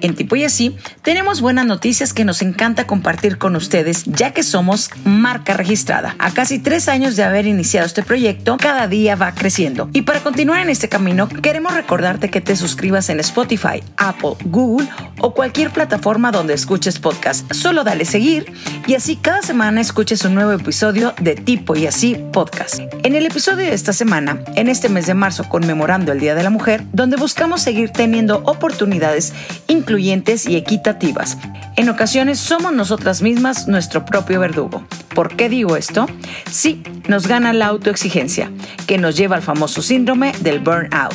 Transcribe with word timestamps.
En 0.00 0.14
Tipo 0.14 0.36
y 0.36 0.44
Así 0.44 0.76
tenemos 1.02 1.40
buenas 1.40 1.66
noticias 1.66 2.12
que 2.12 2.24
nos 2.24 2.42
encanta 2.42 2.86
compartir 2.86 3.38
con 3.38 3.56
ustedes 3.56 4.04
ya 4.04 4.32
que 4.32 4.42
somos 4.42 4.90
marca 5.04 5.54
registrada. 5.54 6.14
A 6.18 6.30
casi 6.32 6.58
tres 6.58 6.88
años 6.88 7.16
de 7.16 7.24
haber 7.24 7.46
iniciado 7.46 7.86
este 7.86 8.02
proyecto, 8.02 8.56
cada 8.58 8.88
día 8.88 9.16
va 9.16 9.34
creciendo. 9.34 9.88
Y 9.92 10.02
para 10.02 10.20
continuar 10.20 10.60
en 10.60 10.70
este 10.70 10.88
camino, 10.88 11.28
queremos 11.28 11.74
recordarte 11.74 12.30
que 12.30 12.40
te 12.40 12.56
suscribas 12.56 13.08
en 13.08 13.20
Spotify, 13.20 13.82
Apple, 13.96 14.34
Google 14.44 14.88
o 15.20 15.34
cualquier 15.34 15.70
plataforma 15.70 16.30
donde 16.30 16.54
escuches 16.54 16.98
podcast. 16.98 17.52
Solo 17.52 17.84
dale 17.84 18.04
seguir 18.04 18.52
y 18.86 18.94
así 18.94 19.16
cada 19.16 19.42
semana 19.42 19.80
escuches 19.80 20.24
un 20.24 20.34
nuevo 20.34 20.52
episodio 20.52 21.12
de 21.20 21.34
Tipo 21.34 21.74
y 21.74 21.86
Así 21.86 22.16
Podcast. 22.32 22.80
En 23.02 23.16
el 23.16 23.26
episodio 23.26 23.66
de 23.66 23.74
esta 23.74 23.92
semana, 23.92 24.44
en 24.54 24.68
este 24.68 24.88
mes 24.88 25.06
de 25.06 25.14
marzo 25.14 25.48
conmemorando 25.48 26.12
el 26.12 26.20
Día 26.20 26.36
de 26.36 26.44
la 26.44 26.50
Mujer, 26.50 26.84
donde 26.92 27.16
buscamos 27.16 27.62
seguir 27.62 27.90
teniendo 27.90 28.42
oportunidades 28.44 29.32
incluyentes 29.66 30.46
y 30.46 30.56
equitativas. 30.56 31.36
En 31.74 31.88
ocasiones 31.88 32.38
somos 32.38 32.72
nosotras 32.72 33.22
mismas 33.22 33.66
nuestro 33.66 34.04
propio 34.04 34.38
verdugo. 34.38 34.84
¿Por 35.14 35.34
qué 35.34 35.48
digo 35.48 35.76
esto? 35.76 36.06
Sí, 36.50 36.82
nos 37.08 37.26
gana 37.26 37.52
la 37.52 37.66
autoexigencia, 37.66 38.50
que 38.86 38.98
nos 38.98 39.16
lleva 39.16 39.36
al 39.36 39.42
famoso 39.42 39.82
síndrome 39.82 40.32
del 40.40 40.60
burnout. 40.60 41.14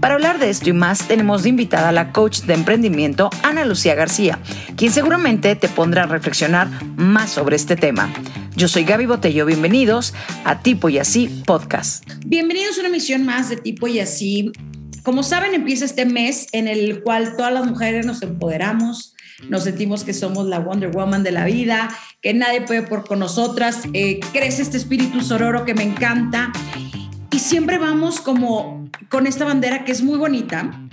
Para 0.00 0.14
hablar 0.14 0.38
de 0.38 0.50
esto 0.50 0.70
y 0.70 0.72
más, 0.72 1.06
tenemos 1.06 1.44
invitada 1.46 1.90
a 1.90 1.92
la 1.92 2.12
coach 2.12 2.42
de 2.42 2.54
emprendimiento 2.54 3.28
Ana 3.42 3.64
Lucía 3.64 3.94
García, 3.94 4.38
quien 4.76 4.92
seguramente 4.92 5.54
te 5.56 5.68
pondrá 5.68 6.04
a 6.04 6.06
reflexionar 6.06 6.68
sobre 7.18 7.56
este 7.56 7.74
tema. 7.76 8.08
Yo 8.54 8.68
soy 8.68 8.84
Gaby 8.84 9.06
Botello, 9.06 9.44
bienvenidos 9.44 10.14
a 10.44 10.60
Tipo 10.60 10.88
y 10.88 10.98
Así 10.98 11.42
Podcast. 11.44 12.08
Bienvenidos 12.24 12.76
a 12.76 12.80
una 12.80 12.88
emisión 12.88 13.26
más 13.26 13.48
de 13.48 13.56
Tipo 13.56 13.88
y 13.88 13.98
Así. 13.98 14.52
Como 15.02 15.24
saben, 15.24 15.52
empieza 15.52 15.84
este 15.84 16.06
mes 16.06 16.46
en 16.52 16.68
el 16.68 17.02
cual 17.02 17.36
todas 17.36 17.52
las 17.52 17.66
mujeres 17.66 18.06
nos 18.06 18.22
empoderamos, 18.22 19.16
nos 19.48 19.64
sentimos 19.64 20.04
que 20.04 20.14
somos 20.14 20.46
la 20.46 20.60
Wonder 20.60 20.90
Woman 20.90 21.24
de 21.24 21.32
la 21.32 21.44
vida, 21.46 21.90
que 22.22 22.32
nadie 22.32 22.60
puede 22.60 22.82
por 22.82 23.04
con 23.04 23.18
nosotras, 23.18 23.80
eh, 23.92 24.20
crece 24.32 24.62
este 24.62 24.76
espíritu 24.76 25.20
sororo 25.20 25.64
que 25.64 25.74
me 25.74 25.82
encanta 25.82 26.52
y 27.32 27.40
siempre 27.40 27.78
vamos 27.78 28.20
como 28.20 28.88
con 29.08 29.26
esta 29.26 29.44
bandera 29.44 29.84
que 29.84 29.90
es 29.90 30.02
muy 30.02 30.16
bonita, 30.16 30.88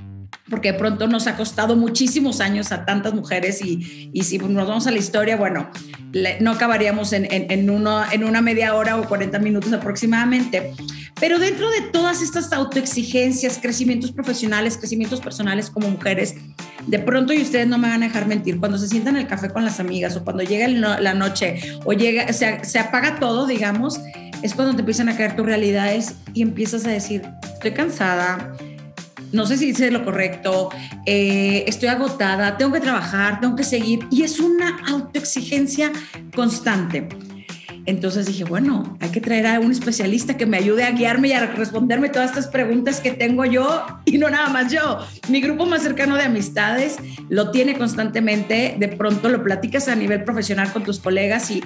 porque 0.50 0.72
de 0.72 0.78
pronto 0.78 1.08
nos 1.08 1.28
ha 1.28 1.36
costado 1.36 1.76
muchísimos 1.76 2.40
años 2.40 2.72
a 2.72 2.86
tantas 2.86 3.14
mujeres 3.14 3.62
y, 3.64 4.10
y 4.14 4.24
si 4.24 4.38
nos 4.38 4.68
vamos 4.68 4.88
a 4.88 4.92
la 4.92 4.98
historia, 4.98 5.36
bueno, 5.36 5.70
no 6.40 6.52
acabaríamos 6.52 7.14
en, 7.14 7.28
en, 7.30 7.70
una 7.70 8.42
media 8.42 8.76
hora 8.76 8.98
o 8.98 9.08
40 9.08 9.40
minutos 9.40 9.74
aproximadamente. 9.74 10.74
Pero 11.20 11.40
dentro 11.40 11.70
de 11.72 11.82
todas 11.82 12.22
estas 12.22 12.54
autoexigencias, 12.54 13.58
crecimientos 13.60 14.12
profesionales, 14.12 14.78
crecimientos 14.78 15.20
personales 15.20 15.70
como 15.70 15.90
mujeres, 15.90 16.36
de 16.86 17.00
pronto, 17.00 17.34
y 17.34 17.42
ustedes 17.42 17.68
no 17.68 17.78
me 17.78 17.90
van 17.90 18.04
a 18.04 18.08
dejar 18.08 18.28
mentir, 18.28 18.60
cuando 18.60 18.78
se 18.78 18.88
sientan 18.88 19.16
en 19.16 19.24
el 19.24 19.28
café 19.28 19.50
con 19.50 19.66
las 19.66 19.80
amigas 19.80 20.16
o 20.16 20.24
cuando 20.24 20.44
llega 20.44 20.68
la 20.68 21.14
noche 21.14 21.60
o 21.86 21.94
llega, 21.94 22.32
se, 22.34 22.64
se 22.64 22.80
apaga 22.80 23.20
todo, 23.20 23.48
digamos, 23.48 24.00
es 24.44 24.54
cuando 24.54 24.76
te 24.76 24.82
empiezan 24.82 25.10
a 25.10 25.18
caer 25.18 25.36
tus 25.36 25.46
realidades 25.46 26.16
y 26.34 26.44
empiezas 26.44 26.86
a 26.86 26.92
decir, 26.92 27.24
estoy 27.54 27.72
cansada, 27.72 28.54
no 29.32 29.46
sé 29.46 29.58
si 29.58 29.70
hice 29.70 29.92
lo 29.92 30.04
correcto, 30.04 30.70
eh, 31.06 31.64
estoy 31.68 31.90
agotada, 31.90 32.58
tengo 32.58 32.74
que 32.74 32.80
trabajar, 32.80 33.40
tengo 33.40 33.56
que 33.56 33.64
seguir. 33.64 34.08
Y 34.12 34.24
es 34.24 34.40
una 34.40 34.80
autoexigencia 34.88 35.92
constante. 36.36 37.08
Entonces 37.88 38.26
dije, 38.26 38.44
bueno, 38.44 38.98
hay 39.00 39.12
que 39.12 39.22
traer 39.22 39.48
a 39.48 39.60
un 39.62 39.72
especialista 39.72 40.36
que 40.36 40.46
me 40.46 40.58
ayude 40.58 40.84
a 40.84 40.92
guiarme 40.92 41.30
y 41.30 41.32
a 41.32 41.46
responderme 41.46 42.10
todas 42.10 42.32
estas 42.32 42.48
preguntas 42.48 43.00
que 43.00 43.12
tengo 43.12 43.46
yo 43.46 43.86
y 44.04 44.18
no 44.18 44.30
nada 44.30 44.50
más 44.50 44.74
yo. 44.74 45.00
Mi 45.30 45.40
grupo 45.40 45.66
más 45.66 45.84
cercano 45.84 46.18
de 46.18 46.24
amistades 46.24 46.98
lo 47.30 47.50
tiene 47.52 47.78
constantemente, 47.78 48.76
de 48.78 48.90
pronto 48.90 49.30
lo 49.30 49.42
platicas 49.42 49.88
a 49.88 49.96
nivel 49.96 50.26
profesional 50.26 50.74
con 50.74 50.84
tus 50.84 51.00
colegas 51.00 51.50
y, 51.50 51.64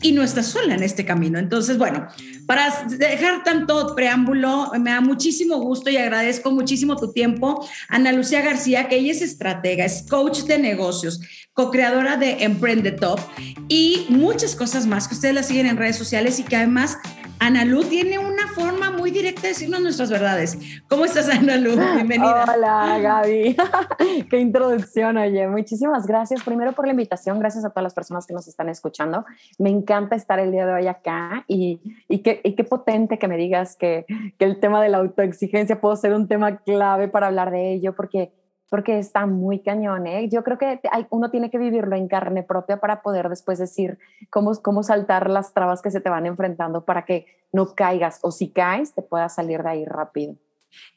y 0.00 0.12
no 0.12 0.22
estás 0.22 0.46
sola 0.46 0.74
en 0.74 0.82
este 0.82 1.04
camino. 1.04 1.38
Entonces, 1.38 1.76
bueno, 1.76 2.08
para 2.46 2.86
dejar 2.86 3.44
tanto 3.44 3.94
preámbulo, 3.94 4.72
me 4.80 4.90
da 4.90 5.02
muchísimo 5.02 5.58
gusto 5.58 5.90
y 5.90 5.98
agradezco 5.98 6.50
muchísimo 6.50 6.96
tu 6.96 7.12
tiempo, 7.12 7.68
Ana 7.90 8.12
Lucía 8.12 8.40
García, 8.40 8.88
que 8.88 8.96
ella 8.96 9.12
es 9.12 9.20
estratega, 9.20 9.84
es 9.84 10.06
coach 10.08 10.44
de 10.44 10.58
negocios, 10.58 11.20
co-creadora 11.58 12.16
de 12.16 12.44
Emprende 12.44 12.92
Top 12.92 13.18
y 13.66 14.06
muchas 14.10 14.54
cosas 14.54 14.86
más 14.86 15.08
que 15.08 15.14
ustedes 15.16 15.34
la 15.34 15.42
siguen 15.42 15.66
en 15.66 15.76
redes 15.76 15.96
sociales 15.96 16.38
y 16.38 16.44
que 16.44 16.54
además 16.54 16.96
Ana 17.40 17.64
Lu 17.64 17.82
tiene 17.82 18.20
una 18.20 18.46
forma 18.54 18.92
muy 18.92 19.10
directa 19.10 19.42
de 19.42 19.48
decirnos 19.48 19.80
nuestras 19.80 20.08
verdades. 20.08 20.56
¿Cómo 20.88 21.04
estás, 21.04 21.28
Ana 21.28 21.56
Lu? 21.56 21.72
Bienvenida. 21.72 22.44
Hola, 22.54 23.00
Gaby. 23.00 23.56
Qué 24.30 24.38
introducción, 24.38 25.16
oye. 25.16 25.48
Muchísimas 25.48 26.06
gracias 26.06 26.44
primero 26.44 26.74
por 26.74 26.84
la 26.84 26.92
invitación. 26.92 27.40
Gracias 27.40 27.64
a 27.64 27.70
todas 27.70 27.82
las 27.82 27.94
personas 27.94 28.24
que 28.24 28.34
nos 28.34 28.46
están 28.46 28.68
escuchando. 28.68 29.24
Me 29.58 29.70
encanta 29.70 30.14
estar 30.14 30.38
el 30.38 30.52
día 30.52 30.64
de 30.64 30.74
hoy 30.74 30.86
acá 30.86 31.44
y, 31.48 31.80
y, 32.08 32.18
qué, 32.20 32.40
y 32.44 32.54
qué 32.54 32.62
potente 32.62 33.18
que 33.18 33.26
me 33.26 33.36
digas 33.36 33.74
que, 33.74 34.06
que 34.38 34.44
el 34.44 34.60
tema 34.60 34.80
de 34.80 34.90
la 34.90 34.98
autoexigencia 34.98 35.80
puede 35.80 35.96
ser 35.96 36.14
un 36.14 36.28
tema 36.28 36.58
clave 36.58 37.08
para 37.08 37.26
hablar 37.26 37.50
de 37.50 37.72
ello, 37.72 37.96
porque 37.96 38.30
porque 38.68 38.98
está 38.98 39.26
muy 39.26 39.60
cañón. 39.60 40.06
¿eh? 40.06 40.28
Yo 40.28 40.44
creo 40.44 40.58
que 40.58 40.80
hay, 40.90 41.06
uno 41.10 41.30
tiene 41.30 41.50
que 41.50 41.58
vivirlo 41.58 41.96
en 41.96 42.08
carne 42.08 42.42
propia 42.42 42.78
para 42.78 43.02
poder 43.02 43.28
después 43.28 43.58
decir 43.58 43.98
cómo, 44.30 44.54
cómo 44.62 44.82
saltar 44.82 45.30
las 45.30 45.54
trabas 45.54 45.82
que 45.82 45.90
se 45.90 46.00
te 46.00 46.10
van 46.10 46.26
enfrentando 46.26 46.84
para 46.84 47.04
que 47.04 47.26
no 47.52 47.74
caigas 47.74 48.18
o 48.22 48.30
si 48.30 48.50
caes 48.50 48.94
te 48.94 49.02
puedas 49.02 49.34
salir 49.34 49.62
de 49.62 49.70
ahí 49.70 49.84
rápido. 49.84 50.36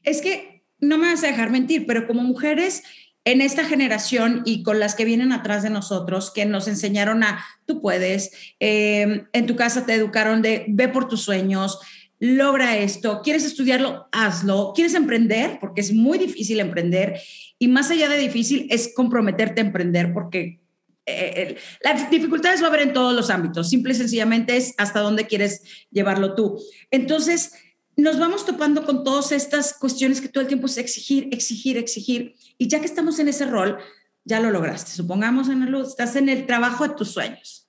Es 0.03 0.21
que 0.21 0.63
no 0.79 0.97
me 0.97 1.07
vas 1.07 1.23
a 1.23 1.27
dejar 1.27 1.51
mentir, 1.51 1.85
pero 1.87 2.07
como 2.07 2.23
mujeres 2.23 2.83
en 3.23 3.41
esta 3.41 3.63
generación 3.65 4.41
y 4.45 4.63
con 4.63 4.79
las 4.79 4.95
que 4.95 5.05
vienen 5.05 5.31
atrás 5.31 5.61
de 5.61 5.69
nosotros, 5.69 6.31
que 6.31 6.45
nos 6.45 6.67
enseñaron 6.67 7.23
a, 7.23 7.45
tú 7.65 7.79
puedes, 7.79 8.31
eh, 8.59 9.25
en 9.31 9.45
tu 9.45 9.55
casa 9.55 9.85
te 9.85 9.93
educaron 9.93 10.41
de, 10.41 10.65
ve 10.67 10.87
por 10.87 11.07
tus 11.07 11.21
sueños, 11.21 11.79
logra 12.21 12.77
esto, 12.77 13.21
quieres 13.23 13.43
estudiarlo, 13.43 14.07
hazlo, 14.11 14.73
quieres 14.75 14.93
emprender, 14.93 15.57
porque 15.59 15.81
es 15.81 15.91
muy 15.91 16.19
difícil 16.19 16.59
emprender 16.59 17.19
y 17.57 17.67
más 17.67 17.89
allá 17.89 18.07
de 18.09 18.19
difícil 18.19 18.67
es 18.69 18.93
comprometerte 18.95 19.59
a 19.59 19.63
emprender 19.65 20.13
porque 20.13 20.61
eh, 21.07 21.57
las 21.83 22.11
dificultades 22.11 22.61
va 22.61 22.65
a 22.65 22.69
haber 22.69 22.83
en 22.83 22.93
todos 22.93 23.15
los 23.15 23.31
ámbitos, 23.31 23.71
simple 23.71 23.93
y 23.93 23.95
sencillamente 23.95 24.55
es 24.55 24.75
hasta 24.77 24.99
dónde 24.99 25.25
quieres 25.25 25.63
llevarlo 25.89 26.35
tú. 26.35 26.61
Entonces, 26.91 27.53
nos 27.97 28.19
vamos 28.19 28.45
topando 28.45 28.85
con 28.85 29.03
todas 29.03 29.31
estas 29.31 29.73
cuestiones 29.73 30.21
que 30.21 30.29
todo 30.29 30.43
el 30.43 30.47
tiempo 30.47 30.67
es 30.67 30.77
exigir, 30.77 31.27
exigir, 31.31 31.79
exigir, 31.79 32.35
y 32.59 32.67
ya 32.67 32.79
que 32.79 32.85
estamos 32.85 33.17
en 33.17 33.29
ese 33.29 33.47
rol, 33.47 33.79
ya 34.25 34.39
lo 34.39 34.51
lograste. 34.51 34.91
Supongamos, 34.91 35.47
Luz, 35.47 35.87
estás 35.89 36.15
en 36.15 36.29
el 36.29 36.45
trabajo 36.45 36.87
de 36.87 36.93
tus 36.93 37.09
sueños, 37.09 37.67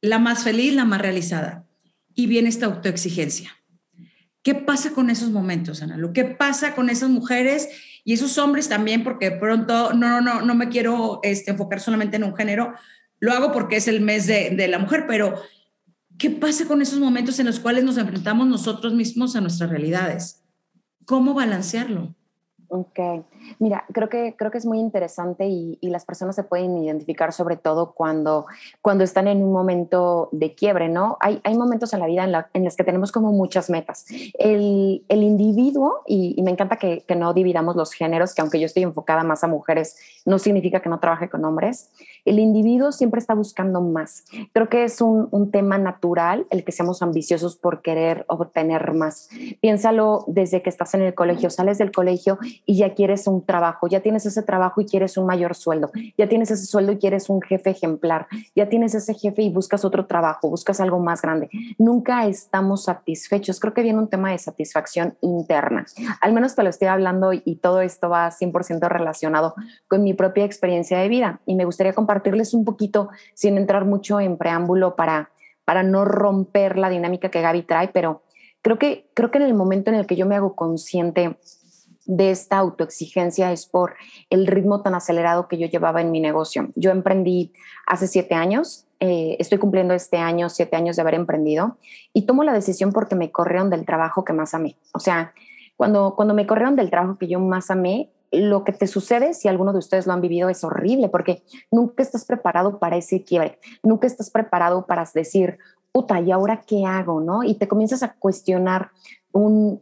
la 0.00 0.18
más 0.18 0.42
feliz, 0.42 0.72
la 0.72 0.86
más 0.86 1.02
realizada 1.02 1.66
y 2.14 2.26
viene 2.26 2.48
esta 2.48 2.66
autoexigencia. 2.66 3.50
¿Qué 4.42 4.54
pasa 4.54 4.92
con 4.92 5.08
esos 5.08 5.30
momentos, 5.30 5.82
Ana? 5.82 5.96
Lo 5.96 6.12
que 6.12 6.24
pasa 6.24 6.74
con 6.74 6.90
esas 6.90 7.10
mujeres 7.10 7.68
y 8.04 8.12
esos 8.12 8.38
hombres 8.38 8.68
también, 8.68 9.04
porque 9.04 9.30
pronto 9.30 9.92
no, 9.92 10.20
no, 10.20 10.42
no 10.42 10.54
me 10.54 10.68
quiero 10.68 11.20
este, 11.22 11.52
enfocar 11.52 11.80
solamente 11.80 12.16
en 12.16 12.24
un 12.24 12.34
género, 12.34 12.74
lo 13.20 13.32
hago 13.32 13.52
porque 13.52 13.76
es 13.76 13.86
el 13.86 14.00
mes 14.00 14.26
de 14.26 14.66
la 14.68 14.80
mujer, 14.80 15.04
pero 15.06 15.40
¿qué 16.18 16.30
pasa 16.30 16.66
con 16.66 16.82
esos 16.82 16.98
momentos 16.98 17.38
en 17.38 17.46
los 17.46 17.60
cuales 17.60 17.84
nos 17.84 17.96
enfrentamos 17.98 18.48
nosotros 18.48 18.94
mismos 18.94 19.36
a 19.36 19.40
nuestras 19.40 19.70
realidades? 19.70 20.42
¿Cómo 21.04 21.34
balancearlo? 21.34 22.16
Ok, 22.74 22.98
mira, 23.58 23.84
creo 23.92 24.08
que, 24.08 24.34
creo 24.34 24.50
que 24.50 24.56
es 24.56 24.64
muy 24.64 24.78
interesante 24.78 25.46
y, 25.46 25.76
y, 25.82 25.90
las 25.90 26.06
personas 26.06 26.34
se 26.34 26.42
pueden 26.42 26.74
identificar 26.78 27.34
sobre 27.34 27.58
todo 27.58 27.92
cuando, 27.92 28.46
cuando 28.80 29.04
están 29.04 29.28
en 29.28 29.42
un 29.42 29.52
momento 29.52 30.30
de 30.32 30.54
quiebre, 30.54 30.88
¿no? 30.88 31.18
Hay, 31.20 31.38
hay 31.44 31.54
momentos 31.54 31.92
en 31.92 32.00
la 32.00 32.06
vida 32.06 32.24
en, 32.24 32.32
la, 32.32 32.48
en 32.54 32.64
los 32.64 32.74
que 32.74 32.82
tenemos 32.82 33.12
como 33.12 33.30
muchas 33.30 33.68
metas. 33.68 34.06
El, 34.38 35.04
el 35.10 35.22
individuo, 35.22 36.00
y, 36.06 36.34
y, 36.34 36.42
me 36.42 36.50
encanta 36.50 36.76
que, 36.76 37.04
que 37.06 37.14
no 37.14 37.34
dividamos 37.34 37.76
los 37.76 37.92
géneros, 37.92 38.34
que 38.34 38.40
aunque 38.40 38.58
yo 38.58 38.64
estoy 38.64 38.84
enfocada 38.84 39.22
más 39.22 39.44
a 39.44 39.48
mujeres, 39.48 39.98
no 40.24 40.38
significa 40.38 40.80
que 40.80 40.88
no 40.88 40.98
trabaje 40.98 41.28
con 41.28 41.44
hombres. 41.44 41.90
El 42.24 42.38
individuo 42.38 42.92
siempre 42.92 43.18
está 43.18 43.34
buscando 43.34 43.80
más. 43.80 44.24
Creo 44.52 44.68
que 44.68 44.84
es 44.84 45.00
un, 45.00 45.30
tema 45.50 45.76
natural 45.76 46.46
el 46.50 46.64
que 46.64 46.72
seamos 46.72 47.02
ambiciosos 47.02 47.56
por 47.56 47.82
querer 47.82 48.24
obtener 48.28 48.94
más. 48.94 49.28
Piénsalo 49.60 50.24
desde 50.28 50.62
que 50.62 50.70
estás 50.70 50.94
en 50.94 51.02
el 51.02 51.14
colegio, 51.14 51.50
sales 51.50 51.78
del 51.78 51.90
colegio 51.90 52.38
y 52.64 52.76
ya 52.76 52.94
quieres 52.94 53.26
un 53.26 53.44
trabajo, 53.44 53.88
ya 53.88 54.00
tienes 54.00 54.24
ese 54.24 54.42
trabajo 54.42 54.80
y 54.80 54.86
quieres 54.86 55.16
un 55.16 55.26
mayor 55.26 55.54
sueldo, 55.54 55.90
ya 56.16 56.28
tienes 56.28 56.50
ese 56.50 56.64
sueldo 56.64 56.92
y 56.92 56.98
quieres 56.98 57.28
un 57.28 57.42
jefe 57.42 57.70
ejemplar, 57.70 58.28
ya 58.54 58.68
tienes 58.68 58.94
ese 58.94 59.14
jefe 59.14 59.42
y 59.42 59.50
buscas 59.50 59.84
otro 59.84 60.06
trabajo, 60.06 60.48
buscas 60.48 60.80
algo 60.80 61.00
más 61.00 61.22
grande. 61.22 61.50
Nunca 61.76 62.26
estamos 62.26 62.84
satisfechos. 62.84 63.58
Creo 63.58 63.74
que 63.74 63.82
viene 63.82 63.98
un 63.98 64.08
tema 64.08 64.30
de 64.30 64.38
satisfacción 64.38 65.16
interna. 65.20 65.86
Al 66.20 66.32
menos 66.32 66.54
te 66.54 66.62
lo 66.62 66.70
estoy 66.70 66.88
hablando 66.88 67.32
y 67.32 67.56
todo 67.56 67.80
esto 67.80 68.08
va 68.08 68.30
100% 68.30 68.88
relacionado 68.88 69.54
con 69.88 70.04
mi 70.04 70.14
propia 70.14 70.44
experiencia 70.44 70.98
de 70.98 71.08
vida 71.08 71.40
y 71.46 71.56
me 71.56 71.64
gustaría 71.64 71.92
compartirles 72.12 72.52
un 72.52 72.66
poquito 72.66 73.08
sin 73.32 73.56
entrar 73.56 73.86
mucho 73.86 74.20
en 74.20 74.36
preámbulo 74.36 74.96
para 74.96 75.30
para 75.64 75.82
no 75.82 76.04
romper 76.04 76.76
la 76.76 76.90
dinámica 76.90 77.30
que 77.30 77.40
Gaby 77.40 77.62
trae, 77.62 77.88
pero 77.88 78.22
creo 78.62 78.78
que 78.78 79.08
creo 79.14 79.30
que 79.30 79.38
en 79.38 79.44
el 79.44 79.54
momento 79.54 79.90
en 79.90 79.96
el 79.96 80.06
que 80.06 80.16
yo 80.16 80.26
me 80.26 80.34
hago 80.34 80.54
consciente 80.54 81.38
de 82.04 82.30
esta 82.32 82.58
autoexigencia 82.58 83.52
es 83.52 83.66
por 83.66 83.94
el 84.28 84.46
ritmo 84.46 84.82
tan 84.82 84.94
acelerado 84.94 85.46
que 85.46 85.56
yo 85.56 85.68
llevaba 85.68 86.00
en 86.00 86.10
mi 86.10 86.20
negocio. 86.20 86.70
Yo 86.74 86.90
emprendí 86.90 87.52
hace 87.86 88.08
siete 88.08 88.34
años, 88.34 88.86
eh, 88.98 89.36
estoy 89.38 89.58
cumpliendo 89.58 89.94
este 89.94 90.18
año 90.18 90.48
siete 90.48 90.76
años 90.76 90.96
de 90.96 91.02
haber 91.02 91.14
emprendido 91.14 91.78
y 92.12 92.26
tomo 92.26 92.42
la 92.42 92.52
decisión 92.52 92.92
porque 92.92 93.14
me 93.14 93.30
corrieron 93.30 93.70
del 93.70 93.86
trabajo 93.86 94.24
que 94.24 94.32
más 94.32 94.52
amé. 94.52 94.76
O 94.92 94.98
sea, 94.98 95.32
cuando, 95.76 96.14
cuando 96.16 96.34
me 96.34 96.46
corrieron 96.46 96.76
del 96.76 96.90
trabajo 96.90 97.16
que 97.16 97.28
yo 97.28 97.38
más 97.38 97.70
amé, 97.70 98.10
lo 98.32 98.64
que 98.64 98.72
te 98.72 98.86
sucede, 98.86 99.34
si 99.34 99.48
alguno 99.48 99.72
de 99.72 99.78
ustedes 99.78 100.06
lo 100.06 100.14
han 100.14 100.22
vivido, 100.22 100.48
es 100.48 100.64
horrible 100.64 101.08
porque 101.08 101.44
nunca 101.70 102.02
estás 102.02 102.24
preparado 102.24 102.78
para 102.78 102.96
ese 102.96 103.22
quiebre, 103.22 103.58
nunca 103.82 104.06
estás 104.06 104.30
preparado 104.30 104.86
para 104.86 105.04
decir, 105.14 105.58
puta, 105.92 106.18
¿y 106.20 106.32
ahora 106.32 106.64
qué 106.66 106.84
hago? 106.86 107.20
¿No? 107.20 107.44
Y 107.44 107.54
te 107.54 107.68
comienzas 107.68 108.02
a 108.02 108.14
cuestionar 108.14 108.90
un, 109.32 109.80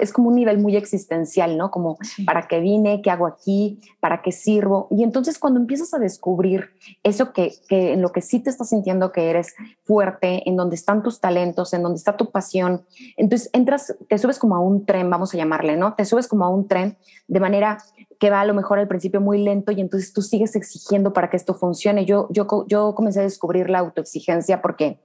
es 0.00 0.12
como 0.12 0.28
un 0.28 0.34
nivel 0.34 0.58
muy 0.58 0.76
existencial, 0.76 1.56
¿no? 1.56 1.70
Como 1.70 1.98
para 2.26 2.46
qué 2.46 2.60
vine, 2.60 3.00
qué 3.02 3.10
hago 3.10 3.26
aquí, 3.26 3.80
para 4.00 4.22
qué 4.22 4.30
sirvo. 4.30 4.88
Y 4.90 5.02
entonces 5.02 5.38
cuando 5.38 5.58
empiezas 5.58 5.94
a 5.94 5.98
descubrir 5.98 6.70
eso 7.02 7.32
que, 7.32 7.52
que 7.68 7.92
en 7.92 8.02
lo 8.02 8.12
que 8.12 8.20
sí 8.20 8.40
te 8.40 8.50
estás 8.50 8.68
sintiendo 8.68 9.10
que 9.12 9.30
eres 9.30 9.54
fuerte, 9.84 10.48
en 10.48 10.56
donde 10.56 10.76
están 10.76 11.02
tus 11.02 11.20
talentos, 11.20 11.72
en 11.72 11.82
donde 11.82 11.96
está 11.96 12.16
tu 12.16 12.30
pasión, 12.30 12.84
entonces 13.16 13.50
entras, 13.52 13.94
te 14.08 14.18
subes 14.18 14.38
como 14.38 14.54
a 14.54 14.60
un 14.60 14.84
tren, 14.84 15.08
vamos 15.08 15.34
a 15.34 15.38
llamarle, 15.38 15.76
¿no? 15.76 15.94
Te 15.94 16.04
subes 16.04 16.28
como 16.28 16.44
a 16.44 16.50
un 16.50 16.68
tren 16.68 16.96
de 17.26 17.40
manera 17.40 17.78
que 18.18 18.30
va 18.30 18.40
a 18.40 18.44
lo 18.44 18.54
mejor 18.54 18.78
al 18.78 18.88
principio 18.88 19.20
muy 19.20 19.42
lento 19.42 19.72
y 19.72 19.80
entonces 19.80 20.12
tú 20.12 20.22
sigues 20.22 20.56
exigiendo 20.56 21.12
para 21.12 21.30
que 21.30 21.36
esto 21.36 21.54
funcione. 21.54 22.04
Yo, 22.04 22.28
yo, 22.30 22.46
yo 22.68 22.94
comencé 22.94 23.20
a 23.20 23.22
descubrir 23.24 23.70
la 23.70 23.80
autoexigencia 23.80 24.62
porque 24.62 25.00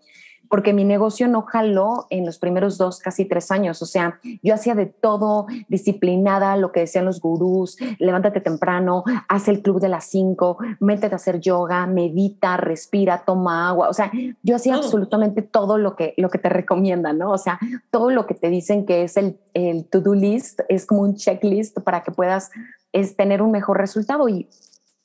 porque 0.50 0.74
mi 0.74 0.84
negocio 0.84 1.28
no 1.28 1.44
jaló 1.44 2.08
en 2.10 2.26
los 2.26 2.40
primeros 2.40 2.78
dos, 2.78 3.00
casi 3.00 3.26
tres 3.26 3.52
años. 3.52 3.82
O 3.82 3.86
sea, 3.86 4.20
yo 4.42 4.54
hacía 4.54 4.76
de 4.76 4.88
todo, 4.88 5.46
disciplinada, 5.68 6.58
lo 6.58 6.72
que 6.72 6.82
decían 6.82 7.06
los 7.06 7.22
gurús, 7.22 7.78
levántate 8.00 8.42
temprano, 8.42 9.04
haz 9.28 9.48
el 9.48 9.62
club 9.62 9.80
de 9.80 9.90
las 9.90 10.06
cinco, 10.06 10.58
métete 10.80 11.14
a 11.14 11.18
hacer 11.18 11.40
yoga, 11.40 11.86
medita, 11.86 12.58
respira, 12.58 13.24
toma 13.26 13.70
agua. 13.70 13.90
O 13.90 13.94
sea, 13.94 14.12
yo 14.42 14.56
hacía 14.56 14.76
absolutamente 14.76 15.42
todo 15.42 15.78
lo 15.78 15.96
que, 15.96 16.14
lo 16.18 16.30
que 16.30 16.40
te 16.40 16.50
recomiendan, 16.50 17.20
¿no? 17.20 17.32
O 17.32 17.38
sea, 17.38 17.60
todo 17.92 18.10
lo 18.10 18.26
que 18.26 18.34
te 18.34 18.50
dicen 18.50 18.86
que 18.86 19.04
es 19.04 19.18
el, 19.18 19.40
el 19.54 19.86
to-do 19.86 20.16
list, 20.16 20.62
es 20.68 20.86
como 20.86 21.02
un 21.02 21.16
checklist 21.16 21.80
para 21.82 22.02
que 22.02 22.12
puedas 22.12 22.50
es, 22.92 23.16
tener 23.16 23.42
un 23.42 23.52
mejor 23.52 23.78
resultado. 23.78 24.28
Y 24.28 24.48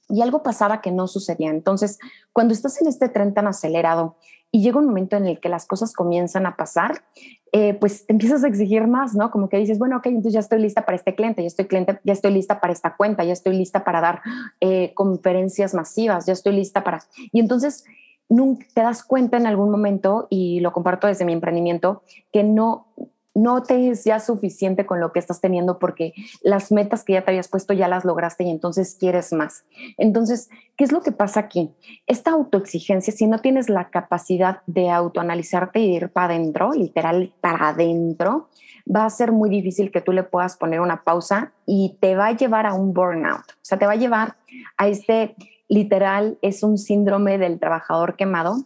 y 0.09 0.23
algo 0.23 0.43
pasaba 0.43 0.81
que 0.81 0.91
no 0.91 1.07
sucedía. 1.09 1.51
Entonces, 1.51 1.99
cuando 2.33 2.53
estás 2.53 2.81
en 2.81 2.89
este 2.89 3.09
tren 3.09 3.33
tan 3.35 3.47
acelerado 3.47 4.17
y 4.55 4.63
llega 4.63 4.79
un 4.79 4.87
momento 4.87 5.17
en 5.17 5.27
el 5.27 5.41
que 5.41 5.49
las 5.49 5.67
cosas 5.67 5.93
comienzan 5.93 6.47
a 6.47 6.55
pasar, 6.55 7.03
eh, 7.51 7.75
pues 7.75 8.07
te 8.07 8.13
empiezas 8.13 8.45
a 8.45 8.47
exigir 8.47 8.87
más, 8.87 9.13
¿no? 9.13 9.33
Como 9.33 9.49
que 9.49 9.57
dices, 9.57 9.81
bueno, 9.81 9.97
ok, 9.97 10.07
entonces 10.07 10.33
ya 10.35 10.39
estoy 10.39 10.61
lista 10.61 10.85
para 10.85 10.95
este 10.95 11.17
cliente, 11.17 11.43
ya 11.43 11.49
estoy 11.49 11.65
cliente, 11.65 11.99
ya 12.05 12.13
estoy 12.13 12.31
lista 12.33 12.61
para 12.61 12.73
esta 12.73 12.95
cuenta, 12.95 13.25
ya 13.25 13.33
estoy 13.33 13.57
lista 13.57 13.83
para 13.83 14.01
dar 14.01 14.23
eh, 14.61 14.95
conferencias 14.95 15.75
masivas, 15.75 16.27
ya 16.27 16.35
estoy 16.35 16.55
lista 16.55 16.85
para... 16.85 17.01
Y 17.33 17.41
entonces 17.41 17.85
te 18.29 18.81
das 18.81 19.03
cuenta 19.03 19.39
en 19.39 19.49
algún 19.49 19.73
momento, 19.73 20.29
y 20.31 20.61
lo 20.61 20.73
comparto 20.73 21.09
desde 21.09 21.25
mi 21.25 21.33
emprendimiento, 21.33 22.05
que 22.33 22.45
no, 22.45 22.87
no 23.35 23.63
te 23.63 23.91
es 23.91 24.05
ya 24.05 24.21
suficiente 24.21 24.87
con 24.87 25.01
lo 25.01 25.13
que 25.13 25.19
estás 25.19 25.41
teniendo 25.41 25.79
porque 25.79 26.15
las 26.43 26.71
metas 26.71 27.05
que 27.05 27.15
ya 27.15 27.23
te 27.23 27.33
habías 27.33 27.49
puesto 27.49 27.75
ya 27.75 27.89
las 27.89 28.05
lograste 28.05 28.45
y 28.45 28.51
entonces 28.51 28.97
quieres 28.99 29.33
más. 29.33 29.65
Entonces, 29.99 30.49
¿qué 30.77 30.85
es 30.85 30.93
lo 30.93 31.03
que 31.03 31.13
pasa 31.13 31.41
aquí? 31.41 31.73
Esta 32.07 32.31
autoexigencia, 32.31 33.13
si 33.13 33.27
no 33.27 33.41
tienes 33.41 33.69
la 33.69 33.91
capacidad 33.91 34.63
de 34.67 34.91
autoanalizarte 34.91 35.81
y 35.81 35.97
ir 35.97 36.11
para 36.11 36.35
adentro, 36.35 36.73
literal 36.73 37.35
para 37.41 37.69
adentro, 37.71 38.49
va 38.85 39.05
a 39.05 39.11
ser 39.11 39.33
muy 39.33 39.51
difícil 39.51 39.91
que 39.91 40.01
tú 40.01 40.13
le 40.13 40.23
puedas 40.23 40.57
poner 40.57 40.81
una 40.81 41.03
pausa 41.03 41.53
y 41.67 41.97
te 42.01 42.15
va 42.15 42.27
a 42.27 42.37
llevar 42.37 42.67
a 42.67 42.75
un 42.75 42.93
burnout. 42.93 43.51
O 43.51 43.63
sea, 43.63 43.79
te 43.79 43.87
va 43.87 43.93
a 43.93 43.97
llevar 43.97 44.37
a 44.77 44.89
este, 44.89 45.35
literal, 45.69 46.39
es 46.43 46.63
un 46.63 46.79
síndrome 46.79 47.39
del 47.39 47.59
trabajador 47.59 48.17
quemado 48.17 48.57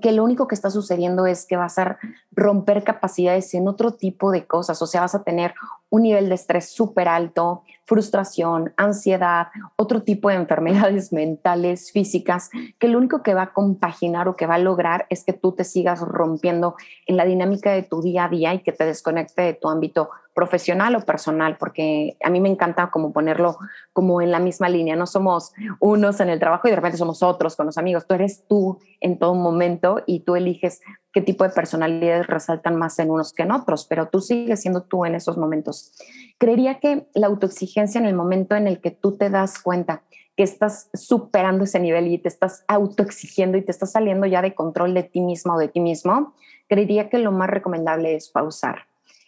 que 0.00 0.12
lo 0.12 0.24
único 0.24 0.46
que 0.46 0.54
está 0.54 0.70
sucediendo 0.70 1.26
es 1.26 1.46
que 1.46 1.56
vas 1.56 1.78
a 1.78 1.98
romper 2.32 2.84
capacidades 2.84 3.54
en 3.54 3.68
otro 3.68 3.92
tipo 3.92 4.30
de 4.30 4.46
cosas, 4.46 4.80
o 4.82 4.86
sea, 4.86 5.00
vas 5.00 5.14
a 5.14 5.22
tener 5.22 5.54
un 5.88 6.02
nivel 6.02 6.28
de 6.28 6.34
estrés 6.34 6.70
súper 6.70 7.08
alto, 7.08 7.62
frustración, 7.84 8.74
ansiedad, 8.76 9.48
otro 9.76 10.02
tipo 10.02 10.28
de 10.28 10.34
enfermedades 10.34 11.12
mentales, 11.12 11.92
físicas, 11.92 12.50
que 12.78 12.88
lo 12.88 12.98
único 12.98 13.22
que 13.22 13.34
va 13.34 13.42
a 13.42 13.52
compaginar 13.52 14.28
o 14.28 14.36
que 14.36 14.46
va 14.46 14.56
a 14.56 14.58
lograr 14.58 15.06
es 15.08 15.24
que 15.24 15.32
tú 15.32 15.52
te 15.52 15.64
sigas 15.64 16.00
rompiendo 16.00 16.74
en 17.06 17.16
la 17.16 17.24
dinámica 17.24 17.72
de 17.72 17.82
tu 17.82 18.02
día 18.02 18.24
a 18.24 18.28
día 18.28 18.54
y 18.54 18.62
que 18.62 18.72
te 18.72 18.84
desconecte 18.84 19.42
de 19.42 19.54
tu 19.54 19.68
ámbito 19.68 20.10
profesional 20.36 20.94
o 20.96 21.00
personal, 21.00 21.56
porque 21.56 22.18
a 22.22 22.28
mí 22.28 22.40
me 22.40 22.50
encanta 22.50 22.90
como 22.90 23.10
ponerlo 23.10 23.56
como 23.94 24.20
en 24.20 24.30
la 24.30 24.38
misma 24.38 24.68
línea, 24.68 24.94
no 24.94 25.06
somos 25.06 25.54
unos 25.80 26.20
en 26.20 26.28
el 26.28 26.38
trabajo 26.38 26.68
y 26.68 26.72
de 26.72 26.76
repente 26.76 26.98
somos 26.98 27.22
otros 27.22 27.56
con 27.56 27.64
los 27.64 27.78
amigos, 27.78 28.06
tú 28.06 28.14
eres 28.14 28.44
tú 28.46 28.78
en 29.00 29.18
todo 29.18 29.34
momento 29.34 30.02
y 30.04 30.20
tú 30.20 30.36
eliges 30.36 30.82
qué 31.10 31.22
tipo 31.22 31.42
de 31.42 31.50
personalidades 31.50 32.26
resaltan 32.26 32.76
más 32.76 32.98
en 32.98 33.10
unos 33.10 33.32
que 33.32 33.44
en 33.44 33.50
otros, 33.50 33.86
pero 33.86 34.08
tú 34.08 34.20
sigues 34.20 34.60
siendo 34.60 34.82
tú 34.82 35.06
en 35.06 35.14
esos 35.14 35.38
momentos. 35.38 35.94
Creería 36.36 36.80
que 36.80 37.06
la 37.14 37.28
autoexigencia 37.28 37.98
en 37.98 38.04
el 38.04 38.14
momento 38.14 38.56
en 38.56 38.66
el 38.66 38.82
que 38.82 38.90
tú 38.90 39.16
te 39.16 39.30
das 39.30 39.58
cuenta 39.58 40.02
que 40.36 40.42
estás 40.42 40.90
superando 40.92 41.64
ese 41.64 41.80
nivel 41.80 42.08
y 42.08 42.18
te 42.18 42.28
estás 42.28 42.62
autoexigiendo 42.68 43.56
y 43.56 43.62
te 43.62 43.72
estás 43.72 43.92
saliendo 43.92 44.26
ya 44.26 44.42
de 44.42 44.54
control 44.54 44.92
de 44.92 45.04
ti 45.04 45.22
mismo 45.22 45.54
o 45.54 45.58
de 45.58 45.68
ti 45.68 45.80
mismo, 45.80 46.34
creería 46.68 47.08
que 47.08 47.16
lo 47.16 47.32
más 47.32 47.48
recomendable 47.48 48.14
es 48.14 48.28
pausar 48.28 48.80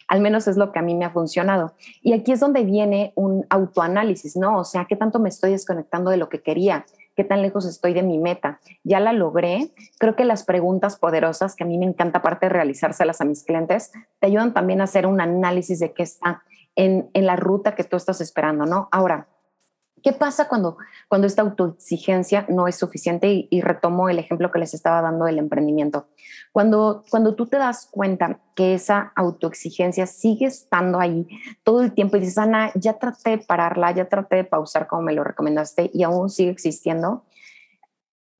al 0.09 0.21
menos 0.21 0.47
es 0.47 0.57
lo 0.57 0.71
que 0.71 0.79
a 0.79 0.81
mí 0.81 0.95
me 0.95 1.05
ha 1.05 1.11
funcionado. 1.11 1.73
Y 2.01 2.13
aquí 2.13 2.31
es 2.31 2.39
donde 2.39 2.63
viene 2.63 3.13
un 3.15 3.45
autoanálisis, 3.49 4.35
¿no? 4.35 4.57
O 4.57 4.63
sea, 4.63 4.85
¿qué 4.85 4.95
tanto 4.95 5.19
me 5.19 5.29
estoy 5.29 5.51
desconectando 5.51 6.09
de 6.09 6.17
lo 6.17 6.29
que 6.29 6.41
quería? 6.41 6.85
¿Qué 7.15 7.23
tan 7.23 7.43
lejos 7.43 7.65
estoy 7.65 7.93
de 7.93 8.01
mi 8.01 8.17
meta? 8.17 8.59
¿Ya 8.83 8.99
la 8.99 9.13
logré? 9.13 9.69
Creo 9.99 10.15
que 10.15 10.25
las 10.25 10.43
preguntas 10.43 10.97
poderosas, 10.97 11.55
que 11.55 11.63
a 11.63 11.67
mí 11.67 11.77
me 11.77 11.85
encanta 11.85 12.19
aparte 12.19 12.47
de 12.47 12.53
realizárselas 12.53 13.21
a 13.21 13.25
mis 13.25 13.43
clientes, 13.43 13.91
te 14.19 14.27
ayudan 14.27 14.53
también 14.53 14.81
a 14.81 14.85
hacer 14.85 15.05
un 15.05 15.21
análisis 15.21 15.79
de 15.79 15.93
qué 15.93 16.03
está 16.03 16.41
en, 16.75 17.09
en 17.13 17.25
la 17.27 17.35
ruta 17.35 17.75
que 17.75 17.83
tú 17.83 17.95
estás 17.95 18.19
esperando, 18.19 18.65
¿no? 18.65 18.89
Ahora, 18.91 19.27
¿Qué 20.03 20.13
pasa 20.13 20.47
cuando, 20.47 20.77
cuando 21.07 21.27
esta 21.27 21.41
autoexigencia 21.41 22.45
no 22.49 22.67
es 22.67 22.75
suficiente? 22.75 23.47
Y, 23.49 23.61
retomo 23.61 24.09
el 24.09 24.19
ejemplo 24.19 24.51
que 24.51 24.59
les 24.59 24.73
estaba 24.73 25.01
dando 25.01 25.25
del 25.25 25.39
emprendimiento. 25.39 26.07
Cuando, 26.51 27.03
cuando 27.09 27.35
tú 27.35 27.47
te 27.47 27.57
das 27.57 27.87
cuenta 27.91 28.39
que 28.55 28.73
esa 28.73 29.11
autoexigencia 29.15 30.07
sigue 30.07 30.45
estando 30.45 30.99
ahí 30.99 31.27
todo 31.63 31.81
el 31.81 31.93
tiempo 31.93 32.17
y 32.17 32.21
dices, 32.21 32.37
Ana, 32.37 32.71
ya 32.75 32.93
traté 32.93 33.31
de 33.31 33.37
pararla, 33.39 33.91
ya 33.91 34.09
traté 34.09 34.37
de 34.37 34.43
pausar 34.43 34.87
como 34.87 35.03
me 35.03 35.13
lo 35.13 35.23
recomendaste 35.23 35.91
y 35.93 36.03
aún 36.03 36.29
sigue 36.29 36.51
existiendo, 36.51 37.23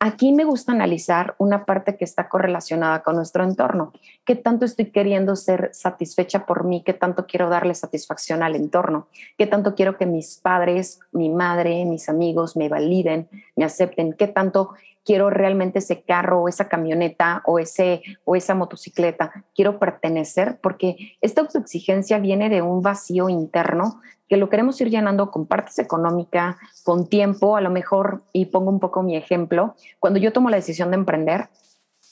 Aquí 0.01 0.32
me 0.32 0.46
gusta 0.46 0.72
analizar 0.72 1.36
una 1.39 1.65
parte 1.65 1.98
que 1.98 2.06
está 2.06 2.29
correlacionada 2.29 3.03
con 3.03 3.18
nuestro 3.18 3.44
entorno. 3.44 3.91
¿Qué 4.24 4.36
tanto 4.36 4.63
estoy 4.63 4.91
queriendo 4.91 5.36
ser 5.36 5.72
satisfecha 5.74 6.46
por 6.46 6.63
mí? 6.63 6.82
¿Qué 6.86 6.94
tanto 6.94 7.27
quiero 7.27 7.50
darle 7.50 7.75
satisfacción 7.75 8.41
al 8.41 8.56
entorno? 8.56 9.10
¿Qué 9.38 9.46
tanto 9.46 9.75
quiero 9.75 9.98
que 9.98 10.06
mis 10.06 10.38
padres, 10.38 11.01
mi 11.12 11.27
madre, 11.27 11.84
mis 11.84 12.08
amigos 12.08 12.56
me 12.56 12.70
validen, 12.70 13.27
me 13.58 13.65
acepten? 13.65 14.13
¿Qué 14.13 14.27
tanto 14.27 14.70
quiero 15.09 15.31
realmente 15.31 15.79
ese 15.79 16.03
carro 16.03 16.43
o 16.43 16.47
esa 16.47 16.69
camioneta 16.69 17.41
o, 17.47 17.57
ese, 17.57 18.03
o 18.25 18.35
esa 18.35 18.53
motocicleta? 18.53 19.43
Quiero 19.55 19.79
pertenecer 19.79 20.59
porque 20.61 21.17
esta 21.19 21.41
autoexigencia 21.41 22.19
viene 22.19 22.47
de 22.47 22.61
un 22.61 22.83
vacío 22.83 23.27
interno 23.27 24.01
que 24.27 24.37
lo 24.37 24.49
queremos 24.49 24.79
ir 24.81 24.91
llenando 24.91 25.31
con 25.31 25.47
partes 25.47 25.79
económicas, 25.79 26.57
con 26.83 27.07
tiempo, 27.07 27.57
a 27.57 27.61
lo 27.61 27.71
mejor, 27.71 28.21
y 28.33 28.45
pongo 28.45 28.69
un 28.69 28.79
poco 28.79 29.01
mi 29.01 29.17
ejemplo, 29.17 29.73
cuando 29.97 30.19
yo 30.19 30.31
tomo 30.31 30.51
la 30.51 30.57
decisión 30.57 30.91
de 30.91 30.97
emprender, 30.97 31.49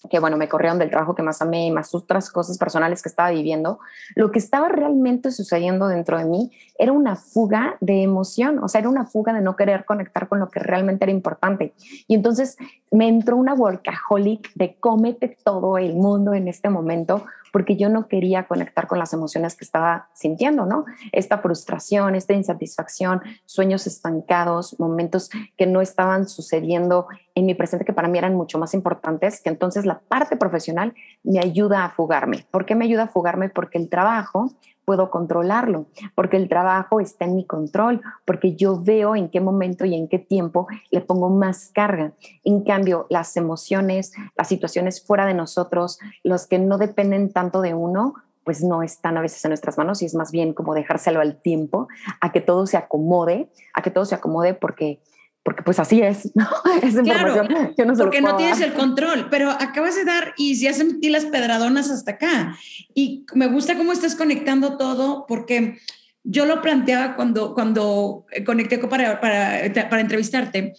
que 0.10 0.20
bueno, 0.20 0.38
me 0.38 0.48
corrieron 0.48 0.80
del 0.80 0.90
trabajo 0.90 1.16
que 1.16 1.24
más 1.24 1.42
amé 1.42 1.68
y 1.68 1.72
más 1.72 1.94
otras 1.96 2.30
cosas 2.32 2.58
personales 2.58 3.02
que 3.02 3.10
estaba 3.10 3.32
viviendo, 3.32 3.80
lo 4.16 4.32
que 4.32 4.40
estaba 4.40 4.70
realmente 4.70 5.32
sucediendo 5.32 5.88
dentro 5.88 6.18
de 6.18 6.26
mí 6.26 6.52
era 6.78 6.92
una 6.92 7.16
fuga 7.16 7.78
de 7.80 8.04
emoción, 8.04 8.60
o 8.60 8.68
sea, 8.68 8.80
era 8.80 8.90
una 8.90 9.06
fuga 9.06 9.34
de 9.34 9.42
no 9.42 9.56
querer 9.56 9.86
conectar 9.86 10.28
con 10.28 10.40
lo 10.40 10.50
que 10.50 10.60
realmente 10.60 11.06
era 11.06 11.12
importante. 11.12 11.74
Y 12.08 12.16
entonces 12.16 12.58
me 12.92 13.08
entró 13.08 13.36
una 13.38 13.54
workaholic 13.54 14.54
de 14.54 14.76
cómete 14.80 15.38
todo 15.44 15.78
el 15.78 15.96
mundo 15.96 16.34
en 16.34 16.48
este 16.48 16.70
momento, 16.70 17.26
porque 17.58 17.76
yo 17.76 17.90
no 17.90 18.08
quería 18.08 18.46
conectar 18.46 18.86
con 18.86 19.00
las 19.00 19.14
emociones 19.14 19.56
que 19.56 19.66
estaba 19.66 20.10
sintiendo, 20.14 20.68
¿no? 20.68 20.86
Esta 21.12 21.40
frustración, 21.40 22.14
esta 22.14 22.34
insatisfacción, 22.34 23.20
sueños 23.48 23.88
estancados, 23.88 24.80
momentos 24.80 25.32
que 25.58 25.66
no 25.66 25.82
estaban 25.82 26.28
sucediendo 26.28 27.08
en 27.34 27.48
mi 27.48 27.56
presente 27.56 27.84
que 27.84 27.94
para 27.94 28.10
mí 28.10 28.20
eran 28.20 28.36
mucho 28.36 28.60
más 28.60 28.76
importantes, 28.76 29.42
que 29.42 29.50
entonces 29.50 29.88
la 29.88 29.98
parte 30.02 30.38
profesional 30.38 30.94
me 31.24 31.40
ayuda 31.40 31.84
a 31.84 31.90
fugarme. 31.90 32.46
¿Por 32.52 32.68
qué 32.68 32.76
me 32.76 32.86
ayuda 32.86 33.06
a 33.06 33.08
fugarme? 33.08 33.50
Porque 33.50 33.80
el 33.80 33.90
trabajo 33.90 34.52
puedo 34.88 35.12
controlarlo, 35.12 35.88
porque 36.16 36.38
el 36.38 36.48
trabajo 36.48 37.02
está 37.02 37.26
en 37.26 37.36
mi 37.36 37.46
control, 37.46 38.02
porque 38.24 38.56
yo 38.56 38.82
veo 38.82 39.18
en 39.18 39.28
qué 39.28 39.42
momento 39.42 39.84
y 39.84 39.94
en 39.94 40.08
qué 40.08 40.18
tiempo 40.18 40.66
le 40.92 41.02
pongo 41.02 41.30
más 41.30 41.72
carga. 41.74 42.14
En 42.46 42.64
cambio, 42.64 43.06
las 43.10 43.36
emociones, 43.36 44.14
las 44.38 44.48
situaciones 44.48 45.06
fuera 45.06 45.26
de 45.26 45.34
nosotros, 45.34 46.00
los 46.24 46.48
que 46.48 46.58
no 46.58 46.78
dependen 46.78 47.34
tanto 47.34 47.60
de 47.60 47.74
uno, 47.74 48.14
pues 48.46 48.64
no 48.64 48.82
están 48.82 49.18
a 49.18 49.22
veces 49.22 49.44
en 49.44 49.50
nuestras 49.50 49.78
manos 49.78 50.02
y 50.02 50.06
es 50.06 50.16
más 50.16 50.32
bien 50.32 50.54
como 50.54 50.74
dejárselo 50.74 51.20
al 51.20 51.36
tiempo, 51.36 51.90
a 52.22 52.32
que 52.32 52.40
todo 52.40 52.66
se 52.66 52.78
acomode, 52.78 53.50
a 53.74 53.82
que 53.82 53.92
todo 53.92 54.06
se 54.06 54.16
acomode 54.16 54.54
porque 54.54 55.02
porque 55.48 55.64
pues 55.64 55.80
así 55.80 56.02
es, 56.02 56.30
¿no? 56.36 56.46
Es 56.84 56.96
claro, 56.96 57.42
no 57.42 57.94
porque 57.96 58.20
no 58.20 58.36
tienes 58.36 58.60
el 58.60 58.74
control, 58.74 59.30
pero 59.32 59.50
acabas 59.50 59.96
de 59.96 60.04
dar 60.04 60.34
y 60.36 60.60
ya 60.60 60.74
sentí 60.74 61.10
las 61.10 61.24
pedradonas 61.24 61.90
hasta 61.90 62.12
acá. 62.12 62.58
Y 62.94 63.26
me 63.34 63.48
gusta 63.48 63.78
cómo 63.78 63.94
estás 63.94 64.18
conectando 64.18 64.76
todo 64.76 65.26
porque 65.26 65.78
yo 66.26 66.46
lo 66.46 66.62
planteaba 66.62 67.16
cuando, 67.16 67.54
cuando 67.54 68.26
conecté 68.46 68.78
para, 68.80 69.22
para, 69.22 69.62
para 69.90 70.02
entrevistarte 70.02 70.74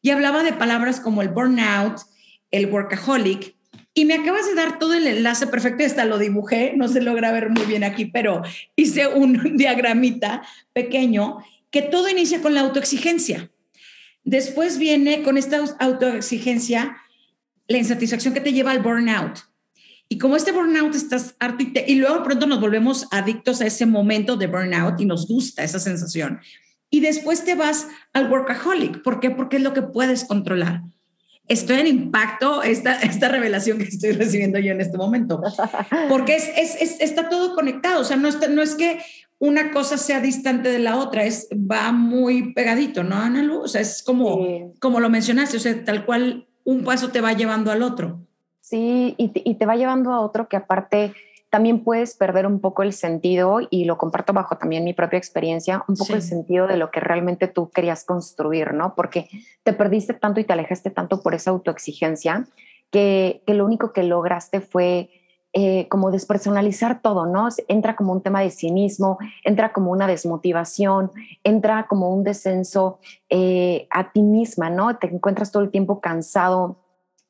y 0.00 0.08
hablaba 0.08 0.42
de 0.42 0.54
palabras 0.54 1.00
como 1.00 1.20
el 1.20 1.28
burnout, 1.28 1.98
el 2.50 2.72
workaholic, 2.72 3.54
y 3.92 4.06
me 4.06 4.14
acabas 4.14 4.46
de 4.46 4.54
dar 4.54 4.78
todo 4.78 4.94
el 4.94 5.06
enlace 5.06 5.48
perfecto, 5.48 5.84
hasta 5.84 6.06
lo 6.06 6.16
dibujé, 6.16 6.72
no 6.74 6.88
se 6.88 7.02
logra 7.02 7.30
ver 7.30 7.50
muy 7.50 7.66
bien 7.66 7.84
aquí, 7.84 8.06
pero 8.06 8.40
hice 8.74 9.06
un 9.06 9.54
diagramita 9.58 10.40
pequeño 10.72 11.44
que 11.70 11.82
todo 11.82 12.08
inicia 12.08 12.40
con 12.40 12.54
la 12.54 12.62
autoexigencia. 12.62 13.50
Después 14.24 14.78
viene 14.78 15.22
con 15.22 15.36
esta 15.36 15.62
autoexigencia 15.78 16.96
la 17.68 17.78
insatisfacción 17.78 18.34
que 18.34 18.40
te 18.40 18.52
lleva 18.52 18.70
al 18.70 18.82
burnout. 18.82 19.40
Y 20.08 20.18
como 20.18 20.36
este 20.36 20.52
burnout 20.52 20.94
estás 20.94 21.34
harto 21.38 21.64
y, 21.86 21.94
luego 21.96 22.22
pronto 22.22 22.46
nos 22.46 22.60
volvemos 22.60 23.06
adictos 23.10 23.60
a 23.60 23.66
ese 23.66 23.86
momento 23.86 24.36
de 24.36 24.46
burnout 24.46 25.00
y 25.00 25.06
nos 25.06 25.26
gusta 25.26 25.64
esa 25.64 25.78
sensación. 25.78 26.40
Y 26.90 27.00
después 27.00 27.44
te 27.44 27.54
vas 27.54 27.88
al 28.12 28.30
workaholic. 28.30 29.02
¿Por 29.02 29.20
qué? 29.20 29.30
Porque 29.30 29.56
es 29.56 29.62
lo 29.62 29.72
que 29.72 29.82
puedes 29.82 30.24
controlar. 30.24 30.82
Estoy 31.48 31.80
en 31.80 31.86
impacto 31.86 32.62
esta, 32.62 33.00
esta 33.00 33.28
revelación 33.28 33.78
que 33.78 33.84
estoy 33.84 34.12
recibiendo 34.12 34.58
yo 34.58 34.72
en 34.72 34.80
este 34.80 34.96
momento. 34.96 35.42
Porque 36.08 36.36
es, 36.36 36.48
es, 36.56 37.00
está 37.00 37.28
todo 37.28 37.54
conectado. 37.54 38.00
O 38.00 38.04
sea, 38.04 38.16
no 38.16 38.28
es 38.28 38.74
que 38.76 39.00
una 39.38 39.72
cosa 39.72 39.98
sea 39.98 40.20
distante 40.20 40.70
de 40.70 40.78
la 40.78 40.96
otra, 40.96 41.24
es, 41.24 41.48
va 41.52 41.92
muy 41.92 42.52
pegadito, 42.54 43.02
¿no, 43.02 43.16
Ana 43.16 43.46
O 43.58 43.68
sea, 43.68 43.80
es 43.80 44.02
como, 44.02 44.72
como 44.80 45.00
lo 45.00 45.10
mencionaste, 45.10 45.56
o 45.56 45.60
sea, 45.60 45.84
tal 45.84 46.04
cual 46.06 46.46
un 46.64 46.84
paso 46.84 47.10
te 47.10 47.20
va 47.20 47.32
llevando 47.32 47.70
al 47.70 47.82
otro. 47.82 48.20
Sí, 48.60 49.14
y 49.18 49.28
te, 49.28 49.42
y 49.44 49.56
te 49.56 49.66
va 49.66 49.76
llevando 49.76 50.12
a 50.12 50.20
otro 50.20 50.48
que 50.48 50.56
aparte 50.56 51.12
también 51.50 51.84
puedes 51.84 52.16
perder 52.16 52.46
un 52.48 52.60
poco 52.60 52.82
el 52.82 52.92
sentido, 52.92 53.60
y 53.70 53.84
lo 53.84 53.96
comparto 53.96 54.32
bajo 54.32 54.56
también 54.56 54.82
mi 54.82 54.92
propia 54.92 55.18
experiencia, 55.18 55.84
un 55.86 55.94
poco 55.94 56.14
el 56.14 56.22
sentido 56.22 56.66
de 56.66 56.76
lo 56.76 56.90
que 56.90 56.98
realmente 56.98 57.46
tú 57.46 57.70
querías 57.70 58.04
construir, 58.04 58.74
¿no? 58.74 58.94
Porque 58.96 59.28
te 59.62 59.72
perdiste 59.72 60.14
tanto 60.14 60.40
y 60.40 60.44
te 60.44 60.52
alejaste 60.52 60.90
tanto 60.90 61.22
por 61.22 61.32
esa 61.32 61.50
autoexigencia 61.50 62.44
que, 62.90 63.42
que 63.46 63.54
lo 63.54 63.64
único 63.66 63.92
que 63.92 64.02
lograste 64.02 64.60
fue 64.60 65.10
eh, 65.56 65.86
como 65.88 66.10
despersonalizar 66.10 67.00
todo, 67.00 67.26
¿no? 67.26 67.48
Entra 67.68 67.94
como 67.94 68.12
un 68.12 68.22
tema 68.22 68.40
de 68.40 68.50
cinismo, 68.50 69.18
entra 69.44 69.72
como 69.72 69.92
una 69.92 70.08
desmotivación, 70.08 71.12
entra 71.44 71.86
como 71.86 72.12
un 72.12 72.24
descenso 72.24 72.98
eh, 73.30 73.86
a 73.90 74.10
ti 74.10 74.22
misma, 74.22 74.68
¿no? 74.68 74.96
Te 74.96 75.06
encuentras 75.06 75.52
todo 75.52 75.62
el 75.62 75.70
tiempo 75.70 76.00
cansado, 76.00 76.83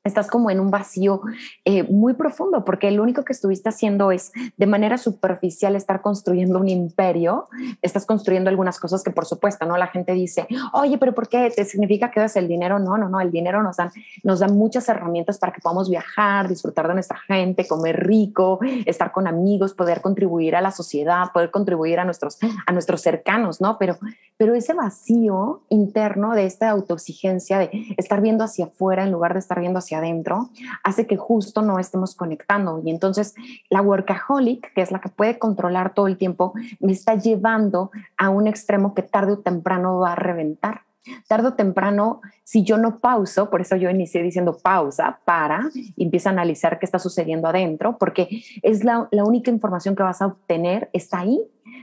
estás 0.05 0.29
como 0.29 0.51
en 0.51 0.61
un 0.61 0.71
vacío 0.71 1.23
eh, 1.65 1.83
muy 1.85 2.13
profundo, 2.13 2.65
porque 2.65 2.91
lo 2.91 3.03
único 3.03 3.25
que 3.25 3.33
estuviste 3.33 3.71
haciendo 3.71 4.13
es 4.13 4.33
de 4.57 4.67
manera 4.67 4.99
superficial 4.99 5.77
estar 5.77 6.03
construyendo 6.03 6.59
un 6.59 6.69
imperio, 6.69 7.49
estás 7.81 8.05
construyendo 8.05 8.51
algunas 8.51 8.79
cosas 8.79 9.03
que 9.03 9.11
por 9.11 9.25
supuesto, 9.25 9.65
¿no? 9.65 9.79
La 9.79 9.87
gente 9.87 10.13
dice, 10.13 10.47
oye, 10.75 10.99
pero 10.99 11.15
¿por 11.15 11.29
qué? 11.29 11.51
¿Te 11.55 11.65
significa 11.65 12.11
que 12.11 12.21
das 12.21 12.37
el 12.37 12.49
dinero? 12.49 12.79
No, 12.79 12.99
no, 12.99 13.09
no, 13.09 13.19
el 13.21 13.31
dinero 13.31 13.63
nos, 13.63 13.79
dan, 13.79 13.91
nos 14.23 14.41
da 14.41 14.49
muchas 14.49 14.87
herramientas 14.91 15.39
para 15.39 15.53
que 15.53 15.63
podamos 15.63 15.89
viajar, 15.89 16.49
disfrutar 16.49 16.87
de 16.87 16.95
nuestra 16.95 17.19
gente, 17.27 17.67
comer 17.67 18.07
rico, 18.07 18.59
estar 18.85 19.11
con 19.11 19.27
amigos, 19.27 19.73
poder 19.73 20.03
contribuir 20.03 20.55
a 20.55 20.61
la 20.61 20.71
sociedad, 20.71 21.33
poder 21.33 21.51
contribuir 21.51 21.99
a 21.99 22.05
nuestros, 22.05 22.39
a 22.67 22.73
nuestros 22.73 23.01
cercanos, 23.01 23.63
¿no? 23.63 23.79
Pero, 23.79 23.97
pero 24.37 24.55
ese 24.55 24.75
vacío 24.75 25.63
interno 25.71 26.35
de 26.35 26.45
esta 26.45 26.69
autoexigencia, 26.69 27.59
de 27.59 27.71
estar 27.97 28.21
viendo 28.21 28.45
hacia 28.45 28.67
afuera 28.67 29.05
en 29.05 29.11
lugar 29.11 29.33
de 29.33 29.39
estar 29.39 29.61
viendo 29.61 29.79
hacia 29.79 29.94
adentro, 29.95 30.51
hace 30.83 31.07
que 31.07 31.17
justo 31.17 31.63
no 31.63 31.79
estemos 31.79 32.15
conectando. 32.15 32.81
Y 32.85 32.91
entonces 32.91 33.35
la 33.71 33.83
workaholic, 33.83 34.73
que 34.75 34.83
es 34.83 34.91
la 34.91 35.01
que 35.01 35.09
puede 35.09 35.39
controlar 35.39 35.95
todo 35.95 36.07
el 36.07 36.17
tiempo, 36.17 36.55
me 36.81 36.93
está 36.93 37.15
llevando 37.15 37.91
a 38.17 38.31
un 38.31 38.47
extremo 38.47 38.95
que 38.95 39.03
tarde 39.03 39.33
o 39.33 39.39
temprano 39.39 39.99
va 39.99 40.13
a 40.13 40.17
reventar. 40.17 40.83
Tarde 41.29 41.49
o 41.49 41.55
temprano, 41.55 42.23
si 42.45 42.65
yo 42.65 42.79
no 42.79 42.99
pauso, 42.99 43.51
por 43.51 43.61
eso 43.61 43.77
yo 43.77 43.91
inicié 43.91 44.23
diciendo 44.23 44.57
pausa, 44.57 45.21
para, 45.27 45.69
empieza 45.99 46.31
a 46.31 46.33
analizar 46.33 46.79
qué 46.79 46.87
está 46.87 46.99
sucediendo 46.99 47.47
adentro, 47.47 47.99
porque 47.99 48.43
es 48.63 48.85
la, 48.85 49.07
la 49.11 49.25
única 49.25 49.51
información 49.51 49.95
que 49.97 50.03
vas 50.03 50.23
a 50.23 50.27
obtener, 50.27 50.89
está 50.95 51.19
ahí, 51.19 51.39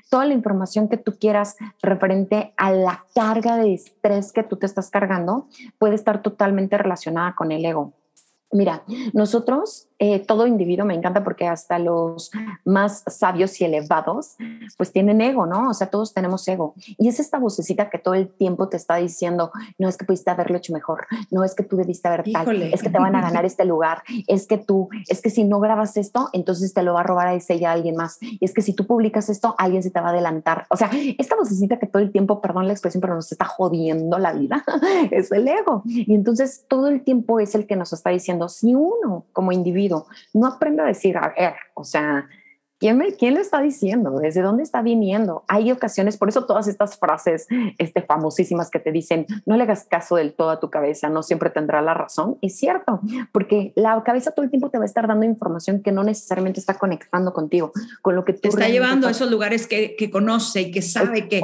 toda 0.10 0.26
la 0.26 0.34
información 0.34 0.88
que 0.88 0.98
tú 0.98 1.18
quieras 1.20 1.56
referente 1.82 2.54
a 2.58 2.72
la 2.72 3.06
carga 3.14 3.58
de 3.58 3.74
estrés 3.74 4.32
que 4.32 4.44
tú 4.44 4.58
te 4.58 4.66
estás 4.66 4.90
cargando 4.90 5.48
puede 5.78 5.96
estar 5.96 6.22
totalmente 6.22 6.78
relacionada 6.78 7.36
con 7.36 7.52
el 7.52 7.64
ego. 7.64 7.94
Mira, 8.52 8.84
nosotros, 9.14 9.88
eh, 10.04 10.18
todo 10.18 10.48
individuo 10.48 10.84
me 10.84 10.96
encanta 10.96 11.24
porque 11.24 11.46
hasta 11.46 11.78
los 11.78 12.32
más 12.66 13.04
sabios 13.06 13.62
y 13.62 13.66
elevados, 13.66 14.36
pues 14.76 14.92
tienen 14.92 15.22
ego, 15.22 15.46
¿no? 15.46 15.70
O 15.70 15.76
sea, 15.76 15.92
todos 15.92 16.16
tenemos 16.16 16.48
ego. 16.48 16.74
Y 16.98 17.08
es 17.08 17.20
esta 17.20 17.38
vocecita 17.38 17.92
que 17.92 18.00
todo 18.00 18.16
el 18.16 18.28
tiempo 18.28 18.68
te 18.68 18.78
está 18.78 18.96
diciendo, 18.96 19.52
no 19.78 19.88
es 19.88 19.98
que 19.98 20.06
pudiste 20.06 20.32
haberlo 20.32 20.58
hecho 20.58 20.74
mejor, 20.74 21.06
no 21.30 21.44
es 21.44 21.54
que 21.54 21.62
tú 21.62 21.78
debiste 21.78 22.08
haber 22.08 22.24
tal, 22.34 22.64
es 22.64 22.82
que 22.82 22.90
te 22.90 22.98
van 22.98 23.16
a 23.16 23.22
ganar 23.22 23.46
este 23.46 23.64
lugar, 23.64 24.02
es 24.26 24.48
que 24.48 24.58
tú, 24.58 24.90
es 25.08 25.22
que 25.22 25.30
si 25.30 25.44
no 25.44 25.60
grabas 25.60 25.96
esto, 25.98 26.30
entonces 26.34 26.74
te 26.74 26.82
lo 26.82 26.96
va 26.96 27.02
a 27.02 27.04
robar 27.04 27.28
a 27.28 27.36
ese 27.36 27.58
y 27.58 27.66
a 27.66 27.72
alguien 27.72 27.96
más. 27.96 28.18
Y 28.22 28.44
es 28.44 28.56
que 28.56 28.64
si 28.64 28.74
tú 28.74 28.88
publicas 28.88 29.30
esto, 29.30 29.54
alguien 29.60 29.84
se 29.84 29.92
te 29.92 30.02
va 30.02 30.08
a 30.08 30.12
adelantar. 30.14 30.66
O 30.72 30.78
sea, 30.78 30.90
esta 31.20 31.36
vocecita 31.36 31.78
que 31.78 31.86
todo 31.86 32.02
el 32.02 32.12
tiempo, 32.12 32.42
perdón 32.42 32.66
la 32.66 32.74
expresión, 32.74 33.02
pero 33.02 33.14
nos 33.14 33.32
está 33.32 33.46
jodiendo 33.46 34.18
la 34.18 34.34
vida, 34.34 34.66
es 35.12 35.32
el 35.32 35.48
ego. 35.48 35.84
Y 35.86 36.16
entonces 36.16 36.66
todo 36.68 36.88
el 36.88 37.04
tiempo 37.04 37.40
es 37.40 37.54
el 37.54 37.68
que 37.68 37.76
nos 37.76 37.94
está 37.94 38.10
diciendo, 38.10 38.50
si 38.50 38.74
uno 38.74 39.26
como 39.32 39.52
individuo 39.52 39.91
no 40.34 40.48
aprende 40.48 40.82
a 40.82 40.86
decir, 40.86 41.18
a 41.18 41.34
ver, 41.38 41.56
o 41.74 41.84
sea, 41.84 42.28
¿quién, 42.80 42.98
me, 42.98 43.14
¿quién 43.14 43.36
lo 43.36 43.42
está 43.42 43.62
diciendo? 43.62 44.20
¿Desde 44.20 44.42
dónde 44.42 44.64
está 44.64 44.82
viniendo? 44.82 45.46
Hay 45.48 45.72
ocasiones, 45.72 46.18
por 46.18 46.30
eso 46.30 46.46
todas 46.46 46.68
estas 46.68 46.98
frases 46.98 47.48
este, 47.78 48.02
famosísimas 48.02 48.70
que 48.72 48.80
te 48.80 48.92
dicen, 48.92 49.28
no 49.46 49.56
le 49.56 49.64
hagas 49.64 49.86
caso 49.86 50.16
del 50.16 50.34
todo 50.34 50.50
a 50.50 50.60
tu 50.60 50.70
cabeza, 50.70 51.08
no 51.10 51.22
siempre 51.24 51.52
tendrá 51.52 51.82
la 51.82 51.94
razón, 51.94 52.38
es 52.42 52.58
cierto, 52.58 53.00
porque 53.32 53.72
la 53.76 54.02
cabeza 54.04 54.32
todo 54.32 54.44
el 54.44 54.50
tiempo 54.50 54.70
te 54.70 54.80
va 54.80 54.84
a 54.84 54.88
estar 54.88 55.08
dando 55.08 55.26
información 55.26 55.82
que 55.84 55.92
no 55.92 56.04
necesariamente 56.04 56.60
está 56.60 56.80
conectando 56.80 57.34
contigo, 57.34 57.72
con 58.02 58.16
lo 58.16 58.26
que 58.26 58.34
tú... 58.34 58.42
Te 58.42 58.48
está 58.50 58.68
llevando 58.68 59.08
a 59.08 59.12
esos 59.12 59.30
lugares 59.30 59.68
que, 59.68 59.96
que 59.96 60.10
conoce 60.10 60.62
y 60.62 60.72
que 60.72 60.82
sabe 60.82 61.28
que 61.30 61.42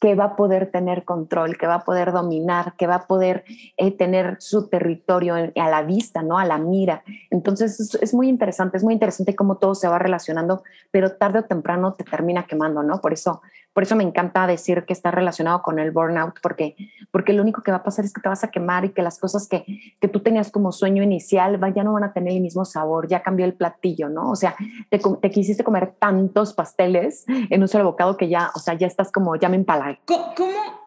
que 0.00 0.14
va 0.14 0.24
a 0.24 0.36
poder 0.36 0.70
tener 0.70 1.04
control, 1.04 1.56
que 1.56 1.66
va 1.66 1.76
a 1.76 1.84
poder 1.84 2.12
dominar, 2.12 2.74
que 2.76 2.86
va 2.86 2.96
a 2.96 3.06
poder 3.06 3.44
eh, 3.76 3.90
tener 3.90 4.36
su 4.40 4.68
territorio 4.68 5.34
a 5.34 5.68
la 5.68 5.82
vista, 5.82 6.22
¿no? 6.22 6.38
A 6.38 6.44
la 6.44 6.58
mira. 6.58 7.02
Entonces 7.30 7.98
es, 8.00 8.14
muy 8.14 8.28
interesante, 8.28 8.76
es 8.76 8.84
muy 8.84 8.94
interesante 8.94 9.34
cómo 9.34 9.56
todo 9.56 9.74
se 9.74 9.88
va 9.88 9.98
relacionando, 9.98 10.62
pero 10.90 11.16
tarde 11.16 11.40
o 11.40 11.44
temprano 11.44 11.94
te 11.94 12.04
termina 12.04 12.46
quemando, 12.46 12.82
¿no? 12.82 13.00
Por 13.00 13.12
eso 13.12 13.42
por 13.78 13.84
eso 13.84 13.94
me 13.94 14.02
encanta 14.02 14.48
decir 14.48 14.84
que 14.86 14.92
está 14.92 15.12
relacionado 15.12 15.62
con 15.62 15.78
el 15.78 15.92
burnout, 15.92 16.40
porque, 16.42 16.74
porque 17.12 17.32
lo 17.32 17.42
único 17.42 17.62
que 17.62 17.70
va 17.70 17.76
a 17.76 17.82
pasar 17.84 18.04
es 18.04 18.12
que 18.12 18.20
te 18.20 18.28
vas 18.28 18.42
a 18.42 18.50
quemar 18.50 18.84
y 18.84 18.88
que 18.88 19.02
las 19.02 19.20
cosas 19.20 19.46
que, 19.46 19.64
que 20.00 20.08
tú 20.08 20.18
tenías 20.18 20.50
como 20.50 20.72
sueño 20.72 21.00
inicial 21.00 21.60
ya 21.72 21.84
no 21.84 21.92
van 21.92 22.02
a 22.02 22.12
tener 22.12 22.32
el 22.32 22.40
mismo 22.40 22.64
sabor, 22.64 23.06
ya 23.06 23.22
cambió 23.22 23.46
el 23.46 23.54
platillo, 23.54 24.08
¿no? 24.08 24.32
O 24.32 24.34
sea, 24.34 24.56
te, 24.90 24.98
te 24.98 25.30
quisiste 25.30 25.62
comer 25.62 25.94
tantos 25.96 26.54
pasteles 26.54 27.24
en 27.28 27.62
un 27.62 27.68
solo 27.68 27.84
bocado 27.84 28.16
que 28.16 28.28
ya, 28.28 28.50
o 28.56 28.58
sea, 28.58 28.74
ya 28.74 28.88
estás 28.88 29.12
como, 29.12 29.36
ya 29.36 29.48
me 29.48 29.54
empalagué. 29.54 29.87
¿Cómo 30.04 30.80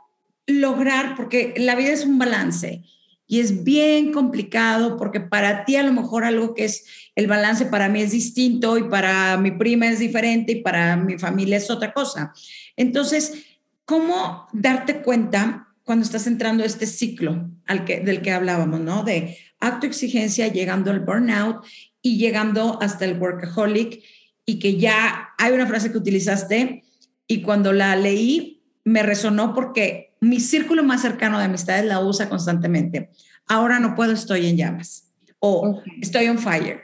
lograr? 0.47 1.15
Porque 1.15 1.53
la 1.57 1.75
vida 1.75 1.91
es 1.91 2.05
un 2.05 2.19
balance 2.19 2.83
y 3.27 3.39
es 3.39 3.63
bien 3.63 4.11
complicado 4.11 4.97
porque 4.97 5.21
para 5.21 5.63
ti 5.63 5.77
a 5.77 5.83
lo 5.83 5.93
mejor 5.93 6.25
algo 6.25 6.53
que 6.53 6.65
es 6.65 6.85
el 7.15 7.27
balance 7.27 7.65
para 7.65 7.87
mí 7.87 8.01
es 8.01 8.11
distinto 8.11 8.77
y 8.77 8.83
para 8.83 9.37
mi 9.37 9.51
prima 9.51 9.87
es 9.87 9.99
diferente 9.99 10.51
y 10.51 10.61
para 10.61 10.97
mi 10.97 11.17
familia 11.17 11.57
es 11.57 11.69
otra 11.69 11.93
cosa. 11.93 12.33
Entonces, 12.75 13.45
¿cómo 13.85 14.47
darte 14.51 15.01
cuenta 15.01 15.69
cuando 15.83 16.03
estás 16.03 16.27
entrando 16.27 16.63
a 16.63 16.65
este 16.65 16.85
ciclo 16.85 17.49
al 17.67 17.85
que, 17.85 18.01
del 18.01 18.21
que 18.21 18.31
hablábamos, 18.31 18.81
¿no? 18.81 19.03
De 19.03 19.37
exigencia 19.83 20.47
llegando 20.47 20.91
al 20.91 20.99
burnout 20.99 21.65
y 22.01 22.17
llegando 22.17 22.81
hasta 22.81 23.05
el 23.05 23.17
workaholic 23.19 24.03
y 24.45 24.59
que 24.59 24.77
ya 24.77 25.29
hay 25.37 25.53
una 25.53 25.67
frase 25.67 25.91
que 25.91 25.97
utilizaste 25.97 26.83
y 27.27 27.41
cuando 27.41 27.71
la 27.71 27.95
leí 27.95 28.60
me 28.83 29.03
resonó 29.03 29.53
porque 29.53 30.13
mi 30.19 30.39
círculo 30.39 30.83
más 30.83 31.01
cercano 31.01 31.39
de 31.39 31.45
amistades 31.45 31.85
la 31.85 31.99
usa 31.99 32.29
constantemente. 32.29 33.09
Ahora 33.47 33.79
no 33.79 33.95
puedo, 33.95 34.11
estoy 34.11 34.47
en 34.47 34.57
llamas 34.57 35.11
o 35.39 35.81
estoy 36.01 36.27
on 36.27 36.39
fire. 36.39 36.83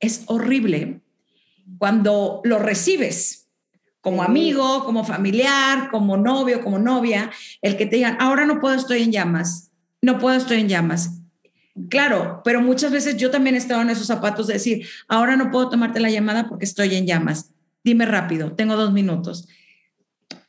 Es 0.00 0.24
horrible 0.26 1.00
cuando 1.78 2.40
lo 2.44 2.58
recibes 2.58 3.48
como 4.00 4.22
amigo, 4.22 4.84
como 4.84 5.04
familiar, 5.04 5.88
como 5.90 6.16
novio, 6.16 6.60
como 6.60 6.78
novia, 6.78 7.30
el 7.62 7.76
que 7.76 7.86
te 7.86 7.96
digan, 7.96 8.16
ahora 8.18 8.44
no 8.46 8.60
puedo, 8.60 8.74
estoy 8.74 9.02
en 9.02 9.12
llamas, 9.12 9.70
no 10.00 10.18
puedo, 10.18 10.36
estoy 10.36 10.60
en 10.60 10.68
llamas. 10.68 11.20
Claro, 11.88 12.42
pero 12.44 12.60
muchas 12.60 12.90
veces 12.90 13.16
yo 13.16 13.30
también 13.30 13.54
he 13.54 13.58
estado 13.58 13.80
en 13.80 13.90
esos 13.90 14.08
zapatos 14.08 14.48
de 14.48 14.54
decir, 14.54 14.86
ahora 15.06 15.36
no 15.36 15.50
puedo 15.52 15.68
tomarte 15.68 16.00
la 16.00 16.10
llamada 16.10 16.48
porque 16.48 16.64
estoy 16.64 16.96
en 16.96 17.06
llamas. 17.06 17.52
Dime 17.84 18.04
rápido, 18.04 18.52
tengo 18.52 18.76
dos 18.76 18.92
minutos. 18.92 19.48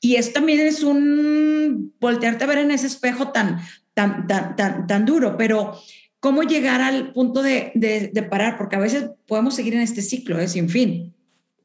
Y 0.03 0.17
eso 0.17 0.31
también 0.33 0.59
es 0.59 0.83
un 0.83 1.93
voltearte 2.01 2.43
a 2.43 2.47
ver 2.47 2.57
en 2.57 2.71
ese 2.71 2.87
espejo 2.87 3.29
tan, 3.29 3.61
tan, 3.93 4.27
tan, 4.27 4.57
tan, 4.57 4.85
tan 4.85 5.05
duro, 5.05 5.37
pero 5.37 5.79
¿cómo 6.19 6.43
llegar 6.43 6.81
al 6.81 7.13
punto 7.13 7.41
de, 7.41 7.71
de, 7.73 8.23
parar? 8.23 8.57
Porque 8.57 8.75
a 8.75 8.79
veces 8.79 9.11
podemos 9.25 9.55
seguir 9.55 9.75
en 9.75 9.79
este 9.79 10.01
ciclo, 10.01 10.39
es 10.39 10.43
¿eh? 10.43 10.53
sin 10.55 10.67
fin. 10.67 11.15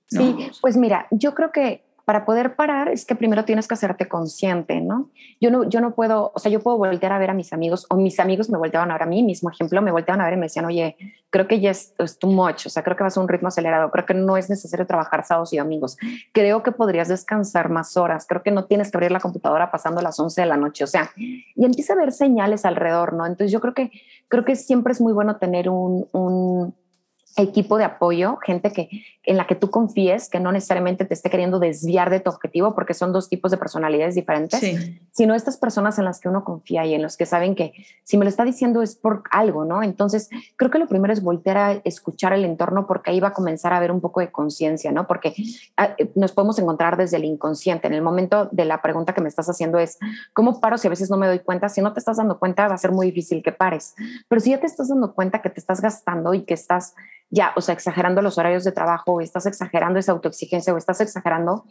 Sí, 0.07 0.37
pues 0.61 0.77
mira, 0.77 1.09
yo 1.11 1.35
creo 1.35 1.51
que 1.51 1.83
para 2.09 2.25
poder 2.25 2.57
parar 2.57 2.89
es 2.89 3.05
que 3.05 3.15
primero 3.15 3.45
tienes 3.45 3.69
que 3.69 3.75
hacerte 3.75 4.09
consciente, 4.09 4.81
¿no? 4.81 5.11
Yo 5.43 5.51
no, 5.51 5.69
yo 5.69 5.83
no 5.83 5.95
puedo, 5.95 6.33
o 6.35 6.39
sea, 6.39 6.51
yo 6.51 6.61
puedo 6.61 6.79
voltear 6.79 7.13
a 7.13 7.19
ver 7.19 7.29
a 7.29 7.35
mis 7.35 7.53
amigos 7.53 7.85
o 7.91 7.97
mis 7.97 8.19
amigos 8.19 8.49
me 8.49 8.57
volteaban 8.57 8.91
a 8.91 8.95
ver 8.95 9.03
a 9.03 9.07
mí, 9.07 9.23
mismo 9.23 9.51
ejemplo, 9.51 9.83
me 9.83 9.91
volteaban 9.91 10.23
a 10.23 10.25
ver 10.25 10.33
y 10.33 10.37
me 10.39 10.47
decían, 10.47 10.65
oye, 10.65 10.97
creo 11.29 11.47
que 11.47 11.61
ya 11.61 11.71
es, 11.71 11.95
too 12.19 12.31
much, 12.31 12.65
o 12.65 12.71
sea, 12.71 12.83
creo 12.83 12.97
que 12.97 13.05
vas 13.05 13.19
a 13.19 13.21
un 13.21 13.29
ritmo 13.29 13.49
acelerado, 13.49 13.91
creo 13.91 14.07
que 14.07 14.15
no 14.15 14.39
es 14.39 14.49
necesario 14.49 14.87
trabajar 14.87 15.23
sábados 15.27 15.53
y 15.53 15.59
domingos, 15.59 15.99
creo 16.33 16.63
que 16.63 16.73
podrías 16.73 17.09
descansar 17.09 17.69
más 17.69 17.95
horas, 17.99 18.25
creo 18.27 18.43
que 18.43 18.53
no 18.53 18.65
tienes 18.65 18.91
que 18.91 18.97
abrir 18.97 19.13
la 19.13 19.21
computadora 19.21 19.71
pasando 19.71 20.01
las 20.01 20.19
11 20.19 20.41
de 20.41 20.47
la 20.47 20.57
noche, 20.57 20.85
o 20.85 20.87
sea, 20.87 21.11
y 21.15 21.63
empieza 21.63 21.93
a 21.93 21.97
ver 21.97 22.13
señales 22.13 22.65
alrededor, 22.65 23.13
¿no? 23.13 23.27
Entonces 23.27 23.53
yo 23.53 23.61
creo 23.61 23.75
que, 23.75 23.91
creo 24.29 24.47
que 24.47 24.57
siempre 24.57 24.95
es 24.95 25.03
muy 25.03 25.13
bueno 25.13 25.37
tener 25.37 25.69
un, 25.69 26.09
un 26.13 26.75
equipo 27.37 27.79
de 27.79 27.85
apoyo, 27.85 28.39
gente 28.45 28.73
que, 28.73 28.89
en 29.25 29.37
la 29.37 29.47
que 29.47 29.55
tú 29.55 29.71
confíes, 29.71 30.29
que 30.29 30.41
no 30.41 30.53
necesariamente 30.53 31.05
te 31.05 31.15
esté 31.15 31.31
queriendo 31.31 31.59
desviar 31.59 32.11
de 32.11 32.21
tu 32.21 32.31
objetivo, 32.31 32.75
porque 32.75 32.95
son 32.95 33.13
dos 33.13 33.29
tipos 33.29 33.51
de 33.51 33.59
personalidades 33.59 34.15
diferentes, 34.15 34.61
sino 35.13 35.35
estas 35.35 35.57
personas 35.57 35.99
en 35.99 36.05
las 36.05 36.21
que 36.21 36.29
uno 36.29 36.45
confía 36.45 36.87
y 36.87 36.95
en 36.95 37.03
los 37.03 37.17
que 37.17 37.27
saben 37.27 37.55
que 37.55 37.73
si 38.05 38.17
me 38.17 38.25
lo 38.25 38.29
está 38.29 38.45
diciendo 38.45 38.83
es 38.83 38.97
por 38.97 39.23
algo, 39.31 39.65
¿no? 39.65 39.83
Entonces, 39.83 40.31
creo 40.57 40.71
que 40.71 40.79
lo 40.79 40.89
primero 40.89 41.13
es 41.13 41.23
volver 41.23 41.59
a 41.59 41.73
escuchar 41.85 42.33
el 42.33 42.45
entorno 42.45 42.87
porque 42.87 43.11
ahí 43.11 43.21
va 43.21 43.29
a 43.29 43.33
comenzar 43.33 43.73
a 43.73 43.77
haber 43.77 43.93
un 43.93 44.01
poco 44.01 44.21
de 44.21 44.33
conciencia, 44.33 44.93
¿no? 44.93 45.07
Porque 45.07 45.35
ah, 45.77 45.95
eh, 45.99 46.11
nos 46.15 46.33
podemos 46.33 46.59
encontrar 46.59 46.97
desde 46.97 47.19
el 47.19 47.25
inconsciente. 47.25 47.87
En 47.87 47.95
el 47.95 48.03
momento 48.03 48.49
de 48.51 48.65
la 48.65 48.83
pregunta 48.83 49.13
que 49.13 49.21
me 49.21 49.29
estás 49.29 49.49
haciendo 49.49 49.79
es, 49.79 49.99
¿cómo 50.33 50.61
paro 50.61 50.79
si 50.79 50.87
a 50.87 50.91
veces 50.91 51.11
no 51.11 51.17
me 51.17 51.27
doy 51.27 51.41
cuenta? 51.41 51.69
Si 51.69 51.83
no 51.83 51.93
te 51.93 52.01
estás 52.01 52.17
dando 52.17 52.39
cuenta, 52.39 52.67
va 52.67 52.75
a 52.75 52.79
ser 52.79 52.93
muy 52.93 53.07
difícil 53.07 53.43
que 53.43 53.53
pares. 53.53 53.95
Pero 54.29 54.41
si 54.41 54.51
ya 54.51 54.61
te 54.61 54.67
estás 54.67 54.89
dando 54.89 55.15
cuenta 55.15 55.43
que 55.43 55.51
te 55.51 55.61
estás 55.61 55.81
gastando 55.81 56.35
y 56.35 56.43
que 56.43 56.55
estás 56.55 56.95
ya, 57.31 57.53
o 57.57 57.61
sea, 57.61 57.75
exagerando 57.75 58.23
los 58.23 58.39
horarios 58.39 58.65
de 58.65 58.73
trabajo, 58.73 59.15
o 59.15 59.21
estás 59.21 59.47
exagerando 59.47 59.99
esa 59.99 60.13
autoexigencia, 60.13 60.73
o 60.73 60.79
estás 60.79 61.01
exagerando, 61.01 61.65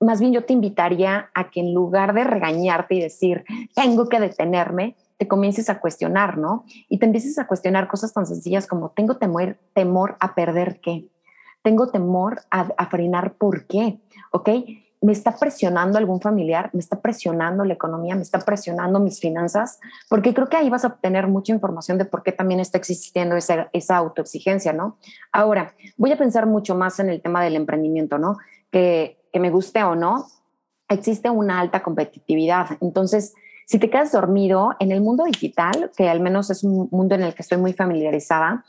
más 0.00 0.20
bien 0.20 0.32
yo 0.32 0.44
te 0.44 0.52
invitaría 0.52 1.30
a 1.34 1.50
que 1.50 1.60
en 1.60 1.74
lugar 1.74 2.14
de 2.14 2.24
regañarte 2.24 2.94
y 2.94 3.00
decir, 3.00 3.44
tengo 3.74 4.08
que 4.08 4.20
detenerme, 4.20 4.96
te 5.16 5.28
comiences 5.28 5.70
a 5.70 5.80
cuestionar, 5.80 6.38
¿no? 6.38 6.64
Y 6.88 6.98
te 6.98 7.06
empieces 7.06 7.38
a 7.38 7.46
cuestionar 7.46 7.88
cosas 7.88 8.12
tan 8.12 8.26
sencillas 8.26 8.66
como, 8.66 8.90
tengo 8.90 9.16
temor, 9.16 10.16
a 10.20 10.34
perder 10.34 10.80
qué, 10.80 11.08
tengo 11.62 11.90
temor 11.90 12.42
a, 12.50 12.68
a 12.76 12.86
frenar 12.86 13.34
por 13.34 13.66
qué, 13.66 14.00
¿ok? 14.32 14.48
Me 15.04 15.12
está 15.12 15.36
presionando 15.36 15.98
algún 15.98 16.18
familiar, 16.18 16.70
me 16.72 16.80
está 16.80 16.98
presionando 17.02 17.62
la 17.62 17.74
economía, 17.74 18.14
me 18.14 18.22
está 18.22 18.38
presionando 18.38 19.00
mis 19.00 19.20
finanzas, 19.20 19.78
porque 20.08 20.32
creo 20.32 20.48
que 20.48 20.56
ahí 20.56 20.70
vas 20.70 20.82
a 20.86 20.88
obtener 20.88 21.28
mucha 21.28 21.52
información 21.52 21.98
de 21.98 22.06
por 22.06 22.22
qué 22.22 22.32
también 22.32 22.58
está 22.58 22.78
existiendo 22.78 23.36
esa, 23.36 23.96
autoexigencia, 23.96 24.72
¿no? 24.72 24.96
Ahora, 25.30 25.74
voy 25.98 26.10
a 26.10 26.16
pensar 26.16 26.46
mucho 26.46 26.74
más 26.74 27.00
en 27.00 27.10
el 27.10 27.20
tema 27.20 27.44
del 27.44 27.54
emprendimiento, 27.54 28.16
¿no? 28.16 28.38
Que, 28.70 29.18
que 29.30 29.40
me 29.40 29.50
guste 29.50 29.84
o 29.84 29.94
no, 29.94 30.26
existe 30.88 31.28
una 31.28 31.60
alta 31.60 31.82
competitividad. 31.82 32.78
Entonces, 32.80 33.34
si 33.66 33.78
te 33.78 33.90
quedas 33.90 34.10
dormido 34.10 34.70
en 34.80 34.90
el 34.90 35.02
mundo 35.02 35.24
digital, 35.24 35.90
que 35.94 36.08
al 36.08 36.20
menos 36.20 36.48
es 36.48 36.64
un 36.64 36.88
mundo 36.90 37.14
en 37.14 37.24
el 37.24 37.34
que 37.34 37.42
estoy 37.42 37.58
muy 37.58 37.74
familiarizada, 37.74 38.64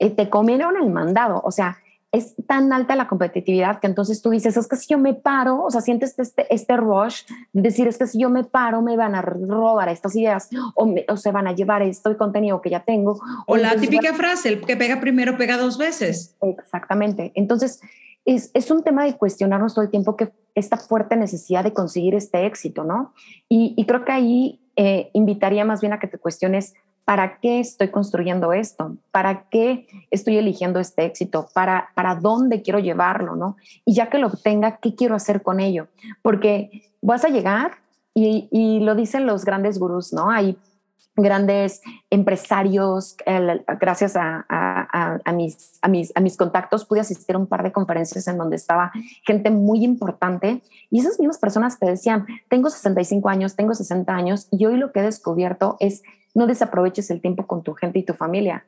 eh, 0.00 0.10
te 0.10 0.28
comieron 0.30 0.76
el 0.76 0.90
mandado. 0.90 1.40
O 1.44 1.52
sea, 1.52 1.78
es 2.12 2.34
tan 2.46 2.72
alta 2.72 2.96
la 2.96 3.08
competitividad 3.08 3.80
que 3.80 3.86
entonces 3.86 4.22
tú 4.22 4.30
dices, 4.30 4.56
es 4.56 4.68
que 4.68 4.76
si 4.76 4.88
yo 4.88 4.98
me 4.98 5.14
paro, 5.14 5.62
o 5.62 5.70
sea, 5.70 5.80
sientes 5.80 6.18
este, 6.18 6.52
este 6.54 6.76
rush, 6.76 7.22
decir, 7.52 7.88
es 7.88 7.98
que 7.98 8.06
si 8.06 8.20
yo 8.20 8.30
me 8.30 8.44
paro, 8.44 8.80
me 8.80 8.96
van 8.96 9.14
a 9.14 9.22
robar 9.22 9.88
estas 9.88 10.14
ideas 10.16 10.48
o, 10.74 10.94
o 11.08 11.16
se 11.16 11.32
van 11.32 11.46
a 11.46 11.52
llevar 11.52 11.82
este 11.82 12.16
contenido 12.16 12.60
que 12.62 12.70
ya 12.70 12.84
tengo. 12.84 13.20
O, 13.46 13.56
la 13.56 13.76
típica 13.76 14.14
frase, 14.14 14.48
el 14.48 14.60
que 14.60 14.76
pega 14.76 15.00
primero 15.00 15.36
pega 15.36 15.56
dos 15.56 15.78
veces. 15.78 16.36
Exactamente. 16.40 17.32
Entonces, 17.34 17.80
es, 18.24 18.50
es, 18.54 18.70
un 18.70 18.82
tema 18.82 19.04
de 19.04 19.16
cuestionarnos 19.16 19.74
todo 19.74 19.84
el 19.84 19.90
tiempo 19.90 20.16
que 20.16 20.32
esta 20.54 20.76
fuerte 20.76 21.16
necesidad 21.16 21.64
de 21.64 21.72
conseguir 21.72 22.14
este 22.14 22.46
éxito, 22.46 22.82
¿no? 22.82 23.12
Y, 23.48 23.74
y 23.76 23.84
creo 23.84 24.04
que 24.04 24.12
ahí 24.12 24.60
eh, 24.76 25.10
invitaría 25.14 25.64
más 25.64 25.80
bien 25.80 25.92
a 25.92 25.98
que 25.98 26.06
te 26.06 26.18
cuestiones 26.18 26.74
¿para 27.06 27.38
qué 27.38 27.60
estoy 27.60 27.88
construyendo 27.88 28.52
esto? 28.52 28.96
¿Para 29.12 29.48
qué 29.48 29.86
estoy 30.10 30.38
eligiendo 30.38 30.80
este 30.80 31.04
éxito? 31.04 31.48
¿Para, 31.54 31.90
para 31.94 32.16
dónde 32.16 32.62
quiero 32.62 32.80
llevarlo? 32.80 33.36
¿no? 33.36 33.56
Y 33.84 33.94
ya 33.94 34.10
que 34.10 34.18
lo 34.18 34.26
obtenga, 34.26 34.78
¿qué 34.78 34.96
quiero 34.96 35.14
hacer 35.14 35.42
con 35.42 35.60
ello? 35.60 35.86
Porque 36.20 36.90
vas 37.00 37.24
a 37.24 37.28
llegar 37.28 37.76
y, 38.12 38.48
y 38.50 38.80
lo 38.80 38.96
dicen 38.96 39.24
los 39.24 39.44
grandes 39.44 39.78
gurús, 39.78 40.12
¿no? 40.12 40.30
Hay 40.30 40.58
grandes 41.16 41.80
empresarios, 42.10 43.16
gracias 43.80 44.16
a, 44.16 44.44
a, 44.48 45.18
a, 45.24 45.32
mis, 45.32 45.78
a, 45.80 45.88
mis, 45.88 46.12
a 46.14 46.20
mis 46.20 46.36
contactos, 46.36 46.84
pude 46.84 47.00
asistir 47.00 47.36
a 47.36 47.38
un 47.38 47.46
par 47.46 47.62
de 47.62 47.72
conferencias 47.72 48.28
en 48.28 48.36
donde 48.36 48.56
estaba 48.56 48.92
gente 49.24 49.50
muy 49.50 49.82
importante 49.82 50.62
y 50.90 51.00
esas 51.00 51.18
mismas 51.18 51.38
personas 51.38 51.78
te 51.78 51.86
decían, 51.86 52.26
tengo 52.48 52.68
65 52.68 53.28
años, 53.28 53.56
tengo 53.56 53.74
60 53.74 54.12
años 54.12 54.48
y 54.50 54.66
hoy 54.66 54.76
lo 54.76 54.92
que 54.92 55.00
he 55.00 55.02
descubierto 55.04 55.76
es 55.80 56.02
no 56.36 56.46
desaproveches 56.46 57.10
el 57.10 57.20
tiempo 57.20 57.46
con 57.46 57.62
tu 57.62 57.74
gente 57.74 57.98
y 57.98 58.02
tu 58.04 58.14
familia. 58.14 58.66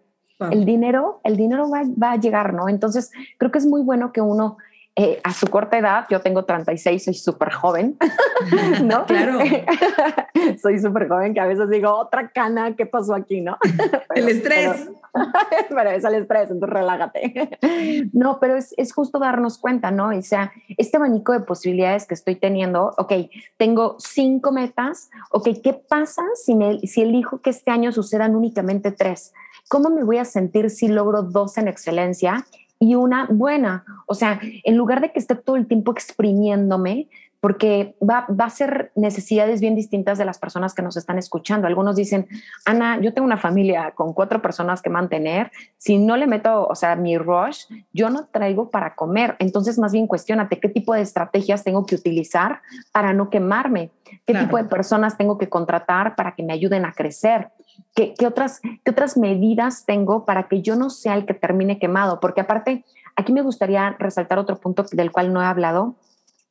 El 0.50 0.64
dinero, 0.64 1.20
el 1.24 1.36
dinero 1.36 1.68
va, 1.68 1.82
va, 2.00 2.12
a 2.12 2.16
llegar, 2.16 2.54
¿no? 2.54 2.68
Entonces, 2.68 3.10
creo 3.38 3.50
que 3.50 3.58
es 3.58 3.66
muy 3.66 3.82
bueno 3.82 4.12
que 4.12 4.20
uno 4.20 4.56
eh, 5.00 5.20
a 5.22 5.32
su 5.32 5.46
corta 5.46 5.78
edad, 5.78 6.06
yo 6.10 6.20
tengo 6.20 6.44
36, 6.44 7.04
soy 7.04 7.14
súper 7.14 7.52
joven, 7.52 7.96
¿no? 8.82 9.06
Claro. 9.06 9.38
soy 10.60 10.80
súper 10.80 11.06
joven 11.06 11.34
que 11.34 11.38
a 11.38 11.46
veces 11.46 11.70
digo, 11.70 11.94
otra 11.94 12.30
cana, 12.30 12.74
¿qué 12.74 12.84
pasó 12.84 13.14
aquí, 13.14 13.40
no? 13.40 13.56
el 14.16 14.28
estrés. 14.28 14.90
Pero, 15.68 15.90
es 15.90 16.02
el 16.02 16.14
estrés, 16.16 16.50
entonces 16.50 16.76
relájate. 16.76 17.48
no, 18.12 18.40
pero 18.40 18.56
es, 18.56 18.74
es, 18.76 18.92
justo 18.92 19.20
darnos 19.20 19.58
cuenta, 19.58 19.92
¿no? 19.92 20.08
O 20.08 20.22
sea, 20.22 20.50
este 20.76 20.96
abanico 20.96 21.32
de 21.32 21.40
posibilidades 21.40 22.04
que 22.04 22.14
estoy 22.14 22.34
teniendo, 22.34 22.92
ok, 22.98 23.12
tengo 23.56 23.94
cinco 24.00 24.50
metas, 24.50 25.10
ok, 25.30 25.48
¿qué 25.62 25.74
pasa 25.74 26.22
si, 26.34 26.56
me, 26.56 26.80
si 26.80 27.02
elijo 27.02 27.38
que 27.38 27.50
este 27.50 27.70
año 27.70 27.92
sucedan 27.92 28.34
únicamente 28.34 28.90
tres? 28.90 29.32
¿Cómo 29.68 29.90
me 29.90 30.02
voy 30.02 30.18
a 30.18 30.24
sentir 30.24 30.70
si 30.70 30.88
logro 30.88 31.22
dos 31.22 31.56
en 31.56 31.68
excelencia? 31.68 32.44
Y 32.78 32.94
una 32.94 33.26
buena. 33.30 33.84
O 34.06 34.14
sea, 34.14 34.40
en 34.42 34.76
lugar 34.76 35.00
de 35.00 35.12
que 35.12 35.18
esté 35.18 35.34
todo 35.34 35.56
el 35.56 35.66
tiempo 35.66 35.92
exprimiéndome, 35.92 37.08
porque 37.40 37.94
va, 38.02 38.26
va, 38.28 38.46
a 38.46 38.50
ser 38.50 38.90
necesidades 38.96 39.60
bien 39.60 39.76
distintas 39.76 40.18
de 40.18 40.24
las 40.24 40.38
personas 40.38 40.74
que 40.74 40.82
nos 40.82 40.96
están 40.96 41.18
escuchando. 41.18 41.68
Algunos 41.68 41.94
dicen, 41.94 42.26
Ana, 42.64 43.00
yo 43.00 43.14
tengo 43.14 43.26
una 43.26 43.36
familia 43.36 43.92
con 43.94 44.12
cuatro 44.12 44.42
personas 44.42 44.82
que 44.82 44.90
mantener, 44.90 45.52
si 45.76 45.98
no 45.98 46.16
le 46.16 46.26
meto, 46.26 46.66
o 46.66 46.74
sea, 46.74 46.96
mi 46.96 47.16
rush, 47.16 47.66
yo 47.92 48.10
no 48.10 48.26
traigo 48.26 48.70
para 48.70 48.96
comer. 48.96 49.36
Entonces, 49.38 49.78
más 49.78 49.92
bien 49.92 50.08
cuestionate 50.08 50.58
qué 50.58 50.68
tipo 50.68 50.94
de 50.94 51.02
estrategias 51.02 51.62
tengo 51.62 51.86
que 51.86 51.94
utilizar 51.94 52.60
para 52.92 53.12
no 53.12 53.30
quemarme, 53.30 53.92
qué 54.26 54.34
tipo 54.34 54.56
de 54.56 54.64
personas 54.64 55.16
tengo 55.16 55.38
que 55.38 55.48
contratar 55.48 56.16
para 56.16 56.34
que 56.34 56.42
me 56.42 56.52
ayuden 56.52 56.84
a 56.86 56.92
crecer. 56.92 57.50
¿Qué, 57.94 58.14
¿Qué, 58.14 58.26
otras, 58.26 58.60
¿Qué 58.60 58.90
otras 58.90 59.16
medidas 59.16 59.84
tengo 59.84 60.24
para 60.24 60.48
que 60.48 60.62
yo 60.62 60.76
no 60.76 60.90
sea 60.90 61.14
el 61.14 61.26
que 61.26 61.34
termine 61.34 61.78
quemado? 61.78 62.20
Porque 62.20 62.40
aparte, 62.40 62.84
aquí 63.16 63.32
me 63.32 63.42
gustaría 63.42 63.96
resaltar 63.98 64.38
otro 64.38 64.56
punto 64.56 64.84
del 64.92 65.10
cual 65.10 65.32
no 65.32 65.42
he 65.42 65.46
hablado, 65.46 65.96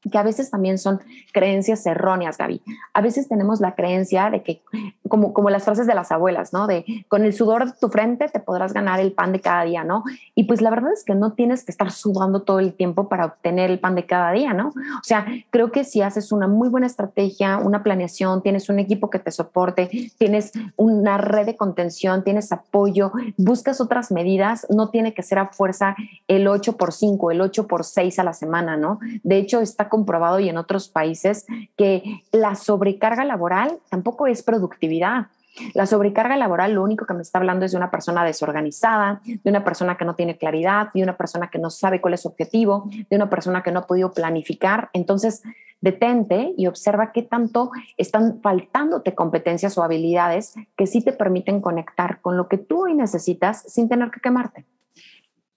que 0.10 0.17
a 0.17 0.23
veces 0.23 0.49
también 0.49 0.77
son 0.77 1.01
creencias 1.33 1.86
erróneas, 1.86 2.38
Gaby. 2.38 2.62
A 2.93 3.01
veces 3.01 3.27
tenemos 3.27 3.60
la 3.60 3.75
creencia 3.75 4.29
de 4.29 4.43
que, 4.43 4.62
como, 5.10 5.33
como 5.33 5.49
las 5.49 5.63
frases 5.63 5.88
de 5.88 5.95
las 5.95 6.12
abuelas, 6.12 6.53
¿no? 6.53 6.67
De 6.67 6.86
con 7.07 7.23
el 7.23 7.33
sudor 7.33 7.65
de 7.65 7.73
tu 7.79 7.89
frente 7.89 8.27
te 8.29 8.39
podrás 8.39 8.73
ganar 8.73 8.99
el 8.99 9.12
pan 9.12 9.31
de 9.31 9.41
cada 9.41 9.63
día, 9.63 9.83
¿no? 9.83 10.03
Y 10.36 10.45
pues 10.45 10.62
la 10.62 10.69
verdad 10.69 10.93
es 10.93 11.03
que 11.03 11.15
no 11.15 11.33
tienes 11.33 11.63
que 11.63 11.71
estar 11.71 11.91
sudando 11.91 12.43
todo 12.43 12.60
el 12.60 12.73
tiempo 12.73 13.10
para 13.10 13.25
obtener 13.25 13.71
el 13.71 13.79
pan 13.79 13.95
de 13.95 14.05
cada 14.05 14.31
día, 14.31 14.53
¿no? 14.53 14.69
O 14.69 15.03
sea, 15.03 15.25
creo 15.49 15.71
que 15.71 15.83
si 15.83 16.01
haces 16.01 16.31
una 16.31 16.47
muy 16.47 16.69
buena 16.69 16.88
estrategia, 16.88 17.57
una 17.57 17.83
planeación, 17.83 18.41
tienes 18.41 18.69
un 18.69 18.79
equipo 18.79 19.10
que 19.10 19.19
te 19.19 19.31
soporte, 19.31 19.89
tienes 20.17 20.51
una 20.75 21.17
red 21.17 21.45
de 21.45 21.55
contención, 21.55 22.23
tienes 22.23 22.51
apoyo, 22.51 23.12
buscas 23.38 23.81
otras 23.81 24.12
medidas, 24.12 24.67
no 24.69 24.89
tiene 24.89 25.13
que 25.13 25.23
ser 25.23 25.39
a 25.39 25.47
fuerza 25.47 25.95
el 26.27 26.47
8 26.47 26.77
por 26.77 26.93
5, 26.93 27.31
el 27.31 27.41
8 27.41 27.67
por 27.67 27.83
6 27.83 28.19
a 28.19 28.23
la 28.23 28.33
semana, 28.33 28.77
¿no? 28.77 28.99
De 29.23 29.38
hecho, 29.38 29.62
está 29.62 29.87
comprobado 29.89 30.39
y 30.39 30.50
en 30.50 30.58
otros 30.58 30.89
países 30.89 31.45
que 31.78 32.21
la 32.32 32.56
sobrecarga 32.56 33.26
laboral 33.26 33.80
tampoco 33.89 34.28
es 34.28 34.43
productividad. 34.43 35.28
La 35.73 35.86
sobrecarga 35.86 36.38
laboral 36.38 36.73
lo 36.73 36.84
único 36.84 37.06
que 37.06 37.13
me 37.13 37.21
está 37.21 37.39
hablando 37.39 37.65
es 37.65 37.71
de 37.71 37.78
una 37.78 37.89
persona 37.89 38.23
desorganizada, 38.23 39.21
de 39.26 39.50
una 39.50 39.63
persona 39.63 39.97
que 39.97 40.06
no 40.06 40.15
tiene 40.15 40.38
claridad, 40.38 40.89
de 40.93 41.04
una 41.04 41.17
persona 41.17 41.50
que 41.50 41.60
no 41.60 41.69
sabe 41.69 42.00
cuál 42.00 42.13
es 42.13 42.21
su 42.21 42.28
objetivo, 42.28 42.89
de 43.10 43.15
una 43.15 43.30
persona 43.30 43.63
que 43.63 43.71
no 43.71 43.80
ha 43.80 43.88
podido 43.88 44.13
planificar. 44.13 44.89
Entonces, 44.93 45.41
detente 45.82 46.54
y 46.58 46.67
observa 46.67 47.12
qué 47.12 47.23
tanto 47.23 47.71
están 47.97 48.41
faltándote 48.41 49.15
competencias 49.15 49.78
o 49.78 49.84
habilidades 49.84 50.54
que 50.76 50.88
sí 50.88 51.02
te 51.02 51.13
permiten 51.13 51.62
conectar 51.62 52.19
con 52.21 52.38
lo 52.38 52.47
que 52.47 52.58
tú 52.58 52.84
hoy 52.84 52.93
necesitas 52.93 53.63
sin 53.67 53.89
tener 53.89 54.12
que 54.12 54.19
quemarte. 54.19 54.65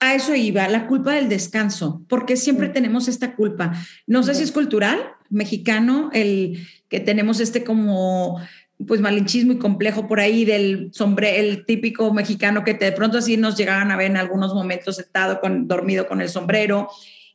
A 0.00 0.14
eso 0.14 0.34
iba, 0.34 0.66
la 0.68 0.86
culpa 0.86 1.12
del 1.12 1.28
descanso, 1.28 2.02
porque 2.08 2.36
siempre 2.36 2.70
tenemos 2.70 3.06
esta 3.06 3.36
culpa. 3.36 3.72
No 4.06 4.22
sé 4.22 4.34
si 4.34 4.42
es 4.42 4.50
cultural, 4.50 4.98
mexicano, 5.28 6.08
el 6.14 6.66
que 6.88 7.00
tenemos 7.00 7.38
este 7.38 7.64
como 7.64 8.40
pues 8.86 9.02
malinchismo 9.02 9.52
y 9.52 9.58
complejo 9.58 10.08
por 10.08 10.20
ahí 10.20 10.46
del 10.46 10.88
sombre, 10.92 11.38
el 11.38 11.66
típico 11.66 12.12
mexicano 12.14 12.64
que 12.64 12.74
de 12.74 12.92
pronto 12.92 13.18
así 13.18 13.36
nos 13.36 13.56
llegaban 13.56 13.90
a 13.90 13.96
ver 13.96 14.10
en 14.10 14.16
algunos 14.16 14.54
momentos 14.54 14.96
sentado 14.96 15.40
con, 15.40 15.68
dormido 15.68 16.06
con 16.06 16.22
el 16.22 16.30
sombrero 16.30 16.88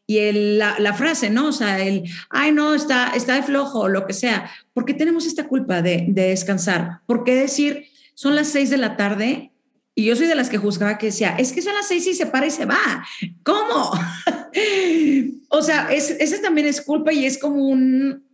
y 0.08 0.20
el, 0.20 0.58
la, 0.60 0.94
frase, 0.94 1.30
¿no? 1.30 1.48
O 1.48 1.52
sea, 1.52 1.80
el, 1.82 2.04
ay, 2.30 2.52
no, 2.52 2.74
está, 2.74 3.12
está 3.16 3.36
de 3.36 3.44
flojo 3.44 3.82
o 3.82 3.88
lo 3.88 4.06
que 4.06 4.14
sea. 4.14 4.50
¿Por 4.74 4.86
qué 4.86 4.94
tenemos 4.94 5.26
esta 5.26 5.48
culpa 5.48 5.82
de, 5.82 6.06
de 6.08 6.30
descansar? 6.30 7.02
¿Por 7.06 7.24
qué 7.24 7.36
decir, 7.36 7.86
son 8.14 8.36
las 8.36 8.48
seis 8.48 8.70
de 8.70 8.78
la 8.78 8.98
tarde 8.98 9.52
y 9.96 10.06
yo 10.06 10.16
soy 10.18 10.28
de 10.28 10.36
las 10.36 10.50
que 10.50 10.58
juzgaba 10.58 10.98
que 10.98 11.08
decía, 11.08 11.36
es 11.38 11.54
que 11.54 11.62
son 11.62 11.74
las 11.74 11.88
seis 11.88 12.06
y 12.06 12.14
se 12.14 12.26
para 12.26 12.46
y 12.46 12.52
se 12.52 12.66
va. 12.66 13.06
¿Cómo? 13.44 13.92
o 15.50 15.62
sea, 15.62 15.88
es, 15.92 16.12
ese 16.12 16.40
también 16.40 16.68
es 16.68 16.82
culpa 16.82 17.14
y 17.14 17.26
es 17.26 17.38
como 17.38 17.66
un... 17.66 18.26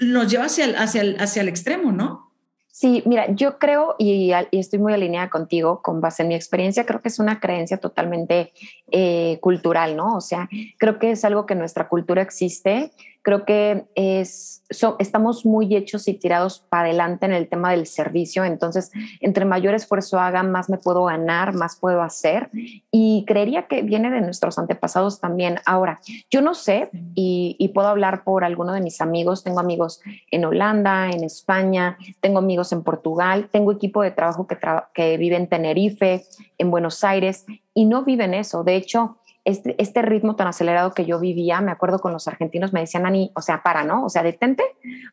nos 0.00 0.30
lleva 0.30 0.44
hacia 0.44 0.66
el, 0.66 0.76
hacia 0.76 1.02
el, 1.02 1.16
hacia 1.18 1.42
el 1.42 1.48
extremo, 1.48 1.90
¿no? 1.90 2.32
Sí, 2.76 3.04
mira, 3.06 3.32
yo 3.32 3.58
creo 3.58 3.94
y, 3.98 4.32
estoy 4.50 4.80
muy 4.80 4.92
alineada 4.92 5.30
contigo 5.30 5.80
con 5.80 6.00
base 6.00 6.22
en 6.22 6.28
mi 6.28 6.34
experiencia, 6.34 6.84
creo 6.84 7.00
que 7.00 7.08
es 7.08 7.20
una 7.20 7.38
creencia 7.38 7.78
totalmente 7.78 8.52
eh, 8.90 9.38
cultural, 9.40 9.96
¿no? 9.96 10.16
O 10.16 10.20
sea, 10.20 10.48
creo 10.78 10.98
que 10.98 11.12
es 11.12 11.24
algo 11.24 11.46
que 11.46 11.54
nuestra 11.54 11.88
cultura 11.88 12.20
existe 12.20 12.90
creo 13.24 13.46
que 13.46 13.86
es, 13.94 14.62
estamos 14.98 15.46
muy 15.46 15.74
hechos 15.74 16.06
y 16.08 16.14
tirados 16.14 16.60
para 16.68 16.84
adelante 16.84 17.24
en 17.24 17.32
el 17.32 17.48
tema 17.48 17.70
del 17.70 17.86
servicio, 17.86 18.44
entonces 18.44 18.92
entre 19.20 19.46
mayor 19.46 19.74
esfuerzo 19.74 20.20
haga, 20.20 20.42
más 20.42 20.68
me 20.68 20.76
puedo 20.76 21.04
ganar, 21.04 21.54
más 21.54 21.76
puedo 21.76 22.02
hacer 22.02 22.50
y 22.92 23.24
creería 23.26 23.66
que 23.66 23.80
viene 23.80 24.10
de 24.10 24.20
nuestros 24.20 24.58
antepasados 24.58 25.20
también. 25.20 25.58
Ahora, 25.64 26.00
yo 26.30 26.42
no 26.42 26.54
sé 26.54 26.90
y, 27.14 27.70
puedo 27.74 27.88
hablar 27.88 28.22
por 28.24 28.44
alguno 28.44 28.72
de 28.72 28.82
mis 28.82 29.00
amigos, 29.00 29.42
tengo 29.42 29.58
amigos 29.58 30.00
en 30.30 30.44
Holanda, 30.44 31.10
en 31.10 31.24
España, 31.24 31.96
tengo 32.20 32.38
amigos 32.38 32.72
en 32.72 32.84
Portugal, 32.84 33.48
tengo 33.50 33.72
equipo 33.72 34.02
de 34.02 34.10
trabajo 34.10 34.46
que, 34.46 34.58
que 34.92 35.16
vive 35.16 35.36
en 35.36 35.48
Tenerife, 35.48 36.24
en 36.58 36.70
Buenos 36.70 37.02
Aires 37.02 37.46
y 37.72 37.86
no 37.86 38.04
viven 38.04 38.34
eso. 38.34 38.62
De 38.62 38.76
hecho, 38.76 39.16
este, 39.44 39.74
este, 39.78 40.02
ritmo 40.02 40.36
tan 40.36 40.46
acelerado 40.46 40.92
que 40.92 41.04
yo 41.04 41.20
vivía, 41.20 41.60
me 41.60 41.70
acuerdo 41.70 41.98
con 41.98 42.12
los 42.12 42.26
argentinos, 42.28 42.72
me 42.72 42.80
decían, 42.80 43.06
Ani, 43.06 43.30
o 43.34 43.42
sea, 43.42 43.62
para, 43.62 43.84
¿no? 43.84 44.04
O 44.04 44.08
sea, 44.08 44.22
detente, 44.22 44.64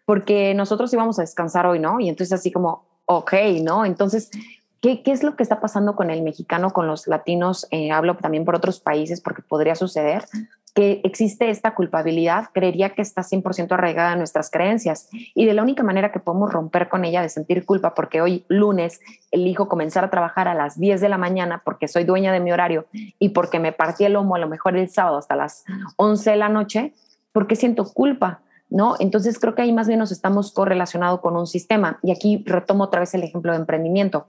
porque 0.05 0.53
nosotros 0.53 0.93
íbamos 0.93 1.19
a 1.19 1.23
descansar 1.23 1.65
hoy, 1.65 1.79
¿no? 1.79 1.99
Y 1.99 2.09
entonces 2.09 2.33
así 2.33 2.51
como, 2.51 2.85
ok, 3.05 3.33
¿no? 3.61 3.85
Entonces, 3.85 4.29
¿qué, 4.79 5.03
qué 5.03 5.11
es 5.11 5.23
lo 5.23 5.35
que 5.35 5.43
está 5.43 5.59
pasando 5.59 5.95
con 5.95 6.09
el 6.09 6.21
mexicano, 6.21 6.71
con 6.71 6.87
los 6.87 7.07
latinos? 7.07 7.67
Eh, 7.71 7.91
hablo 7.91 8.15
también 8.17 8.45
por 8.45 8.55
otros 8.55 8.79
países, 8.79 9.21
porque 9.21 9.41
podría 9.41 9.75
suceder 9.75 10.25
que 10.73 11.01
existe 11.03 11.49
esta 11.49 11.75
culpabilidad, 11.75 12.45
creería 12.53 12.91
que 12.91 13.01
está 13.01 13.23
100% 13.23 13.73
arraigada 13.73 14.13
en 14.13 14.19
nuestras 14.19 14.49
creencias 14.49 15.09
y 15.11 15.45
de 15.45 15.53
la 15.53 15.63
única 15.63 15.83
manera 15.83 16.11
que 16.11 16.19
podemos 16.19 16.51
romper 16.51 16.87
con 16.87 17.03
ella 17.03 17.21
de 17.21 17.29
sentir 17.29 17.65
culpa, 17.65 17.93
porque 17.93 18.21
hoy 18.21 18.45
lunes 18.47 19.01
elijo 19.31 19.67
comenzar 19.67 20.05
a 20.05 20.09
trabajar 20.09 20.47
a 20.47 20.53
las 20.53 20.79
10 20.79 21.01
de 21.01 21.09
la 21.09 21.17
mañana 21.17 21.61
porque 21.65 21.87
soy 21.87 22.05
dueña 22.05 22.31
de 22.31 22.39
mi 22.39 22.51
horario 22.51 22.85
y 23.19 23.29
porque 23.29 23.59
me 23.59 23.73
partí 23.73 24.05
el 24.05 24.13
lomo 24.13 24.35
a 24.35 24.39
lo 24.39 24.47
mejor 24.47 24.77
el 24.77 24.89
sábado 24.89 25.17
hasta 25.17 25.35
las 25.35 25.65
11 25.97 26.31
de 26.31 26.37
la 26.37 26.49
noche, 26.49 26.93
porque 27.31 27.55
siento 27.55 27.85
culpa. 27.85 28.41
¿No? 28.73 28.95
Entonces 28.99 29.37
creo 29.37 29.53
que 29.53 29.63
ahí 29.63 29.73
más 29.73 29.89
bien 29.89 29.99
nos 29.99 30.13
estamos 30.13 30.53
correlacionados 30.53 31.19
con 31.19 31.35
un 31.35 31.45
sistema. 31.45 31.99
Y 32.03 32.11
aquí 32.13 32.41
retomo 32.45 32.85
otra 32.85 33.01
vez 33.01 33.13
el 33.13 33.21
ejemplo 33.21 33.51
de 33.51 33.57
emprendimiento. 33.57 34.27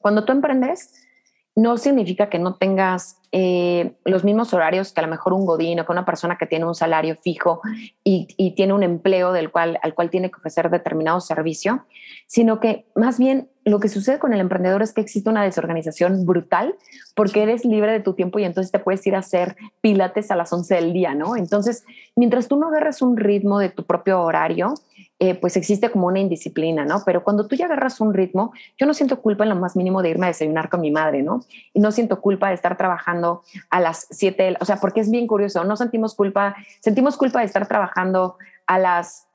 Cuando 0.00 0.24
tú 0.24 0.32
emprendes, 0.32 1.07
no 1.54 1.76
significa 1.76 2.28
que 2.28 2.38
no 2.38 2.54
tengas 2.54 3.20
eh, 3.32 3.96
los 4.04 4.24
mismos 4.24 4.54
horarios 4.54 4.92
que 4.92 5.00
a 5.00 5.02
lo 5.02 5.10
mejor 5.10 5.32
un 5.32 5.44
godín 5.44 5.80
o 5.80 5.84
que 5.84 5.92
una 5.92 6.04
persona 6.04 6.38
que 6.38 6.46
tiene 6.46 6.64
un 6.64 6.74
salario 6.74 7.16
fijo 7.16 7.60
y, 8.04 8.26
tiene 8.54 8.72
un 8.72 8.82
empleo 8.82 9.32
del 9.32 9.50
cual, 9.50 9.78
al 9.82 9.94
cual 9.94 10.08
tiene 10.08 10.30
que 10.30 10.36
ofrecer 10.36 10.70
determinado 10.70 11.20
servicio, 11.20 11.84
sino 12.26 12.60
que 12.60 12.86
más 12.94 13.18
bien 13.18 13.50
lo 13.64 13.80
que 13.80 13.88
sucede 13.88 14.18
con 14.18 14.32
el 14.32 14.40
emprendedor 14.40 14.82
es 14.82 14.92
que 14.92 15.00
existe 15.00 15.28
una 15.28 15.42
desorganización 15.42 16.24
brutal 16.24 16.74
porque 17.14 17.42
eres 17.42 17.64
libre 17.64 17.92
de 17.92 18.00
tu 18.00 18.14
tiempo 18.14 18.38
y 18.38 18.44
entonces 18.44 18.72
te 18.72 18.78
puedes 18.78 19.06
ir 19.06 19.14
a 19.14 19.18
hacer 19.18 19.56
pilates 19.80 20.30
a 20.30 20.36
las 20.36 20.52
11 20.52 20.74
del 20.76 20.92
día, 20.92 21.14
¿no? 21.14 21.36
Entonces, 21.36 21.84
mientras 22.16 22.48
tú 22.48 22.56
no 22.56 22.68
agarras 22.68 23.02
un 23.02 23.16
ritmo 23.16 23.58
de 23.58 23.68
tu 23.68 23.84
propio 23.84 24.22
horario, 24.22 24.74
eh, 25.20 25.34
pues 25.34 25.56
existe 25.56 25.90
como 25.90 26.06
una 26.06 26.20
indisciplina, 26.20 26.84
¿no? 26.84 27.02
Pero 27.04 27.24
cuando 27.24 27.46
tú 27.46 27.56
ya 27.56 27.66
agarras 27.66 28.00
un 28.00 28.14
ritmo, 28.14 28.52
yo 28.76 28.86
no 28.86 28.94
siento 28.94 29.20
culpa 29.20 29.44
en 29.44 29.50
lo 29.50 29.56
más 29.56 29.76
mínimo 29.76 30.02
de 30.02 30.10
irme 30.10 30.26
a 30.26 30.28
desayunar 30.28 30.68
con 30.68 30.80
mi 30.80 30.90
madre, 30.90 31.22
¿no? 31.22 31.44
Y 31.72 31.80
no 31.80 31.92
siento 31.92 32.20
culpa 32.20 32.48
de 32.48 32.54
estar 32.54 32.76
trabajando 32.76 33.42
a 33.70 33.80
las 33.80 34.06
7, 34.10 34.56
o 34.60 34.64
sea, 34.64 34.76
porque 34.76 35.00
es 35.00 35.10
bien 35.10 35.26
curioso, 35.26 35.64
no 35.64 35.76
sentimos 35.76 36.14
culpa, 36.14 36.56
sentimos 36.80 37.16
culpa 37.16 37.40
de 37.40 37.46
estar 37.46 37.66
trabajando 37.66 38.36
a 38.66 38.78
las 38.78 39.27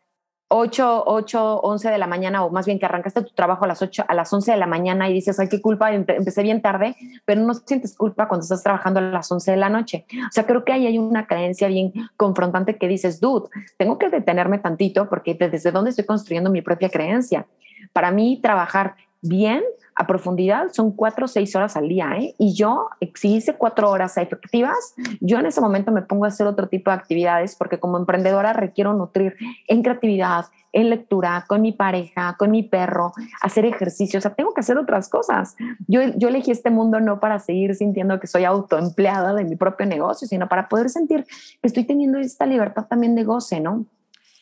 8, 0.55 1.05
8, 1.07 1.61
11 1.61 1.89
de 1.89 1.97
la 1.97 2.05
mañana, 2.05 2.45
o 2.45 2.51
más 2.51 2.67
bien 2.67 2.77
que 2.77 2.85
arrancaste 2.85 3.23
tu 3.23 3.33
trabajo 3.33 3.65
a 3.65 3.67
las 3.67 3.81
8, 3.81 4.05
a 4.07 4.13
las 4.13 4.31
11 4.31 4.51
de 4.51 4.57
la 4.57 4.67
mañana 4.67 5.09
y 5.09 5.13
dices, 5.13 5.39
ay, 5.39 5.49
qué 5.49 5.59
culpa, 5.59 5.91
empecé 5.91 6.43
bien 6.43 6.61
tarde, 6.61 6.95
pero 7.25 7.41
no 7.41 7.55
sientes 7.55 7.97
culpa 7.97 8.27
cuando 8.27 8.43
estás 8.43 8.61
trabajando 8.61 8.99
a 8.99 9.03
las 9.03 9.31
11 9.31 9.49
de 9.49 9.57
la 9.57 9.69
noche. 9.69 10.05
O 10.11 10.31
sea, 10.31 10.45
creo 10.45 10.63
que 10.63 10.71
ahí 10.71 10.85
hay 10.85 10.99
una 10.99 11.25
creencia 11.25 11.67
bien 11.67 11.91
confrontante 12.17 12.77
que 12.77 12.87
dices, 12.87 13.19
dude, 13.19 13.49
tengo 13.77 13.97
que 13.97 14.09
detenerme 14.09 14.59
tantito 14.59 15.09
porque 15.09 15.33
desde 15.33 15.71
dónde 15.71 15.89
estoy 15.89 16.05
construyendo 16.05 16.51
mi 16.51 16.61
propia 16.61 16.89
creencia. 16.89 17.47
Para 17.91 18.11
mí, 18.11 18.39
trabajar 18.39 18.95
bien 19.21 19.63
a 19.95 20.07
profundidad 20.07 20.71
son 20.71 20.91
cuatro 20.91 21.25
o 21.25 21.27
seis 21.27 21.55
horas 21.55 21.75
al 21.75 21.87
día, 21.87 22.09
¿eh? 22.17 22.35
Y 22.37 22.53
yo, 22.53 22.89
si 23.15 23.35
hice 23.35 23.55
cuatro 23.55 23.89
horas 23.89 24.17
efectivas, 24.17 24.95
yo 25.19 25.39
en 25.39 25.45
ese 25.45 25.61
momento 25.61 25.91
me 25.91 26.01
pongo 26.01 26.25
a 26.25 26.29
hacer 26.29 26.47
otro 26.47 26.67
tipo 26.67 26.89
de 26.91 26.97
actividades 26.97 27.55
porque 27.55 27.79
como 27.79 27.97
emprendedora 27.97 28.53
requiero 28.53 28.93
nutrir 28.93 29.35
en 29.67 29.83
creatividad, 29.83 30.45
en 30.71 30.89
lectura, 30.89 31.45
con 31.47 31.61
mi 31.61 31.71
pareja, 31.71 32.35
con 32.37 32.49
mi 32.49 32.63
perro, 32.63 33.13
hacer 33.41 33.65
ejercicio, 33.65 34.17
o 34.17 34.21
sea, 34.21 34.33
tengo 34.33 34.53
que 34.53 34.61
hacer 34.61 34.77
otras 34.77 35.07
cosas. 35.07 35.55
Yo, 35.87 36.01
yo 36.15 36.29
elegí 36.29 36.51
este 36.51 36.71
mundo 36.71 36.99
no 36.99 37.19
para 37.19 37.39
seguir 37.39 37.75
sintiendo 37.75 38.19
que 38.19 38.27
soy 38.27 38.43
autoempleada 38.45 39.33
de 39.33 39.43
mi 39.43 39.55
propio 39.55 39.85
negocio, 39.85 40.27
sino 40.27 40.49
para 40.49 40.67
poder 40.67 40.89
sentir 40.89 41.25
que 41.25 41.67
estoy 41.67 41.83
teniendo 41.83 42.17
esta 42.17 42.45
libertad 42.45 42.87
también 42.89 43.15
de 43.15 43.23
goce, 43.23 43.59
¿no? 43.59 43.85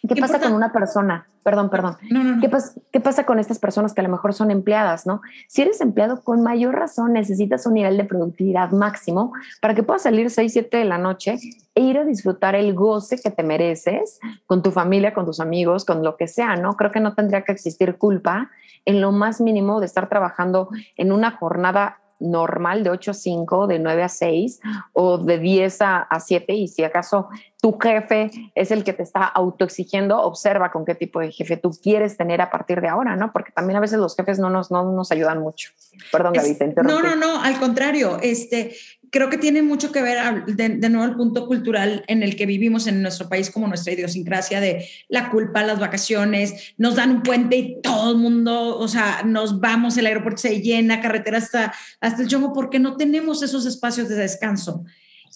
¿Qué, 0.07 0.15
pasa 0.15 0.39
con 0.39 0.53
una 0.53 0.73
persona? 0.73 1.27
Perdón, 1.43 1.69
perdón. 1.69 1.97
¿Qué, 2.41 2.49
¿Qué, 2.91 2.99
pasa 2.99 3.25
con 3.25 3.39
estas 3.39 3.59
personas 3.59 3.93
que 3.93 4.01
a 4.01 4.03
lo 4.03 4.09
mejor 4.09 4.33
son 4.33 4.49
empleadas, 4.49 5.05
no? 5.05 5.21
Si 5.47 5.61
eres 5.61 5.79
empleado, 5.79 6.23
con 6.23 6.41
mayor 6.41 6.75
razón 6.75 7.13
necesitas 7.13 7.65
un 7.65 7.75
nivel 7.75 7.97
de 7.97 8.05
productividad 8.05 8.71
máximo 8.71 9.33
para 9.61 9.75
que 9.75 9.83
puedas 9.83 10.03
salir 10.03 10.29
6, 10.29 10.51
7 10.51 10.77
de 10.77 10.85
la 10.85 10.97
noche 10.97 11.37
e 11.75 11.81
ir 11.81 11.97
a 11.97 12.03
disfrutar 12.03 12.55
el 12.55 12.73
goce 12.73 13.19
que 13.21 13.31
te 13.31 13.43
mereces 13.43 14.19
con 14.47 14.63
tu 14.63 14.71
familia, 14.71 15.13
con 15.13 15.25
tus 15.25 15.39
amigos, 15.39 15.85
con 15.85 16.03
lo 16.03 16.17
que 16.17 16.27
sea, 16.27 16.55
¿no? 16.55 16.75
Creo 16.75 16.91
que 16.91 16.99
no 16.99 17.13
tendría 17.13 17.43
que 17.43 17.51
existir 17.51 17.97
culpa 17.97 18.49
en 18.85 19.01
lo 19.01 19.11
más 19.11 19.39
mínimo 19.39 19.79
de 19.79 19.85
estar 19.85 20.09
trabajando 20.09 20.69
en 20.97 21.11
una 21.11 21.31
jornada 21.31 22.00
normal 22.21 22.83
de 22.83 22.89
8 22.89 23.11
a 23.11 23.13
5, 23.13 23.67
de 23.67 23.79
9 23.79 24.03
a 24.03 24.09
6 24.09 24.59
o 24.93 25.17
de 25.17 25.39
10 25.39 25.81
a, 25.81 25.97
a 26.03 26.19
7 26.19 26.53
y 26.53 26.67
si 26.67 26.83
acaso 26.83 27.29
tu 27.61 27.77
jefe 27.77 28.31
es 28.55 28.71
el 28.71 28.83
que 28.83 28.93
te 28.93 29.03
está 29.03 29.23
autoexigiendo, 29.23 30.19
observa 30.19 30.71
con 30.71 30.83
qué 30.83 30.95
tipo 30.95 31.19
de 31.19 31.31
jefe 31.31 31.57
tú 31.57 31.71
quieres 31.71 32.17
tener 32.17 32.41
a 32.41 32.49
partir 32.49 32.81
de 32.81 32.87
ahora, 32.87 33.15
¿no? 33.15 33.31
Porque 33.31 33.51
también 33.51 33.77
a 33.77 33.79
veces 33.79 33.99
los 33.99 34.15
jefes 34.15 34.39
no 34.39 34.49
nos, 34.49 34.71
no 34.71 34.91
nos 34.91 35.11
ayudan 35.11 35.39
mucho. 35.39 35.69
Perdón, 36.11 36.33
Gaby, 36.33 36.55
te 36.55 36.73
No, 36.83 37.01
no, 37.01 37.15
no, 37.15 37.41
al 37.41 37.59
contrario, 37.59 38.17
este, 38.21 38.75
creo 39.11 39.29
que 39.29 39.37
tiene 39.37 39.61
mucho 39.61 39.91
que 39.91 40.01
ver 40.01 40.45
de, 40.45 40.69
de, 40.69 40.89
nuevo 40.89 41.05
el 41.05 41.17
punto 41.17 41.45
cultural 41.45 42.03
en 42.07 42.23
el 42.23 42.35
que 42.37 42.45
vivimos 42.45 42.87
en 42.87 43.01
nuestro 43.01 43.27
país 43.27 43.51
como 43.51 43.67
nuestra 43.67 43.93
idiosincrasia 43.93 44.61
de 44.61 44.87
la 45.09 45.29
culpa, 45.29 45.63
las 45.63 45.79
vacaciones, 45.79 46.73
nos 46.77 46.95
dan 46.95 47.11
un 47.11 47.21
puente 47.21 47.57
y 47.57 47.81
todo 47.81 48.11
el 48.11 48.17
mundo, 48.17 48.77
o 48.77 48.87
sea, 48.87 49.21
nos 49.23 49.59
vamos, 49.59 49.97
el 49.97 50.05
aeropuerto 50.05 50.41
se 50.41 50.61
llena, 50.61 51.01
carretera 51.01 51.37
hasta, 51.37 51.73
hasta 51.99 52.21
el 52.21 52.29
chongo, 52.29 52.53
porque 52.53 52.79
no 52.79 52.95
tenemos 52.95 53.43
esos 53.43 53.65
espacios 53.65 54.07
de 54.07 54.15
descanso. 54.15 54.85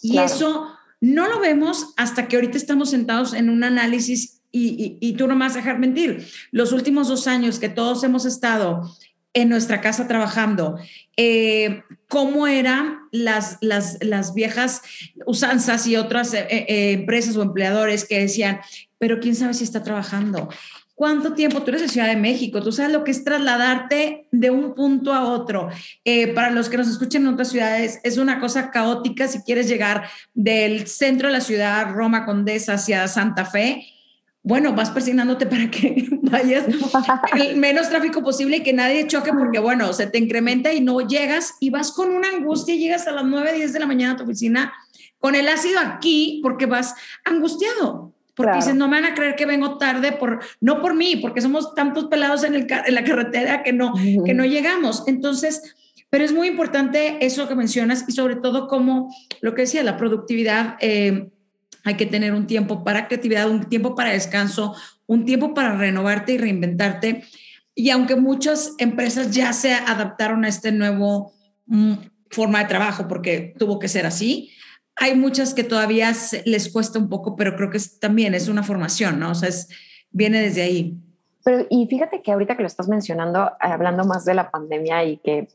Y 0.02 0.18
eso 0.18 0.68
no 1.00 1.28
lo 1.28 1.38
vemos 1.38 1.92
hasta 1.98 2.28
que 2.28 2.36
ahorita 2.36 2.56
estamos 2.56 2.90
sentados 2.90 3.34
en 3.34 3.50
un 3.50 3.62
análisis 3.62 4.40
y, 4.52 4.96
y, 5.00 5.12
tú 5.14 5.26
no 5.26 5.34
me 5.34 5.44
vas 5.44 5.52
a 5.52 5.58
dejar 5.58 5.78
mentir. 5.78 6.26
Los 6.50 6.72
últimos 6.72 7.08
dos 7.08 7.26
años 7.26 7.58
que 7.58 7.68
todos 7.68 8.02
hemos 8.04 8.24
estado 8.24 8.90
en 9.36 9.50
nuestra 9.50 9.82
casa 9.82 10.08
trabajando, 10.08 10.78
eh, 11.18 11.82
cómo 12.08 12.46
eran 12.46 13.00
las, 13.12 13.58
las, 13.60 13.98
las, 14.00 14.32
viejas 14.32 14.80
usanzas 15.26 15.86
y 15.86 15.96
otras 15.96 16.32
eh, 16.32 16.46
eh, 16.48 16.92
empresas 16.92 17.36
o 17.36 17.42
empleadores 17.42 18.06
que 18.06 18.18
decían, 18.18 18.60
pero 18.96 19.20
quién 19.20 19.34
sabe 19.34 19.52
si 19.52 19.64
está 19.64 19.82
trabajando. 19.82 20.48
¿Cuánto 20.94 21.34
tiempo? 21.34 21.60
Tú 21.60 21.68
eres 21.68 21.82
de 21.82 21.88
Ciudad 21.90 22.08
de 22.08 22.16
México, 22.16 22.62
tú 22.62 22.72
sabes 22.72 22.90
lo 22.90 23.04
que 23.04 23.10
es 23.10 23.24
trasladarte 23.24 24.26
de 24.32 24.48
un 24.48 24.74
punto 24.74 25.12
a 25.12 25.24
otro. 25.24 25.68
Para 26.34 26.50
los 26.50 26.70
que 26.70 26.78
nos 26.78 26.88
escuchen 26.88 27.20
en 27.20 27.34
otras 27.34 27.50
ciudades, 27.50 28.00
es 28.04 28.16
una 28.16 28.40
cosa 28.40 28.70
caótica 28.70 29.28
si 29.28 29.42
quieres 29.42 29.68
llegar 29.68 30.08
del 30.32 30.86
centro 30.86 31.28
de 31.28 31.34
la 31.34 31.42
ciudad, 31.42 31.92
Roma 31.92 32.24
Condesa, 32.24 32.74
hacia 32.74 33.06
Santa 33.08 33.44
Fe. 33.44 33.84
Bueno, 34.46 34.74
vas 34.74 34.90
persignándote 34.90 35.44
para 35.44 35.68
que 35.68 36.06
vayas 36.22 36.66
el 37.36 37.56
menos 37.56 37.88
tráfico 37.88 38.22
posible 38.22 38.58
y 38.58 38.62
que 38.62 38.72
nadie 38.72 39.08
choque 39.08 39.32
porque, 39.32 39.58
bueno, 39.58 39.92
se 39.92 40.06
te 40.06 40.18
incrementa 40.18 40.72
y 40.72 40.80
no 40.80 41.00
llegas 41.00 41.54
y 41.58 41.70
vas 41.70 41.90
con 41.90 42.14
una 42.14 42.28
angustia 42.28 42.76
y 42.76 42.78
llegas 42.78 43.08
a 43.08 43.10
las 43.10 43.24
9, 43.24 43.54
10 43.54 43.72
de 43.72 43.80
la 43.80 43.86
mañana 43.86 44.12
a 44.12 44.16
tu 44.16 44.22
oficina 44.22 44.72
con 45.18 45.34
el 45.34 45.48
ácido 45.48 45.80
aquí 45.80 46.38
porque 46.44 46.66
vas 46.66 46.94
angustiado 47.24 48.14
porque 48.36 48.56
dicen, 48.56 48.78
no 48.78 48.86
me 48.86 49.00
van 49.00 49.10
a 49.10 49.14
creer 49.14 49.34
que 49.34 49.46
vengo 49.46 49.78
tarde, 49.78 50.12
por, 50.12 50.38
no 50.60 50.80
por 50.80 50.94
mí, 50.94 51.16
porque 51.16 51.40
somos 51.40 51.74
tantos 51.74 52.04
pelados 52.04 52.44
en, 52.44 52.54
el, 52.54 52.66
en 52.70 52.94
la 52.94 53.02
carretera 53.02 53.62
que 53.64 53.72
no, 53.72 53.94
que 54.26 54.34
no 54.34 54.44
llegamos. 54.44 55.04
Entonces, 55.06 55.74
pero 56.10 56.22
es 56.22 56.34
muy 56.34 56.48
importante 56.48 57.24
eso 57.24 57.48
que 57.48 57.54
mencionas 57.54 58.04
y 58.06 58.12
sobre 58.12 58.36
todo 58.36 58.68
como 58.68 59.12
lo 59.40 59.54
que 59.54 59.62
decía, 59.62 59.82
la 59.82 59.96
productividad. 59.96 60.76
Eh, 60.80 61.30
hay 61.86 61.94
que 61.94 62.04
tener 62.04 62.34
un 62.34 62.48
tiempo 62.48 62.82
para 62.82 63.06
creatividad, 63.06 63.48
un 63.48 63.68
tiempo 63.68 63.94
para 63.94 64.10
descanso, 64.10 64.74
un 65.06 65.24
tiempo 65.24 65.54
para 65.54 65.76
renovarte 65.76 66.32
y 66.32 66.38
reinventarte. 66.38 67.22
Y 67.76 67.90
aunque 67.90 68.16
muchas 68.16 68.74
empresas 68.78 69.30
ya 69.30 69.52
se 69.52 69.72
adaptaron 69.72 70.44
a 70.44 70.48
este 70.48 70.72
nuevo 70.72 71.32
mm, 71.66 71.94
forma 72.28 72.58
de 72.58 72.64
trabajo, 72.64 73.06
porque 73.06 73.54
tuvo 73.56 73.78
que 73.78 73.86
ser 73.86 74.04
así, 74.04 74.50
hay 74.96 75.14
muchas 75.14 75.54
que 75.54 75.62
todavía 75.62 76.12
les 76.44 76.72
cuesta 76.72 76.98
un 76.98 77.08
poco, 77.08 77.36
pero 77.36 77.54
creo 77.54 77.70
que 77.70 77.78
también 78.00 78.34
es 78.34 78.48
una 78.48 78.64
formación, 78.64 79.20
¿no? 79.20 79.30
O 79.30 79.34
sea, 79.36 79.48
es, 79.48 79.68
viene 80.10 80.40
desde 80.40 80.62
ahí. 80.62 80.96
Pero, 81.44 81.68
y 81.70 81.86
fíjate 81.86 82.20
que 82.20 82.32
ahorita 82.32 82.56
que 82.56 82.62
lo 82.62 82.66
estás 82.66 82.88
mencionando, 82.88 83.52
hablando 83.60 84.04
más 84.04 84.24
de 84.24 84.34
la 84.34 84.50
pandemia 84.50 85.04
y 85.04 85.18
que 85.18 85.46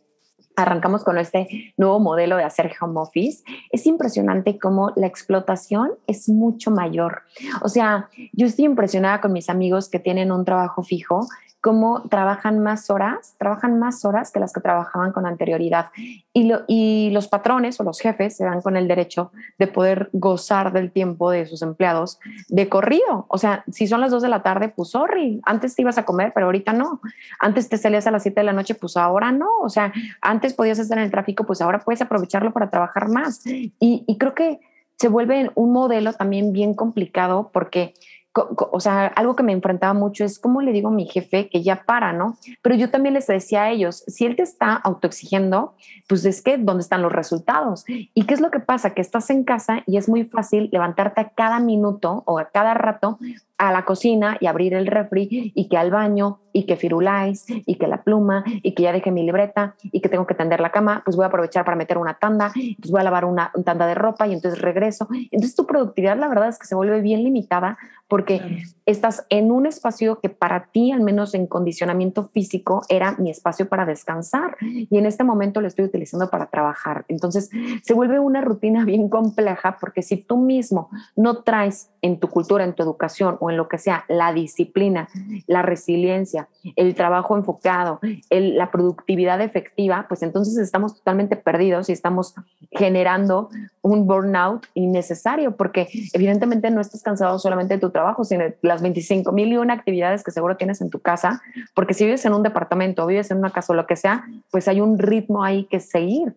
arrancamos 0.61 1.03
con 1.03 1.17
este 1.17 1.73
nuevo 1.77 1.99
modelo 1.99 2.37
de 2.37 2.43
hacer 2.43 2.71
home 2.79 2.99
office, 2.99 3.43
es 3.71 3.85
impresionante 3.85 4.57
cómo 4.57 4.91
la 4.95 5.07
explotación 5.07 5.91
es 6.07 6.29
mucho 6.29 6.71
mayor. 6.71 7.23
O 7.61 7.69
sea, 7.69 8.09
yo 8.33 8.45
estoy 8.45 8.65
impresionada 8.65 9.21
con 9.21 9.33
mis 9.33 9.49
amigos 9.49 9.89
que 9.89 9.99
tienen 9.99 10.31
un 10.31 10.45
trabajo 10.45 10.83
fijo 10.83 11.27
cómo 11.61 12.01
trabajan 12.09 12.59
más 12.59 12.89
horas, 12.89 13.35
trabajan 13.37 13.79
más 13.79 14.03
horas 14.03 14.31
que 14.31 14.39
las 14.39 14.51
que 14.51 14.61
trabajaban 14.61 15.11
con 15.11 15.27
anterioridad. 15.27 15.87
Y, 16.33 16.45
lo, 16.45 16.61
y 16.67 17.11
los 17.11 17.27
patrones 17.27 17.79
o 17.79 17.83
los 17.83 17.99
jefes 17.99 18.35
se 18.35 18.45
dan 18.45 18.61
con 18.61 18.75
el 18.77 18.87
derecho 18.87 19.31
de 19.59 19.67
poder 19.67 20.09
gozar 20.11 20.73
del 20.73 20.91
tiempo 20.91 21.29
de 21.29 21.45
sus 21.45 21.61
empleados 21.61 22.19
de 22.49 22.67
corrido. 22.67 23.25
O 23.27 23.37
sea, 23.37 23.63
si 23.71 23.87
son 23.87 24.01
las 24.01 24.09
dos 24.09 24.23
de 24.23 24.29
la 24.29 24.41
tarde, 24.41 24.69
pues 24.75 24.89
sorry, 24.89 25.39
antes 25.45 25.75
te 25.75 25.83
ibas 25.83 25.99
a 25.99 26.05
comer, 26.05 26.31
pero 26.33 26.47
ahorita 26.47 26.73
no. 26.73 26.99
Antes 27.39 27.69
te 27.69 27.77
salías 27.77 28.07
a 28.07 28.11
las 28.11 28.23
7 28.23 28.39
de 28.39 28.45
la 28.45 28.53
noche, 28.53 28.73
pues 28.73 28.97
ahora 28.97 29.31
no. 29.31 29.49
O 29.61 29.69
sea, 29.69 29.93
antes 30.19 30.55
podías 30.55 30.79
estar 30.79 30.97
en 30.97 31.03
el 31.03 31.11
tráfico, 31.11 31.45
pues 31.45 31.61
ahora 31.61 31.79
puedes 31.79 32.01
aprovecharlo 32.01 32.51
para 32.53 32.71
trabajar 32.71 33.07
más. 33.07 33.43
Y 33.45 34.17
creo 34.17 34.33
que 34.33 34.59
se 34.97 35.07
vuelve 35.07 35.49
un 35.55 35.73
modelo 35.73 36.13
también 36.13 36.53
bien 36.53 36.75
complicado 36.75 37.49
porque 37.51 37.95
o 38.33 38.79
sea, 38.79 39.07
algo 39.07 39.35
que 39.35 39.43
me 39.43 39.51
enfrentaba 39.51 39.93
mucho 39.93 40.23
es 40.23 40.39
cómo 40.39 40.61
le 40.61 40.71
digo 40.71 40.87
a 40.87 40.91
mi 40.91 41.05
jefe 41.05 41.49
que 41.49 41.63
ya 41.63 41.83
para, 41.83 42.13
¿no? 42.13 42.37
Pero 42.61 42.75
yo 42.75 42.89
también 42.89 43.13
les 43.13 43.27
decía 43.27 43.63
a 43.63 43.69
ellos, 43.71 44.03
si 44.07 44.25
él 44.25 44.35
te 44.35 44.43
está 44.43 44.73
autoexigiendo, 44.75 45.75
pues 46.07 46.23
es 46.25 46.41
que 46.41 46.57
dónde 46.57 46.81
están 46.81 47.01
los 47.01 47.11
resultados. 47.11 47.83
¿Y 47.87 48.23
qué 48.23 48.33
es 48.33 48.39
lo 48.39 48.49
que 48.49 48.59
pasa? 48.59 48.93
Que 48.93 49.01
estás 49.01 49.29
en 49.29 49.43
casa 49.43 49.83
y 49.85 49.97
es 49.97 50.07
muy 50.07 50.23
fácil 50.23 50.69
levantarte 50.71 51.21
a 51.21 51.29
cada 51.29 51.59
minuto 51.59 52.23
o 52.25 52.39
a 52.39 52.49
cada 52.49 52.73
rato 52.73 53.19
a 53.61 53.71
la 53.71 53.85
cocina 53.85 54.37
y 54.39 54.47
abrir 54.47 54.73
el 54.73 54.87
refri 54.87 55.51
y 55.53 55.69
que 55.69 55.77
al 55.77 55.91
baño 55.91 56.39
y 56.51 56.65
que 56.65 56.77
firuláis 56.77 57.45
y 57.47 57.75
que 57.75 57.87
la 57.87 58.01
pluma 58.01 58.43
y 58.63 58.73
que 58.73 58.81
ya 58.81 58.91
dejé 58.91 59.11
mi 59.11 59.23
libreta 59.23 59.75
y 59.83 60.01
que 60.01 60.09
tengo 60.09 60.25
que 60.25 60.33
tender 60.33 60.59
la 60.59 60.71
cama, 60.71 61.03
pues 61.05 61.15
voy 61.15 61.25
a 61.25 61.27
aprovechar 61.27 61.63
para 61.63 61.77
meter 61.77 61.99
una 61.99 62.15
tanda, 62.15 62.51
pues 62.53 62.89
voy 62.89 63.01
a 63.01 63.03
lavar 63.03 63.23
una, 63.23 63.51
tanda 63.63 63.85
de 63.85 63.93
ropa 63.93 64.27
y 64.27 64.33
entonces 64.33 64.59
regreso. 64.59 65.07
Entonces 65.11 65.55
tu 65.55 65.67
productividad 65.67 66.17
la 66.17 66.27
verdad 66.27 66.49
es 66.49 66.57
que 66.57 66.65
se 66.65 66.73
vuelve 66.73 67.01
bien 67.01 67.23
limitada 67.23 67.77
porque 68.07 68.63
estás 68.85 69.25
en 69.29 69.51
un 69.51 69.65
espacio 69.65 70.19
que 70.19 70.27
para 70.27 70.65
ti, 70.65 70.91
al 70.91 71.01
menos 71.01 71.33
en 71.33 71.47
condicionamiento 71.47 72.25
físico, 72.25 72.81
era 72.89 73.15
mi 73.19 73.29
espacio 73.29 73.69
para 73.69 73.85
descansar 73.85 74.57
y 74.59 74.97
en 74.97 75.05
este 75.05 75.23
momento 75.23 75.61
lo 75.61 75.67
estoy 75.67 75.85
utilizando 75.85 76.29
para 76.29 76.47
trabajar. 76.47 77.05
Entonces 77.07 77.51
se 77.83 77.93
vuelve 77.93 78.19
una 78.19 78.41
rutina 78.41 78.85
bien 78.85 79.07
compleja 79.07 79.77
porque 79.79 80.01
si 80.01 80.17
tú 80.17 80.37
mismo 80.37 80.89
no 81.15 81.43
traes 81.43 81.91
en 82.01 82.19
tu 82.19 82.27
cultura, 82.27 82.63
en 82.63 82.73
tu 82.73 82.81
educación 82.81 83.37
o 83.39 83.50
en 83.51 83.57
lo 83.57 83.67
que 83.67 83.77
sea, 83.77 84.05
la 84.07 84.33
disciplina, 84.33 85.07
la 85.47 85.61
resiliencia, 85.61 86.47
el 86.75 86.95
trabajo 86.95 87.37
enfocado, 87.37 87.99
la 88.29 88.71
productividad 88.71 89.41
efectiva, 89.41 90.05
pues 90.07 90.23
entonces 90.23 90.57
estamos 90.57 90.95
totalmente 90.95 91.35
perdidos 91.35 91.89
y 91.89 91.93
estamos 91.93 92.33
generando 92.71 93.49
un 93.81 94.07
burnout 94.07 94.67
innecesario 94.73 95.55
porque 95.55 95.87
evidentemente 96.13 96.71
no 96.71 96.81
estás 96.81 97.03
cansado 97.03 97.39
solamente 97.39 97.75
de 97.75 97.79
tu 97.79 97.89
trabajo, 97.89 98.23
sino 98.23 98.43
de 98.43 98.57
las 98.61 98.81
25 98.81 99.31
mil 99.31 99.51
y 99.51 99.57
una 99.57 99.73
actividades 99.73 100.23
que 100.23 100.31
seguro 100.31 100.57
tienes 100.57 100.81
en 100.81 100.89
tu 100.89 100.99
casa, 100.99 101.41
porque 101.73 101.93
si 101.93 102.05
vives 102.05 102.25
en 102.25 102.33
un 102.33 102.43
departamento 102.43 103.05
vives 103.05 103.31
en 103.31 103.37
una 103.37 103.51
casa 103.51 103.73
o 103.73 103.75
lo 103.75 103.87
que 103.87 103.95
sea, 103.95 104.25
pues 104.51 104.67
hay 104.67 104.81
un 104.81 104.97
ritmo 104.97 105.43
ahí 105.43 105.65
que 105.65 105.79
seguir. 105.79 106.33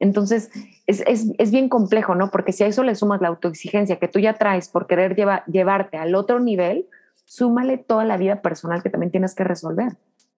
Entonces, 0.00 0.50
es, 0.86 1.02
es, 1.06 1.26
es, 1.38 1.50
bien 1.50 1.68
complejo, 1.68 2.14
¿no? 2.14 2.30
Porque 2.30 2.52
si 2.52 2.62
a 2.62 2.66
eso 2.66 2.84
le 2.84 2.94
sumas 2.94 3.20
la 3.20 3.28
autoexigencia 3.28 3.98
que 3.98 4.08
tú 4.08 4.20
ya 4.20 4.34
traes 4.34 4.68
por 4.68 4.86
querer 4.86 5.16
llevarte 5.46 5.96
al 5.96 6.14
otro 6.14 6.38
nivel, 6.38 6.86
súmale 7.24 7.78
toda 7.78 8.04
la 8.04 8.16
vida 8.16 8.40
personal 8.40 8.82
que 8.82 8.90
también 8.90 9.10
tienes 9.10 9.34
que 9.34 9.44
resolver. 9.44 9.96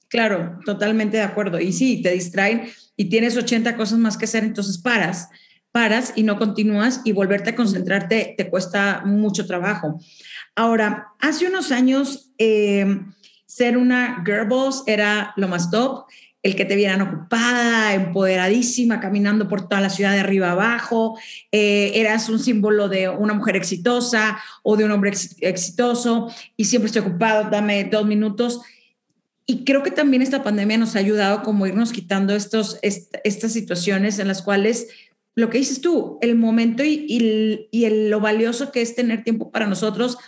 Claro, 0.09 0.59
totalmente 0.65 1.19
de 1.19 1.23
acuerdo. 1.23 1.61
Y 1.61 1.73
sí, 1.73 2.03
te 2.03 2.11
distraen 2.11 2.69
y 2.97 3.09
tienes 3.09 3.37
80 3.37 3.77
cosas 3.77 3.99
más 3.99 4.17
que 4.17 4.25
hacer, 4.25 4.43
entonces 4.43 4.79
paras, 4.79 5.29
paras 5.71 6.13
y 6.17 6.25
no 6.25 6.37
continúas 6.37 7.01
y 7.05 7.13
volverte 7.13 7.51
a 7.51 7.55
concentrarte 7.55 8.35
te 8.37 8.51
cuesta 8.51 9.03
mucho 9.05 9.47
trabajo. 9.47 10.01
Ahora, 10.57 11.13
hace 11.21 11.47
unos 11.47 11.71
años, 11.71 12.33
eh, 12.39 13.01
ser 13.47 13.77
una 13.77 14.23
girl 14.25 14.49
boss 14.49 14.83
era 14.87 15.33
lo 15.37 15.47
más 15.47 15.71
top 15.71 16.07
el 16.43 16.57
que 16.57 16.65
te 16.65 16.77
vieran 16.77 17.03
ocupada, 17.03 17.95
empoderadísima, 17.95 19.01
caminando 19.01 19.47
por 19.49 19.69
toda 19.69 19.81
la 19.81 19.91
ciudad 19.91 20.13
de 20.13 20.21
arriba 20.21 20.53
abajo, 20.53 21.19
eh, 21.53 21.93
eras 21.95 22.29
un 22.29 22.39
símbolo 22.39 22.89
de 22.89 23.09
una 23.09 23.35
mujer 23.35 23.57
exitosa 23.57 24.39
o 24.63 24.77
de 24.77 24.85
un 24.85 24.91
hombre 24.91 25.13
exitoso 25.41 26.33
y 26.57 26.65
siempre 26.65 26.87
estoy 26.87 27.03
ocupado, 27.03 27.51
dame 27.51 27.85
dos 27.85 28.07
minutos. 28.07 28.63
Y 29.45 29.65
creo 29.65 29.83
que 29.83 29.91
también 29.91 30.23
esta 30.23 30.43
pandemia 30.43 30.79
nos 30.79 30.97
ha 30.97 31.01
ayudado 31.01 31.43
como 31.43 31.67
irnos 31.67 31.93
quitando 31.93 32.35
estos, 32.35 32.79
estas 32.83 33.53
situaciones 33.53 34.19
en 34.19 34.29
las 34.29 34.43
cuales 34.43 34.89
lo 35.35 35.51
que 35.51 35.59
dices 35.59 35.81
tú, 35.81 36.19
el 36.23 36.37
momento 36.37 36.85
y, 36.85 37.07
y, 37.71 37.89
lo 38.09 38.21
valioso 38.21 38.73
que 38.73 38.83
es 38.83 38.95
tener 38.95 39.25
tiempo 39.25 39.51
para 39.51 39.67
nosotros 39.67 40.19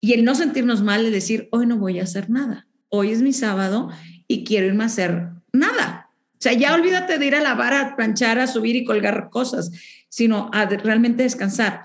y 0.00 0.12
el 0.12 0.24
no 0.24 0.34
sentirnos 0.34 0.82
mal 0.82 1.02
de 1.04 1.10
decir, 1.10 1.48
hoy 1.50 1.66
no 1.66 1.78
voy 1.78 1.98
a 1.98 2.04
hacer 2.04 2.30
nada, 2.30 2.66
hoy 2.88 3.10
es 3.10 3.22
mi 3.22 3.32
sábado 3.32 3.90
y 4.28 4.44
quiero 4.44 4.66
irme 4.66 4.84
a 4.84 4.86
hacer 4.86 5.28
nada. 5.52 6.10
O 6.32 6.36
sea, 6.44 6.52
ya 6.52 6.74
olvídate 6.74 7.18
de 7.18 7.26
ir 7.26 7.34
a 7.34 7.40
lavar, 7.40 7.72
a 7.72 7.96
planchar, 7.96 8.38
a 8.38 8.46
subir 8.46 8.76
y 8.76 8.84
colgar 8.84 9.30
cosas, 9.30 9.70
sino 10.08 10.50
a 10.52 10.66
realmente 10.66 11.22
descansar. 11.22 11.82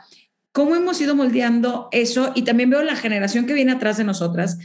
¿Cómo 0.51 0.75
hemos 0.75 0.99
ido 0.99 1.15
moldeando 1.15 1.87
eso? 1.91 2.31
Y 2.35 2.41
también 2.41 2.69
veo 2.69 2.83
la 2.83 2.95
generación 2.95 3.45
que 3.45 3.53
viene 3.53 3.71
atrás 3.71 3.97
de 3.97 4.03
nosotras, 4.03 4.57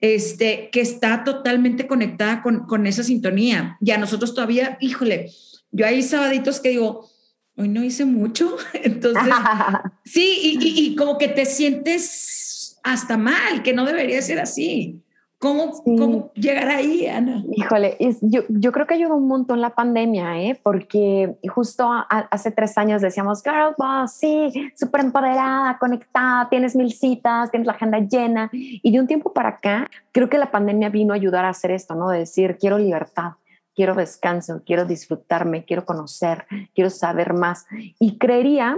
este, 0.00 0.68
que 0.70 0.80
está 0.80 1.24
totalmente 1.24 1.86
conectada 1.86 2.42
con, 2.42 2.66
con 2.66 2.86
esa 2.86 3.02
sintonía. 3.02 3.78
Y 3.80 3.92
a 3.92 3.98
nosotros 3.98 4.34
todavía, 4.34 4.76
híjole, 4.80 5.30
yo 5.70 5.86
hay 5.86 6.02
sabaditos 6.02 6.60
que 6.60 6.70
digo, 6.70 7.08
hoy 7.56 7.68
no 7.68 7.84
hice 7.84 8.04
mucho. 8.04 8.56
Entonces, 8.74 9.32
sí, 10.04 10.38
y, 10.42 10.58
y, 10.60 10.86
y, 10.86 10.96
como 10.96 11.18
que 11.18 11.28
te 11.28 11.46
sientes 11.46 12.78
hasta 12.82 13.16
mal, 13.16 13.62
que 13.62 13.72
no 13.72 13.84
debería 13.84 14.20
ser 14.22 14.40
así. 14.40 15.02
¿Cómo, 15.40 15.70
¿Cómo, 15.84 16.32
llegar 16.34 16.68
ahí, 16.68 17.06
Ana? 17.06 17.44
Híjole, 17.52 17.96
yo, 18.22 18.42
yo, 18.48 18.72
creo 18.72 18.88
que 18.88 18.94
ayudó 18.94 19.14
un 19.14 19.28
montón 19.28 19.60
la 19.60 19.70
pandemia, 19.70 20.42
¿eh? 20.42 20.58
porque 20.64 21.36
justo 21.48 21.88
hace 22.08 22.50
tres 22.50 22.76
años 22.76 23.02
decíamos, 23.02 23.44
girl 23.44 23.72
boss, 23.78 24.14
sí, 24.14 24.52
súper 24.74 25.02
empoderada, 25.02 25.78
conectada, 25.78 26.48
tienes 26.48 26.74
mil 26.74 26.92
citas, 26.92 27.52
tienes 27.52 27.68
la 27.68 27.74
agenda 27.74 28.00
llena. 28.00 28.50
Y 28.52 28.90
de 28.90 28.98
un 28.98 29.06
tiempo 29.06 29.32
para 29.32 29.50
acá, 29.50 29.88
creo 30.10 30.28
que 30.28 30.38
la 30.38 30.50
pandemia 30.50 30.88
vino 30.88 31.12
a 31.12 31.16
ayudar 31.16 31.44
a 31.44 31.50
hacer 31.50 31.70
esto, 31.70 31.94
¿no? 31.94 32.08
De 32.08 32.18
decir, 32.18 32.58
quiero 32.58 32.76
libertad, 32.76 33.34
quiero 33.76 33.94
descanso, 33.94 34.62
quiero 34.66 34.86
disfrutarme, 34.86 35.64
quiero 35.64 35.84
conocer, 35.84 36.46
quiero 36.74 36.90
saber 36.90 37.32
más. 37.32 37.64
Y 38.00 38.18
creería 38.18 38.76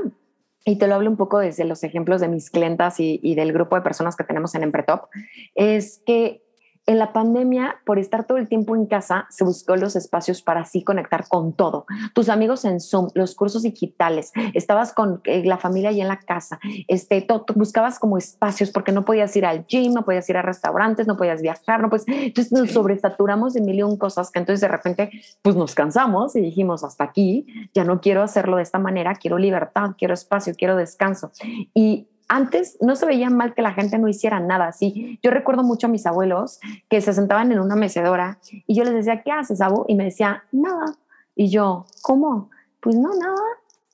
y 0.66 0.76
te 0.76 0.86
lo 0.86 0.96
hablo 0.96 1.08
un 1.08 1.16
poco 1.16 1.38
desde 1.38 1.64
los 1.64 1.82
ejemplos 1.84 2.20
de 2.20 2.28
mis 2.28 2.50
clientas 2.50 3.00
y, 3.00 3.18
y, 3.22 3.34
del 3.34 3.54
grupo 3.54 3.76
de 3.76 3.82
personas 3.82 4.14
que 4.14 4.24
tenemos 4.24 4.54
en 4.54 4.62
Empretop, 4.62 5.06
es 5.54 6.02
que 6.04 6.42
en 6.86 6.98
la 6.98 7.12
pandemia, 7.12 7.76
por 7.84 7.98
estar 7.98 8.24
todo 8.24 8.38
el 8.38 8.48
tiempo 8.48 8.74
en 8.74 8.86
casa, 8.86 9.26
se 9.30 9.44
buscó 9.44 9.76
los 9.76 9.96
espacios 9.96 10.42
para 10.42 10.62
así 10.62 10.82
conectar 10.82 11.28
con 11.28 11.52
todo. 11.52 11.86
Tus 12.14 12.28
amigos 12.28 12.64
en 12.64 12.80
Zoom, 12.80 13.08
los 13.14 13.34
cursos 13.34 13.62
digitales, 13.62 14.32
estabas 14.54 14.92
con 14.92 15.20
eh, 15.24 15.44
la 15.44 15.58
familia 15.58 15.92
y 15.92 16.00
en 16.00 16.08
la 16.08 16.18
casa, 16.18 16.58
este, 16.88 17.26
buscabas 17.54 17.98
como 17.98 18.18
espacios 18.18 18.70
porque 18.70 18.92
no 18.92 19.04
podías 19.04 19.34
ir 19.36 19.46
al 19.46 19.66
gym, 19.66 19.92
no 19.92 20.04
podías 20.04 20.28
ir 20.28 20.36
a 20.36 20.42
restaurantes, 20.42 21.06
no 21.06 21.16
podías 21.16 21.42
viajar, 21.42 21.80
no 21.80 21.90
pues 21.90 22.04
entonces 22.08 22.52
nos 22.52 22.70
sobresaturamos 22.70 23.54
de 23.54 23.60
mil 23.60 23.78
y 23.78 23.82
un 23.82 23.96
cosas 23.96 24.30
que 24.30 24.38
entonces 24.38 24.60
de 24.60 24.68
repente 24.68 25.10
pues 25.42 25.56
nos 25.56 25.74
cansamos 25.74 26.34
y 26.36 26.40
dijimos 26.40 26.82
hasta 26.84 27.04
aquí, 27.04 27.46
ya 27.74 27.84
no 27.84 28.00
quiero 28.00 28.22
hacerlo 28.22 28.56
de 28.56 28.62
esta 28.62 28.78
manera, 28.78 29.14
quiero 29.14 29.38
libertad, 29.38 29.92
quiero 29.96 30.14
espacio, 30.14 30.54
quiero 30.56 30.76
descanso. 30.76 31.30
Y 31.74 32.08
antes 32.30 32.78
no 32.80 32.94
se 32.94 33.06
veía 33.06 33.28
mal 33.28 33.54
que 33.54 33.60
la 33.60 33.72
gente 33.72 33.98
no 33.98 34.06
hiciera 34.06 34.38
nada 34.38 34.68
así. 34.68 35.18
Yo 35.20 35.32
recuerdo 35.32 35.64
mucho 35.64 35.88
a 35.88 35.90
mis 35.90 36.06
abuelos 36.06 36.60
que 36.88 37.00
se 37.00 37.12
sentaban 37.12 37.50
en 37.50 37.58
una 37.58 37.74
mecedora 37.74 38.38
y 38.68 38.76
yo 38.76 38.84
les 38.84 38.94
decía, 38.94 39.22
¿qué 39.22 39.32
haces, 39.32 39.60
abu? 39.60 39.84
Y 39.88 39.96
me 39.96 40.04
decía, 40.04 40.44
nada. 40.52 40.94
Y 41.34 41.50
yo, 41.50 41.86
¿cómo? 42.02 42.48
Pues 42.78 42.94
no, 42.94 43.12
nada. 43.16 43.34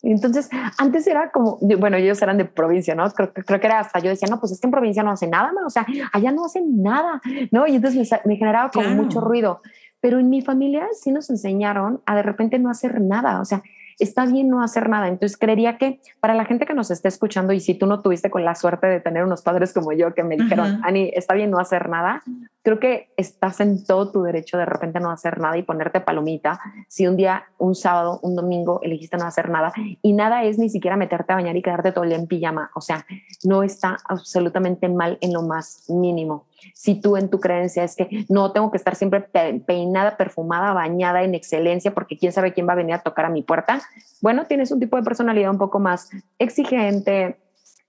Entonces, 0.02 0.50
antes 0.76 1.06
era 1.06 1.30
como, 1.30 1.58
bueno, 1.78 1.96
ellos 1.96 2.20
eran 2.20 2.36
de 2.36 2.44
provincia, 2.44 2.94
¿no? 2.94 3.10
Creo, 3.10 3.32
creo 3.32 3.58
que 3.58 3.66
era 3.66 3.80
hasta 3.80 4.00
yo 4.00 4.10
decía, 4.10 4.28
no, 4.30 4.38
pues 4.38 4.52
es 4.52 4.60
que 4.60 4.66
en 4.66 4.70
provincia 4.70 5.02
no 5.02 5.12
hace 5.12 5.26
nada, 5.26 5.50
o 5.64 5.70
sea, 5.70 5.86
allá 6.12 6.30
no 6.30 6.44
hacen 6.44 6.82
nada, 6.82 7.22
¿no? 7.50 7.66
Y 7.66 7.76
entonces 7.76 8.10
me, 8.26 8.36
generaba 8.36 8.70
como 8.70 8.90
mucho 8.90 9.22
ruido. 9.22 9.62
Pero 10.00 10.18
en 10.18 10.28
mi 10.28 10.42
familia 10.42 10.88
sí 10.92 11.10
nos 11.10 11.30
enseñaron 11.30 12.02
a 12.04 12.14
de 12.14 12.22
repente 12.22 12.58
no 12.58 12.68
hacer 12.68 13.00
nada, 13.00 13.40
o 13.40 13.46
sea, 13.46 13.62
está 13.98 14.26
bien 14.26 14.48
no 14.48 14.62
hacer 14.62 14.88
nada. 14.88 15.08
Entonces, 15.08 15.38
creería 15.38 15.78
que 15.78 16.00
para 16.20 16.34
la 16.34 16.44
gente 16.44 16.66
que 16.66 16.74
nos 16.74 16.90
esté 16.90 17.08
escuchando 17.08 17.52
y 17.52 17.60
si 17.60 17.74
tú 17.74 17.86
no 17.86 18.00
tuviste 18.00 18.30
con 18.30 18.44
la 18.44 18.54
suerte 18.54 18.86
de 18.86 19.00
tener 19.00 19.24
unos 19.24 19.42
padres 19.42 19.72
como 19.72 19.92
yo 19.92 20.14
que 20.14 20.22
me 20.22 20.36
dijeron, 20.36 20.80
Ani, 20.84 21.10
está 21.14 21.34
bien 21.34 21.50
no 21.50 21.58
hacer 21.58 21.88
nada, 21.88 22.22
creo 22.66 22.80
que 22.80 23.12
estás 23.16 23.60
en 23.60 23.84
todo 23.86 24.10
tu 24.10 24.24
derecho 24.24 24.58
de 24.58 24.66
repente 24.66 24.98
no 24.98 25.12
hacer 25.12 25.38
nada 25.38 25.56
y 25.56 25.62
ponerte 25.62 26.00
palomita. 26.00 26.58
Si 26.88 27.06
un 27.06 27.16
día, 27.16 27.44
un 27.58 27.76
sábado, 27.76 28.18
un 28.24 28.34
domingo 28.34 28.80
elegiste 28.82 29.16
no 29.16 29.24
hacer 29.24 29.50
nada 29.50 29.72
y 30.02 30.12
nada 30.14 30.42
es 30.42 30.58
ni 30.58 30.68
siquiera 30.68 30.96
meterte 30.96 31.32
a 31.32 31.36
bañar 31.36 31.56
y 31.56 31.62
quedarte 31.62 31.92
todo 31.92 32.02
el 32.02 32.10
día 32.10 32.18
en 32.18 32.26
pijama. 32.26 32.72
O 32.74 32.80
sea, 32.80 33.06
no 33.44 33.62
está 33.62 33.98
absolutamente 34.08 34.88
mal 34.88 35.16
en 35.20 35.32
lo 35.32 35.42
más 35.42 35.84
mínimo 35.88 36.46
si 36.74 37.00
tú 37.00 37.16
en 37.16 37.28
tu 37.28 37.40
creencia 37.40 37.84
es 37.84 37.96
que 37.96 38.24
no 38.28 38.52
tengo 38.52 38.70
que 38.70 38.78
estar 38.78 38.96
siempre 38.96 39.20
peinada, 39.66 40.16
perfumada, 40.16 40.72
bañada 40.72 41.22
en 41.22 41.34
excelencia, 41.34 41.94
porque 41.94 42.16
quién 42.16 42.32
sabe 42.32 42.52
quién 42.52 42.66
va 42.68 42.72
a 42.72 42.76
venir 42.76 42.94
a 42.94 43.02
tocar 43.02 43.26
a 43.26 43.30
mi 43.30 43.42
puerta, 43.42 43.80
bueno, 44.20 44.46
tienes 44.46 44.70
un 44.70 44.80
tipo 44.80 44.96
de 44.96 45.02
personalidad 45.02 45.50
un 45.50 45.58
poco 45.58 45.78
más 45.78 46.08
exigente, 46.38 47.38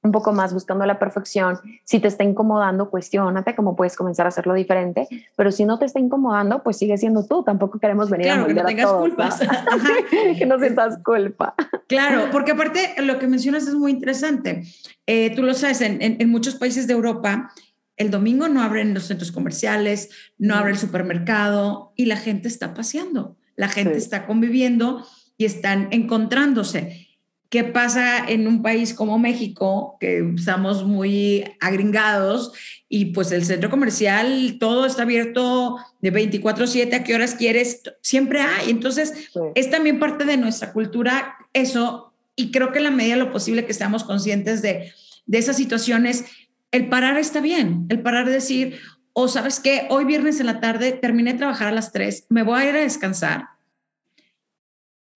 un 0.08 0.12
poco 0.12 0.34
más 0.34 0.54
buscando 0.54 0.86
la 0.86 0.98
perfección. 0.98 1.60
Si 1.84 2.00
te 2.00 2.08
está 2.08 2.24
incomodando, 2.24 2.90
cuestionate 2.90 3.56
cómo 3.56 3.76
puedes 3.76 3.96
comenzar 3.96 4.26
a 4.26 4.30
hacerlo 4.30 4.54
diferente, 4.54 5.08
pero 5.36 5.52
si 5.52 5.66
no 5.66 5.78
te 5.78 5.86
está 5.86 6.00
incomodando, 6.00 6.64
pues 6.64 6.78
sigue 6.78 6.98
siendo 6.98 7.26
tú. 7.26 7.44
Tampoco 7.44 7.80
queremos 7.80 8.10
venir 8.10 8.32
a 8.32 8.46
que 8.46 8.54
no 8.54 8.66
tengas 8.66 8.92
culpas. 8.92 9.40
que 10.38 10.46
no 10.46 10.58
sientas 10.60 11.00
culpa. 11.04 11.54
Claro, 11.88 12.30
porque 12.32 12.54
aparte 12.54 12.96
lo 13.04 13.20
que 13.20 13.28
mencionas 13.28 13.68
es 13.68 13.76
muy 13.76 13.92
interesante. 13.92 14.64
Eh, 15.06 15.36
tú 15.36 15.44
lo 15.44 15.54
sabes, 15.54 15.82
en, 15.82 16.00
en 16.02 16.30
muchos 16.30 16.56
países 16.56 16.88
de 16.88 16.94
Europa, 16.94 17.52
el 17.98 18.12
domingo 18.12 18.48
no 18.48 18.62
abren 18.62 18.94
los 18.94 19.06
centros 19.06 19.32
comerciales, 19.32 20.10
no 20.38 20.56
abre 20.56 20.72
el 20.72 20.78
supermercado 20.78 21.94
y 21.96 22.06
la 22.06 22.18
gente 22.18 22.48
está 22.48 22.74
paseando, 22.74 23.36
la 23.56 23.68
gente 23.68 23.98
está 23.98 24.26
conviviendo 24.26 25.06
y 25.38 25.46
están 25.46 25.90
encontrándose. 25.92 27.07
¿Qué 27.50 27.64
pasa 27.64 28.28
en 28.28 28.46
un 28.46 28.62
país 28.62 28.94
como 28.94 29.18
México, 29.20 29.96
que 30.02 30.34
estamos 30.36 30.84
muy 30.84 31.46
agringados 31.62 32.52
y 32.90 33.06
pues 33.06 33.32
el 33.32 33.46
centro 33.46 33.70
comercial 33.70 34.58
todo 34.60 34.86
está 34.86 35.04
abierto 35.04 35.78
de 36.02 36.12
24/7, 36.12 36.94
a 36.94 37.04
qué 37.04 37.16
horas 37.16 37.36
quieres, 37.36 37.84
siempre 38.02 38.42
hay. 38.42 38.70
Entonces, 38.70 39.30
es 39.56 39.70
también 39.70 40.00
parte 40.00 40.26
de 40.26 40.36
nuestra 40.36 40.74
cultura 40.74 41.36
eso 41.54 42.14
y 42.36 42.52
creo 42.52 42.72
que 42.72 42.80
en 42.80 42.84
la 42.86 42.92
medida 42.92 43.16
de 43.16 43.24
lo 43.24 43.32
posible 43.32 43.66
que 43.66 43.72
estamos 43.72 44.04
conscientes 44.04 44.62
de, 44.62 44.92
de 45.26 45.38
esas 45.38 45.56
situaciones, 45.56 46.26
el 46.72 46.90
parar 46.90 47.18
está 47.18 47.40
bien, 47.40 47.86
el 47.90 48.02
parar 48.02 48.26
de 48.26 48.34
decir, 48.34 48.80
o 49.14 49.24
oh, 49.24 49.28
sabes 49.28 49.60
qué, 49.60 49.88
hoy 49.90 50.06
viernes 50.06 50.40
en 50.40 50.46
la 50.46 50.60
tarde 50.60 50.92
terminé 50.92 51.34
de 51.34 51.40
trabajar 51.40 51.70
a 51.70 51.72
las 51.72 51.92
3, 51.92 52.28
me 52.30 52.44
voy 52.44 52.62
a 52.62 52.70
ir 52.70 52.76
a 52.76 52.82
descansar. 52.82 53.46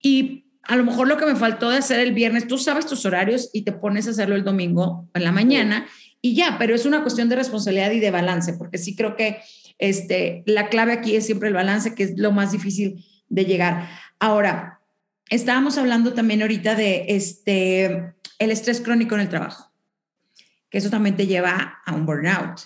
Y 0.02 0.46
a 0.64 0.76
lo 0.76 0.84
mejor 0.84 1.08
lo 1.08 1.18
que 1.18 1.26
me 1.26 1.36
faltó 1.36 1.70
de 1.70 1.78
hacer 1.78 2.00
el 2.00 2.14
viernes, 2.14 2.48
tú 2.48 2.58
sabes 2.58 2.86
tus 2.86 3.06
horarios 3.06 3.50
y 3.54 3.64
te 3.64 3.72
pones 3.72 4.08
a 4.08 4.12
hacerlo 4.12 4.36
el 4.36 4.44
domingo 4.44 5.08
en 5.14 5.24
la 5.24 5.32
mañana 5.32 5.88
y 6.22 6.36
ya, 6.36 6.58
pero 6.60 6.76
es 6.76 6.86
una 6.86 7.02
cuestión 7.02 7.30
de 7.30 7.36
responsabilidad 7.36 7.92
y 7.92 8.00
de 8.00 8.12
balance, 8.12 8.54
porque 8.54 8.78
sí 8.78 8.96
creo 8.96 9.16
que 9.16 9.40
este, 9.80 10.44
la 10.46 10.70
clave 10.70 10.94
aquí 10.94 11.16
es 11.16 11.26
siempre 11.26 11.48
el 11.48 11.56
balance, 11.56 11.96
que 11.96 12.04
es 12.04 12.18
lo 12.18 12.32
más 12.32 12.52
difícil 12.52 13.04
de 13.28 13.46
llegar. 13.46 13.90
Ahora, 14.20 14.82
estábamos 15.30 15.78
hablando 15.78 16.14
también 16.14 16.44
ahorita 16.44 16.76
de 16.76 17.06
este, 17.08 18.14
el 18.38 18.52
estrés 18.52 18.82
crónico 18.82 19.16
en 19.16 19.22
el 19.22 19.30
trabajo 19.30 19.72
que 20.72 20.78
eso 20.78 20.90
también 20.90 21.18
te 21.18 21.28
lleva 21.28 21.82
a 21.86 21.94
un 21.94 22.06
burnout. 22.06 22.62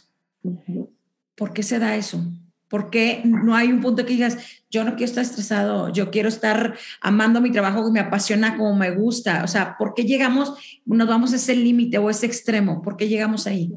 ¿Por 1.36 1.52
qué 1.52 1.64
se 1.64 1.80
da 1.80 1.96
eso? 1.96 2.24
¿Por 2.70 2.90
qué 2.90 3.22
no 3.26 3.56
hay 3.56 3.72
un 3.72 3.82
punto 3.82 4.06
que 4.06 4.14
digas, 4.14 4.38
yo 4.70 4.84
no 4.84 4.92
quiero 4.92 5.06
estar 5.06 5.24
estresado, 5.24 5.90
yo 5.90 6.10
quiero 6.10 6.30
estar 6.30 6.76
amando 7.02 7.40
mi 7.40 7.52
trabajo 7.52 7.86
que 7.86 7.92
me 7.92 8.00
apasiona 8.00 8.58
como 8.58 8.76
me 8.76 8.92
gusta? 8.92 9.44
O 9.44 9.48
sea, 9.48 9.78
¿por 9.78 9.94
qué 9.94 10.04
llegamos, 10.04 10.82
nos 10.86 11.08
vamos 11.08 11.34
a 11.34 11.36
ese 11.36 11.56
límite 11.56 11.98
o 11.98 12.10
ese 12.10 12.26
extremo? 12.26 12.82
¿Por 12.82 12.98
qué 12.98 13.08
llegamos 13.08 13.46
ahí? 13.48 13.74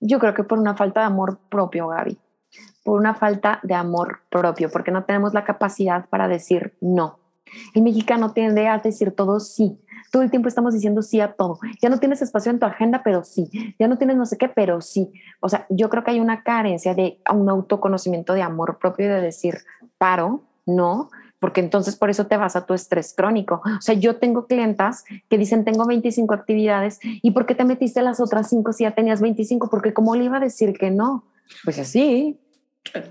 Yo 0.00 0.18
creo 0.18 0.34
que 0.34 0.44
por 0.44 0.58
una 0.58 0.76
falta 0.76 1.00
de 1.00 1.06
amor 1.06 1.38
propio, 1.48 1.88
Gaby. 1.88 2.18
Por 2.82 3.00
una 3.00 3.14
falta 3.14 3.60
de 3.62 3.74
amor 3.74 4.20
propio, 4.30 4.70
porque 4.70 4.90
no 4.90 5.04
tenemos 5.04 5.32
la 5.32 5.44
capacidad 5.44 6.06
para 6.08 6.28
decir 6.28 6.74
no. 6.80 7.18
El 7.74 7.82
mexicano 7.82 8.32
tiende 8.32 8.68
a 8.68 8.78
decir 8.78 9.12
todo 9.12 9.40
sí 9.40 9.78
todo 10.10 10.22
el 10.22 10.30
tiempo 10.30 10.48
estamos 10.48 10.74
diciendo 10.74 11.02
sí 11.02 11.20
a 11.20 11.32
todo. 11.32 11.58
Ya 11.82 11.88
no 11.88 11.98
tienes 11.98 12.22
espacio 12.22 12.50
en 12.50 12.58
tu 12.58 12.66
agenda, 12.66 13.02
pero 13.02 13.24
sí. 13.24 13.74
Ya 13.78 13.88
no 13.88 13.98
tienes 13.98 14.16
no 14.16 14.26
sé 14.26 14.38
qué, 14.38 14.48
pero 14.48 14.80
sí. 14.80 15.12
O 15.40 15.48
sea, 15.48 15.66
yo 15.70 15.90
creo 15.90 16.04
que 16.04 16.12
hay 16.12 16.20
una 16.20 16.42
carencia 16.42 16.94
de 16.94 17.18
un 17.32 17.48
autoconocimiento 17.48 18.34
de 18.34 18.42
amor 18.42 18.78
propio 18.78 19.06
y 19.06 19.08
de 19.08 19.20
decir, 19.20 19.58
paro, 19.98 20.42
no, 20.66 21.10
porque 21.44 21.60
entonces 21.60 21.96
por 21.96 22.08
eso 22.08 22.26
te 22.26 22.38
vas 22.38 22.56
a 22.56 22.64
tu 22.64 22.72
estrés 22.72 23.12
crónico. 23.14 23.60
O 23.64 23.80
sea, 23.80 23.94
yo 23.94 24.16
tengo 24.16 24.46
clientas 24.46 25.04
que 25.28 25.36
dicen, 25.36 25.64
tengo 25.64 25.86
25 25.86 26.32
actividades, 26.32 27.00
¿y 27.02 27.32
por 27.32 27.44
qué 27.44 27.54
te 27.54 27.66
metiste 27.66 28.00
las 28.00 28.18
otras 28.18 28.48
cinco 28.48 28.72
si 28.72 28.84
ya 28.84 28.92
tenías 28.92 29.20
25? 29.20 29.68
Porque 29.68 29.92
¿cómo 29.92 30.16
le 30.16 30.24
iba 30.24 30.38
a 30.38 30.40
decir 30.40 30.72
que 30.72 30.90
no? 30.90 31.24
Pues 31.64 31.78
así, 31.78 32.40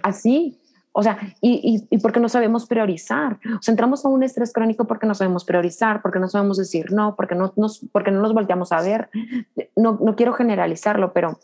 así. 0.01 0.60
O 0.95 1.01
sea, 1.01 1.17
y, 1.41 1.86
y, 1.89 1.97
porque 1.97 2.19
no 2.19 2.29
sabemos 2.29 2.67
priorizar. 2.67 3.39
O 3.60 3.62
sea, 3.62 3.71
entramos 3.71 4.06
a 4.06 4.10
un 4.10 4.21
estrés 4.21 4.53
crónico 4.53 4.86
porque 4.86 5.08
no 5.08 5.15
sabemos 5.15 5.43
priorizar, 5.43 6.03
porque 6.03 6.19
no 6.19 6.29
sabemos 6.29 6.58
decir 6.58 6.91
no, 6.91 7.15
porque 7.15 7.34
no 7.34 7.51
nos, 7.56 7.82
porque 7.91 8.12
no 8.12 8.21
nos 8.21 8.34
volteamos 8.34 8.71
a 8.71 8.82
ver. 8.82 9.10
No, 9.75 9.97
no 9.99 10.15
quiero 10.15 10.34
generalizarlo, 10.34 11.12
pero 11.12 11.39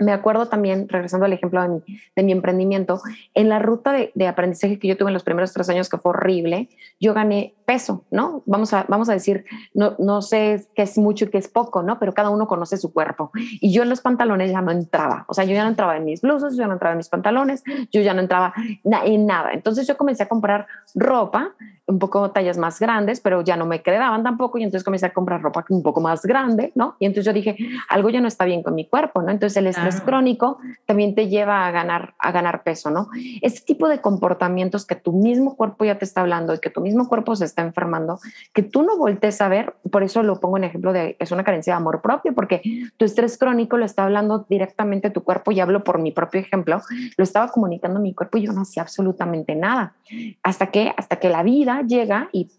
me 0.00 0.12
acuerdo 0.12 0.46
también, 0.46 0.88
regresando 0.88 1.26
al 1.26 1.32
ejemplo 1.32 1.62
de 1.62 2.22
mi, 2.22 2.32
emprendimiento, 2.32 3.00
en 3.34 3.48
la 3.48 3.58
ruta 3.58 3.92
de, 3.92 4.26
aprendizaje 4.26 4.78
que 4.78 4.88
yo 4.88 4.96
tuve 4.96 5.10
en 5.10 5.14
los 5.14 5.22
primeros 5.22 5.52
tres 5.52 5.68
años, 5.68 5.88
que 5.88 5.98
fue 5.98 6.10
horrible, 6.10 6.68
yo 6.98 7.14
gané 7.14 7.54
peso, 7.66 8.04
¿no? 8.10 8.42
Vamos 8.46 8.72
a, 8.72 8.84
vamos 8.88 9.08
a 9.08 9.12
decir, 9.12 9.44
no, 9.74 9.94
no 9.98 10.22
sé 10.22 10.66
qué 10.74 10.82
es 10.82 10.98
mucho 10.98 11.26
y 11.26 11.28
qué 11.28 11.38
es 11.38 11.48
poco, 11.48 11.82
¿no? 11.82 11.98
Pero 11.98 12.14
cada 12.14 12.30
uno 12.30 12.48
conoce 12.48 12.76
su 12.78 12.92
cuerpo. 12.92 13.30
Y 13.34 13.72
yo 13.72 13.82
en 13.82 13.90
los 13.90 14.00
pantalones 14.00 14.50
ya 14.50 14.62
no 14.62 14.72
entraba, 14.72 15.24
o 15.28 15.34
sea, 15.34 15.44
yo 15.44 15.54
ya 15.54 15.62
no 15.62 15.70
entraba 15.70 15.96
en 15.96 16.04
mis 16.04 16.22
blusas, 16.22 16.56
yo 16.56 16.66
no 16.66 16.72
entraba 16.72 16.92
en 16.92 16.98
mis 16.98 17.08
pantalones, 17.08 17.62
yo 17.92 18.00
ya 18.00 18.14
no 18.14 18.20
entraba 18.20 18.54
en 18.84 19.26
nada. 19.26 19.52
Entonces 19.52 19.86
yo 19.86 19.96
comencé 19.96 20.22
a 20.22 20.28
comprar 20.28 20.66
ropa 20.94 21.54
un 21.90 21.98
poco 21.98 22.30
tallas 22.30 22.56
más 22.56 22.80
grandes, 22.80 23.20
pero 23.20 23.42
ya 23.42 23.56
no 23.56 23.66
me 23.66 23.82
quedaban 23.82 24.22
tampoco 24.22 24.58
y 24.58 24.62
entonces 24.62 24.84
comencé 24.84 25.06
a 25.06 25.12
comprar 25.12 25.42
ropa 25.42 25.64
un 25.68 25.82
poco 25.82 26.00
más 26.00 26.22
grande, 26.22 26.72
¿no? 26.74 26.96
Y 26.98 27.06
entonces 27.06 27.26
yo 27.26 27.32
dije, 27.32 27.56
algo 27.88 28.08
ya 28.10 28.20
no 28.20 28.28
está 28.28 28.44
bien 28.44 28.62
con 28.62 28.74
mi 28.74 28.86
cuerpo, 28.86 29.22
¿no? 29.22 29.30
Entonces 29.30 29.56
el 29.56 29.66
estrés 29.66 30.00
crónico 30.00 30.58
también 30.86 31.14
te 31.14 31.28
lleva 31.28 31.66
a 31.66 31.70
ganar, 31.70 32.14
a 32.18 32.32
ganar 32.32 32.62
peso, 32.62 32.90
¿no? 32.90 33.08
Este 33.42 33.60
tipo 33.62 33.88
de 33.88 34.00
comportamientos 34.00 34.86
que 34.86 34.94
tu 34.94 35.12
mismo 35.12 35.56
cuerpo 35.56 35.84
ya 35.84 35.98
te 35.98 36.04
está 36.04 36.20
hablando 36.20 36.54
y 36.54 36.58
que 36.58 36.70
tu 36.70 36.80
mismo 36.80 37.08
cuerpo 37.08 37.36
se 37.36 37.44
está 37.44 37.62
enfermando, 37.62 38.18
que 38.52 38.62
tú 38.62 38.82
no 38.82 38.96
voltees 38.96 39.40
a 39.40 39.48
ver, 39.48 39.74
por 39.90 40.02
eso 40.02 40.22
lo 40.22 40.40
pongo 40.40 40.56
en 40.56 40.64
ejemplo 40.64 40.92
de, 40.92 41.16
es 41.18 41.32
una 41.32 41.44
carencia 41.44 41.74
de 41.74 41.78
amor 41.78 42.00
propio, 42.00 42.34
porque 42.34 42.62
tu 42.96 43.04
estrés 43.04 43.36
crónico 43.36 43.76
lo 43.76 43.84
está 43.84 44.04
hablando 44.04 44.46
directamente 44.48 45.10
tu 45.10 45.22
cuerpo 45.22 45.52
y 45.52 45.60
hablo 45.60 45.84
por 45.84 45.98
mi 45.98 46.12
propio 46.12 46.40
ejemplo, 46.40 46.80
lo 47.16 47.24
estaba 47.24 47.48
comunicando 47.48 48.00
mi 48.00 48.14
cuerpo 48.14 48.38
y 48.38 48.42
yo 48.42 48.52
no 48.52 48.62
hacía 48.62 48.82
absolutamente 48.82 49.54
nada. 49.54 49.94
Hasta 50.42 50.68
que, 50.68 50.92
hasta 50.96 51.16
que 51.16 51.28
la 51.28 51.42
vida 51.42 51.79
llega 51.80 52.28
y 52.32 52.50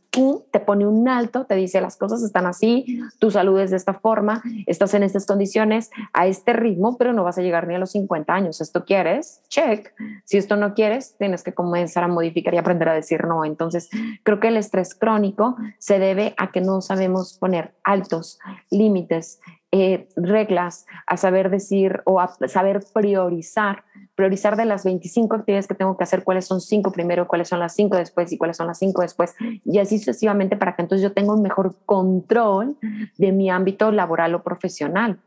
te 0.52 0.60
pone 0.60 0.86
un 0.86 1.08
alto, 1.08 1.46
te 1.46 1.56
dice 1.56 1.80
las 1.80 1.96
cosas 1.96 2.22
están 2.22 2.46
así, 2.46 3.02
tu 3.20 3.32
salud 3.32 3.58
es 3.60 3.72
de 3.72 3.78
esta 3.78 3.94
forma, 3.94 4.44
estás 4.68 4.94
en 4.94 5.04
estas 5.04 5.26
condiciones, 5.26 5.90
a 6.12 6.28
este 6.28 6.52
ritmo, 6.52 6.98
pero 6.98 7.14
no 7.14 7.24
vas 7.24 7.38
a 7.38 7.42
llegar 7.42 7.66
ni 7.66 7.76
a 7.76 7.80
los 7.80 7.92
50 7.92 8.34
años. 8.34 8.60
¿Esto 8.60 8.84
quieres? 8.84 9.42
Check. 9.48 9.94
Si 10.26 10.38
esto 10.38 10.58
no 10.58 10.74
quieres, 10.74 11.16
tienes 11.18 11.44
que 11.44 11.54
comenzar 11.54 12.04
a 12.04 12.10
modificar 12.10 12.54
y 12.54 12.58
aprender 12.58 12.90
a 12.90 12.94
decir 12.94 13.26
no. 13.26 13.46
Entonces, 13.46 13.90
creo 14.24 14.42
que 14.42 14.50
el 14.50 14.58
estrés 14.58 14.96
crónico 14.96 15.56
se 15.80 15.98
debe 15.98 16.34
a 16.38 16.52
que 16.52 16.60
no 16.60 16.82
sabemos 16.82 17.38
poner 17.40 17.74
altos 17.84 18.38
límites, 18.70 19.40
eh, 19.72 20.10
reglas, 20.18 20.86
a 21.08 21.16
saber 21.16 21.50
decir 21.50 22.02
o 22.04 22.20
a 22.20 22.28
saber 22.48 22.82
priorizar 22.94 23.86
priorizar 24.22 24.56
de 24.56 24.66
las 24.66 24.84
25 24.84 25.36
actividades 25.36 25.68
que 25.68 25.74
tengo 25.74 25.98
que 25.98 26.04
hacer, 26.04 26.24
cuáles 26.24 26.46
son 26.46 26.62
cinco 26.62 26.92
primero, 26.92 27.28
cuáles 27.28 27.48
son 27.48 27.58
las 27.58 27.74
cinco 27.74 27.98
después 27.98 28.32
y 28.32 28.38
cuáles 28.38 28.56
son 28.56 28.68
las 28.68 28.78
cinco 28.78 29.02
después, 29.02 29.34
y 29.66 29.80
así 29.80 29.98
sucesivamente 29.98 30.56
para 30.56 30.76
que 30.76 30.84
entonces 30.84 31.02
yo 31.02 31.12
tenga 31.12 31.34
un 31.34 31.42
mejor 31.42 31.76
control 31.88 32.78
de 33.18 33.32
mi 33.32 33.50
ámbito 33.50 33.92
laboral 33.92 34.36
o 34.36 34.44
profesional. 34.44 35.18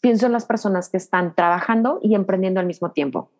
Pienso 0.00 0.26
en 0.26 0.32
las 0.32 0.46
personas 0.46 0.88
que 0.88 0.96
están 0.96 1.34
trabajando 1.34 1.98
y 2.04 2.14
emprendiendo 2.14 2.60
al 2.60 2.66
mismo 2.66 2.92
tiempo. 2.92 3.32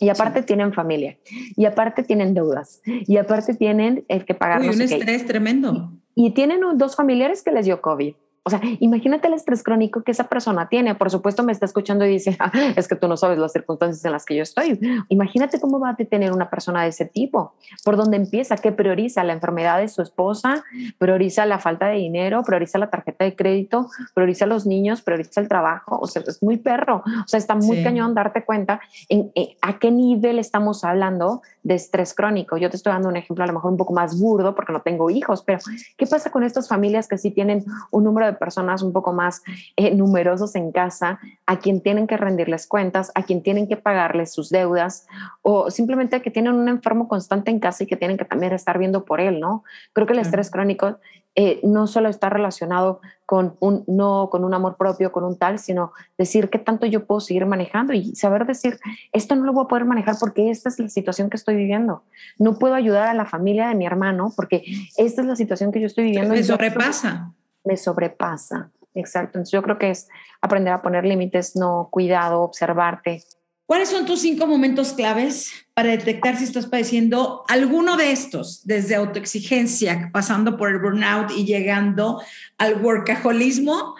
Y 0.00 0.08
aparte 0.08 0.42
tienen 0.42 0.72
familia, 0.72 1.16
y 1.56 1.64
aparte 1.64 2.02
tienen 2.02 2.34
deudas, 2.34 2.80
y 2.84 3.16
aparte 3.16 3.54
tienen 3.54 4.04
el 4.08 4.24
que 4.24 4.34
pagar. 4.34 4.60
Uy, 4.62 4.70
un 4.70 4.82
estrés 4.82 5.24
tremendo. 5.24 5.92
Y, 6.16 6.26
y 6.26 6.30
tienen 6.32 6.62
dos 6.74 6.96
familiares 6.96 7.44
que 7.44 7.52
les 7.52 7.64
dio 7.64 7.80
COVID. 7.80 8.16
O 8.48 8.50
sea, 8.50 8.62
imagínate 8.80 9.28
el 9.28 9.34
estrés 9.34 9.62
crónico 9.62 10.02
que 10.02 10.10
esa 10.10 10.24
persona 10.24 10.70
tiene. 10.70 10.94
Por 10.94 11.10
supuesto, 11.10 11.42
me 11.42 11.52
está 11.52 11.66
escuchando 11.66 12.06
y 12.06 12.08
dice, 12.08 12.34
ah, 12.40 12.50
es 12.76 12.88
que 12.88 12.96
tú 12.96 13.06
no 13.06 13.18
sabes 13.18 13.38
las 13.38 13.52
circunstancias 13.52 14.02
en 14.06 14.12
las 14.12 14.24
que 14.24 14.36
yo 14.36 14.42
estoy. 14.42 14.80
Imagínate 15.10 15.60
cómo 15.60 15.78
va 15.78 15.90
a 15.90 15.96
tener 15.96 16.32
una 16.32 16.48
persona 16.48 16.82
de 16.82 16.88
ese 16.88 17.04
tipo. 17.04 17.52
¿Por 17.84 17.98
dónde 17.98 18.16
empieza? 18.16 18.56
¿Qué 18.56 18.72
prioriza? 18.72 19.22
¿La 19.22 19.34
enfermedad 19.34 19.80
de 19.80 19.88
su 19.88 20.00
esposa? 20.00 20.64
¿Prioriza 20.96 21.44
la 21.44 21.58
falta 21.58 21.88
de 21.88 21.96
dinero? 21.96 22.42
¿Prioriza 22.42 22.78
la 22.78 22.88
tarjeta 22.88 23.26
de 23.26 23.36
crédito? 23.36 23.90
¿Prioriza 24.14 24.46
los 24.46 24.64
niños? 24.64 25.02
¿Prioriza 25.02 25.42
el 25.42 25.48
trabajo? 25.48 25.98
O 26.00 26.06
sea, 26.06 26.22
es 26.26 26.42
muy 26.42 26.56
perro. 26.56 27.02
O 27.04 27.28
sea, 27.28 27.36
está 27.36 27.54
muy 27.54 27.82
cañón 27.82 28.14
darte 28.14 28.46
cuenta 28.46 28.80
en, 29.10 29.30
a 29.60 29.78
qué 29.78 29.90
nivel 29.90 30.38
estamos 30.38 30.84
hablando 30.84 31.42
de 31.62 31.74
estrés 31.74 32.14
crónico. 32.14 32.56
Yo 32.56 32.70
te 32.70 32.76
estoy 32.76 32.94
dando 32.94 33.10
un 33.10 33.16
ejemplo 33.18 33.44
a 33.44 33.46
lo 33.46 33.52
mejor 33.52 33.72
un 33.72 33.76
poco 33.76 33.92
más 33.92 34.18
burdo 34.18 34.54
porque 34.54 34.72
no 34.72 34.80
tengo 34.80 35.10
hijos, 35.10 35.42
pero 35.42 35.58
¿qué 35.98 36.06
pasa 36.06 36.30
con 36.30 36.44
estas 36.44 36.66
familias 36.66 37.08
que 37.08 37.18
sí 37.18 37.30
tienen 37.30 37.66
un 37.90 38.04
número 38.04 38.26
de 38.26 38.32
personas 38.38 38.82
un 38.82 38.92
poco 38.92 39.12
más 39.12 39.42
eh, 39.76 39.94
numerosos 39.94 40.54
en 40.54 40.72
casa, 40.72 41.18
a 41.46 41.58
quien 41.58 41.82
tienen 41.82 42.06
que 42.06 42.16
rendirles 42.16 42.66
cuentas, 42.66 43.12
a 43.14 43.22
quien 43.22 43.42
tienen 43.42 43.68
que 43.68 43.76
pagarles 43.76 44.32
sus 44.32 44.50
deudas, 44.50 45.06
o 45.42 45.70
simplemente 45.70 46.22
que 46.22 46.30
tienen 46.30 46.54
un 46.54 46.68
enfermo 46.68 47.08
constante 47.08 47.50
en 47.50 47.60
casa 47.60 47.84
y 47.84 47.86
que 47.86 47.96
tienen 47.96 48.16
que 48.16 48.24
también 48.24 48.52
estar 48.52 48.78
viendo 48.78 49.04
por 49.04 49.20
él, 49.20 49.40
¿no? 49.40 49.64
Creo 49.92 50.06
que 50.06 50.12
el 50.14 50.20
estrés 50.20 50.50
crónico 50.50 50.98
eh, 51.40 51.60
no 51.62 51.86
solo 51.86 52.08
está 52.08 52.28
relacionado 52.30 53.00
con 53.24 53.54
un 53.60 53.84
no, 53.86 54.28
con 54.28 54.42
un 54.42 54.54
amor 54.54 54.76
propio, 54.76 55.12
con 55.12 55.22
un 55.22 55.38
tal, 55.38 55.60
sino 55.60 55.92
decir 56.16 56.50
qué 56.50 56.58
tanto 56.58 56.84
yo 56.84 57.06
puedo 57.06 57.20
seguir 57.20 57.46
manejando 57.46 57.92
y 57.92 58.16
saber 58.16 58.44
decir, 58.44 58.80
esto 59.12 59.36
no 59.36 59.44
lo 59.44 59.52
voy 59.52 59.64
a 59.64 59.68
poder 59.68 59.84
manejar 59.84 60.16
porque 60.18 60.50
esta 60.50 60.68
es 60.68 60.80
la 60.80 60.88
situación 60.88 61.30
que 61.30 61.36
estoy 61.36 61.54
viviendo. 61.54 62.02
No 62.38 62.58
puedo 62.58 62.74
ayudar 62.74 63.06
a 63.06 63.14
la 63.14 63.24
familia 63.24 63.68
de 63.68 63.76
mi 63.76 63.86
hermano 63.86 64.32
porque 64.34 64.64
esta 64.96 65.20
es 65.20 65.28
la 65.28 65.36
situación 65.36 65.70
que 65.70 65.80
yo 65.80 65.86
estoy 65.86 66.06
viviendo. 66.06 66.34
Me 66.34 66.42
sobrepasa 66.42 67.32
me 67.64 67.76
sobrepasa. 67.76 68.70
Exacto. 68.94 69.38
Entonces 69.38 69.52
yo 69.52 69.62
creo 69.62 69.78
que 69.78 69.90
es 69.90 70.08
aprender 70.40 70.72
a 70.72 70.82
poner 70.82 71.04
límites, 71.04 71.56
no 71.56 71.88
cuidado, 71.90 72.42
observarte. 72.42 73.22
¿Cuáles 73.66 73.90
son 73.90 74.06
tus 74.06 74.20
cinco 74.20 74.46
momentos 74.46 74.94
claves 74.94 75.52
para 75.74 75.90
detectar 75.90 76.36
si 76.36 76.44
estás 76.44 76.66
padeciendo 76.66 77.44
alguno 77.48 77.98
de 77.98 78.12
estos, 78.12 78.66
desde 78.66 78.94
autoexigencia, 78.94 80.10
pasando 80.10 80.56
por 80.56 80.70
el 80.70 80.78
burnout 80.78 81.30
y 81.36 81.44
llegando 81.44 82.22
al 82.56 82.82
workaholismo 82.82 83.94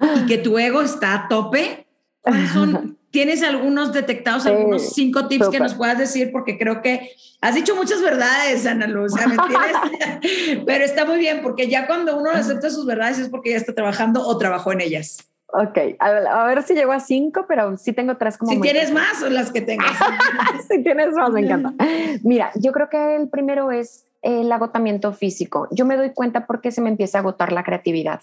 y 0.00 0.26
que 0.26 0.38
tu 0.38 0.58
ego 0.58 0.80
está 0.80 1.14
a 1.14 1.28
tope? 1.28 1.86
¿Cuáles 2.22 2.50
son 2.50 2.98
¿Tienes 3.12 3.42
algunos 3.42 3.92
detectados, 3.92 4.46
algunos 4.46 4.94
cinco 4.94 5.28
tips 5.28 5.50
que 5.50 5.60
nos 5.60 5.74
puedas 5.74 5.98
decir? 5.98 6.32
Porque 6.32 6.58
creo 6.58 6.80
que 6.80 7.12
has 7.42 7.54
dicho 7.54 7.76
muchas 7.76 8.00
verdades, 8.00 8.64
Ana 8.64 8.86
Luz, 8.86 9.12
pero 10.66 10.82
está 10.82 11.04
muy 11.04 11.18
bien, 11.18 11.42
porque 11.42 11.68
ya 11.68 11.86
cuando 11.86 12.16
uno 12.16 12.30
acepta 12.30 12.70
sus 12.70 12.86
verdades 12.86 13.18
es 13.18 13.28
porque 13.28 13.50
ya 13.50 13.58
está 13.58 13.74
trabajando 13.74 14.26
o 14.26 14.38
trabajó 14.38 14.72
en 14.72 14.80
ellas. 14.80 15.18
Ok, 15.48 15.78
a 15.98 16.46
ver, 16.46 16.62
si 16.62 16.72
llego 16.72 16.92
a 16.92 17.00
cinco, 17.00 17.44
pero 17.46 17.76
sí 17.76 17.92
tengo 17.92 18.16
tres 18.16 18.38
como... 18.38 18.50
Si 18.50 18.60
tienes 18.62 18.90
más 18.90 19.22
o 19.22 19.28
las 19.28 19.52
que 19.52 19.60
tengas. 19.60 19.92
si 20.70 20.82
tienes 20.82 21.12
más, 21.12 21.30
me 21.30 21.42
encanta. 21.42 21.74
Mira, 22.22 22.50
yo 22.54 22.72
creo 22.72 22.88
que 22.88 23.16
el 23.16 23.28
primero 23.28 23.70
es 23.70 24.06
el 24.22 24.50
agotamiento 24.50 25.12
físico. 25.12 25.68
Yo 25.70 25.84
me 25.84 25.98
doy 25.98 26.14
cuenta 26.14 26.46
porque 26.46 26.72
se 26.72 26.80
me 26.80 26.88
empieza 26.88 27.18
a 27.18 27.20
agotar 27.20 27.52
la 27.52 27.62
creatividad. 27.62 28.22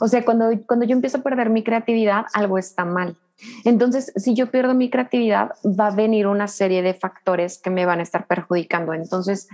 O 0.00 0.08
sea, 0.08 0.24
cuando, 0.24 0.50
cuando 0.66 0.84
yo 0.84 0.94
empiezo 0.94 1.18
a 1.18 1.22
perder 1.22 1.50
mi 1.50 1.62
creatividad, 1.62 2.24
algo 2.32 2.58
está 2.58 2.84
mal. 2.84 3.16
Entonces, 3.64 4.12
si 4.16 4.34
yo 4.34 4.50
pierdo 4.50 4.74
mi 4.74 4.90
creatividad, 4.90 5.52
va 5.64 5.88
a 5.88 5.94
venir 5.94 6.26
una 6.26 6.48
serie 6.48 6.82
de 6.82 6.94
factores 6.94 7.58
que 7.58 7.70
me 7.70 7.86
van 7.86 8.00
a 8.00 8.02
estar 8.02 8.26
perjudicando. 8.26 8.94
Entonces, 8.94 9.48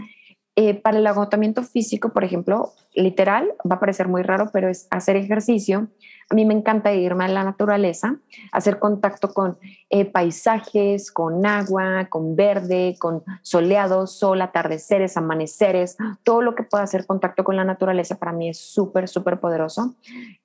eh, 0.56 0.74
para 0.74 0.98
el 0.98 1.06
agotamiento 1.08 1.64
físico, 1.64 2.12
por 2.12 2.22
ejemplo, 2.22 2.72
literal, 2.94 3.52
va 3.68 3.76
a 3.76 3.80
parecer 3.80 4.06
muy 4.06 4.22
raro, 4.22 4.50
pero 4.52 4.68
es 4.68 4.86
hacer 4.90 5.16
ejercicio. 5.16 5.88
A 6.30 6.34
mí 6.36 6.44
me 6.44 6.54
encanta 6.54 6.92
irme 6.94 7.24
a 7.24 7.28
la 7.28 7.42
naturaleza, 7.42 8.18
hacer 8.52 8.78
contacto 8.78 9.34
con 9.34 9.58
eh, 9.90 10.04
paisajes, 10.04 11.10
con 11.10 11.44
agua, 11.44 12.06
con 12.08 12.36
verde, 12.36 12.96
con 13.00 13.24
soleado, 13.42 14.06
sol, 14.06 14.40
atardeceres, 14.42 15.16
amaneceres, 15.16 15.96
todo 16.22 16.40
lo 16.40 16.54
que 16.54 16.62
pueda 16.62 16.84
hacer 16.84 17.04
contacto 17.04 17.42
con 17.42 17.56
la 17.56 17.64
naturaleza 17.64 18.16
para 18.16 18.32
mí 18.32 18.48
es 18.48 18.58
súper, 18.58 19.08
súper 19.08 19.40
poderoso. 19.40 19.96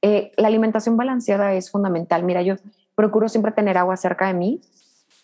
Eh, 0.02 0.32
la 0.38 0.48
alimentación 0.48 0.98
balanceada 0.98 1.54
es 1.54 1.70
fundamental. 1.70 2.24
Mira, 2.24 2.42
yo 2.42 2.56
procuro 3.00 3.30
siempre 3.30 3.54
tener 3.54 3.78
agua 3.78 3.96
cerca 3.96 4.28
de 4.28 4.34
mí 4.34 4.60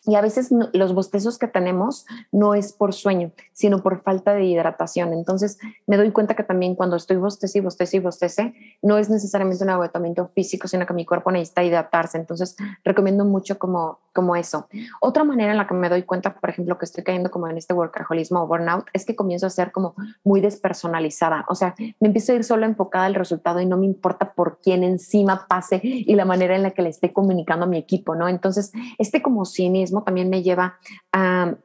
y 0.06 0.16
a 0.16 0.22
veces 0.22 0.50
los 0.74 0.94
bostezos 0.94 1.38
que 1.38 1.48
tenemos 1.48 2.06
no 2.32 2.54
es 2.54 2.74
por 2.74 2.94
sueño, 2.94 3.32
sino 3.54 3.82
por 3.82 4.02
falta 4.02 4.34
de 4.34 4.46
hidratación. 4.46 5.14
Entonces 5.14 5.58
me 5.88 5.98
doy 5.98 6.12
cuenta 6.12 6.36
que 6.36 6.44
también 6.44 6.76
cuando 6.76 6.96
estoy 6.96 7.18
bostece 7.18 7.60
y 7.60 7.62
bostece 7.62 7.98
y 7.98 8.00
bostece, 8.00 8.54
no 8.82 8.98
es 8.98 9.10
necesariamente 9.10 9.64
un 9.64 9.72
agotamiento 9.72 10.28
físico, 10.28 10.68
sino 10.68 10.86
que 10.86 10.94
mi 10.94 11.06
cuerpo 11.06 11.32
necesita 11.32 11.64
hidratarse. 11.64 12.18
Entonces 12.18 12.56
recomiendo 12.84 13.26
mucho 13.26 13.58
como, 13.58 14.00
como 14.14 14.36
eso. 14.36 14.68
Otra 15.02 15.24
manera 15.24 15.52
en 15.52 15.58
la 15.58 15.68
que 15.68 15.74
me 15.74 15.90
doy 15.90 16.04
cuenta, 16.04 16.36
por 16.36 16.50
ejemplo, 16.50 16.78
que 16.78 16.86
estoy 16.86 17.04
cayendo 17.04 17.32
como 17.32 17.48
en 17.48 17.58
este 17.58 17.74
workaholismo 17.74 18.42
o 18.42 18.48
burnout, 18.48 18.86
es 18.94 19.06
que 19.06 19.16
comienzo 19.16 19.48
a 19.48 19.50
ser 19.50 19.72
como 19.72 19.96
muy 20.24 20.42
despersonalizada. 20.42 21.46
O 21.50 21.56
sea, 21.56 21.76
me 22.00 22.08
empiezo 22.08 22.32
a 22.32 22.36
ir 22.36 22.44
solo 22.44 22.66
enfocada 22.66 23.06
al 23.06 23.16
resultado 23.16 23.60
y 23.60 23.66
no 23.66 23.78
me 23.78 23.86
importa 23.86 24.34
por 24.34 24.60
quién 24.62 24.84
encima 24.84 25.48
pase 25.48 25.80
y 25.82 26.14
la 26.16 26.26
manera 26.26 26.56
en 26.56 26.64
la 26.64 26.72
que 26.72 26.82
le 26.82 26.90
esté 26.90 27.12
comunicando 27.12 27.66
a 27.66 27.68
mi 27.68 27.78
equipo, 27.78 28.16
¿no? 28.16 28.28
Entonces, 28.28 28.72
este 28.98 29.22
como 29.22 29.46
cinismo 29.46 29.95
también 30.04 30.30
me 30.30 30.44
lleva 30.44 30.78
a, 31.12 31.56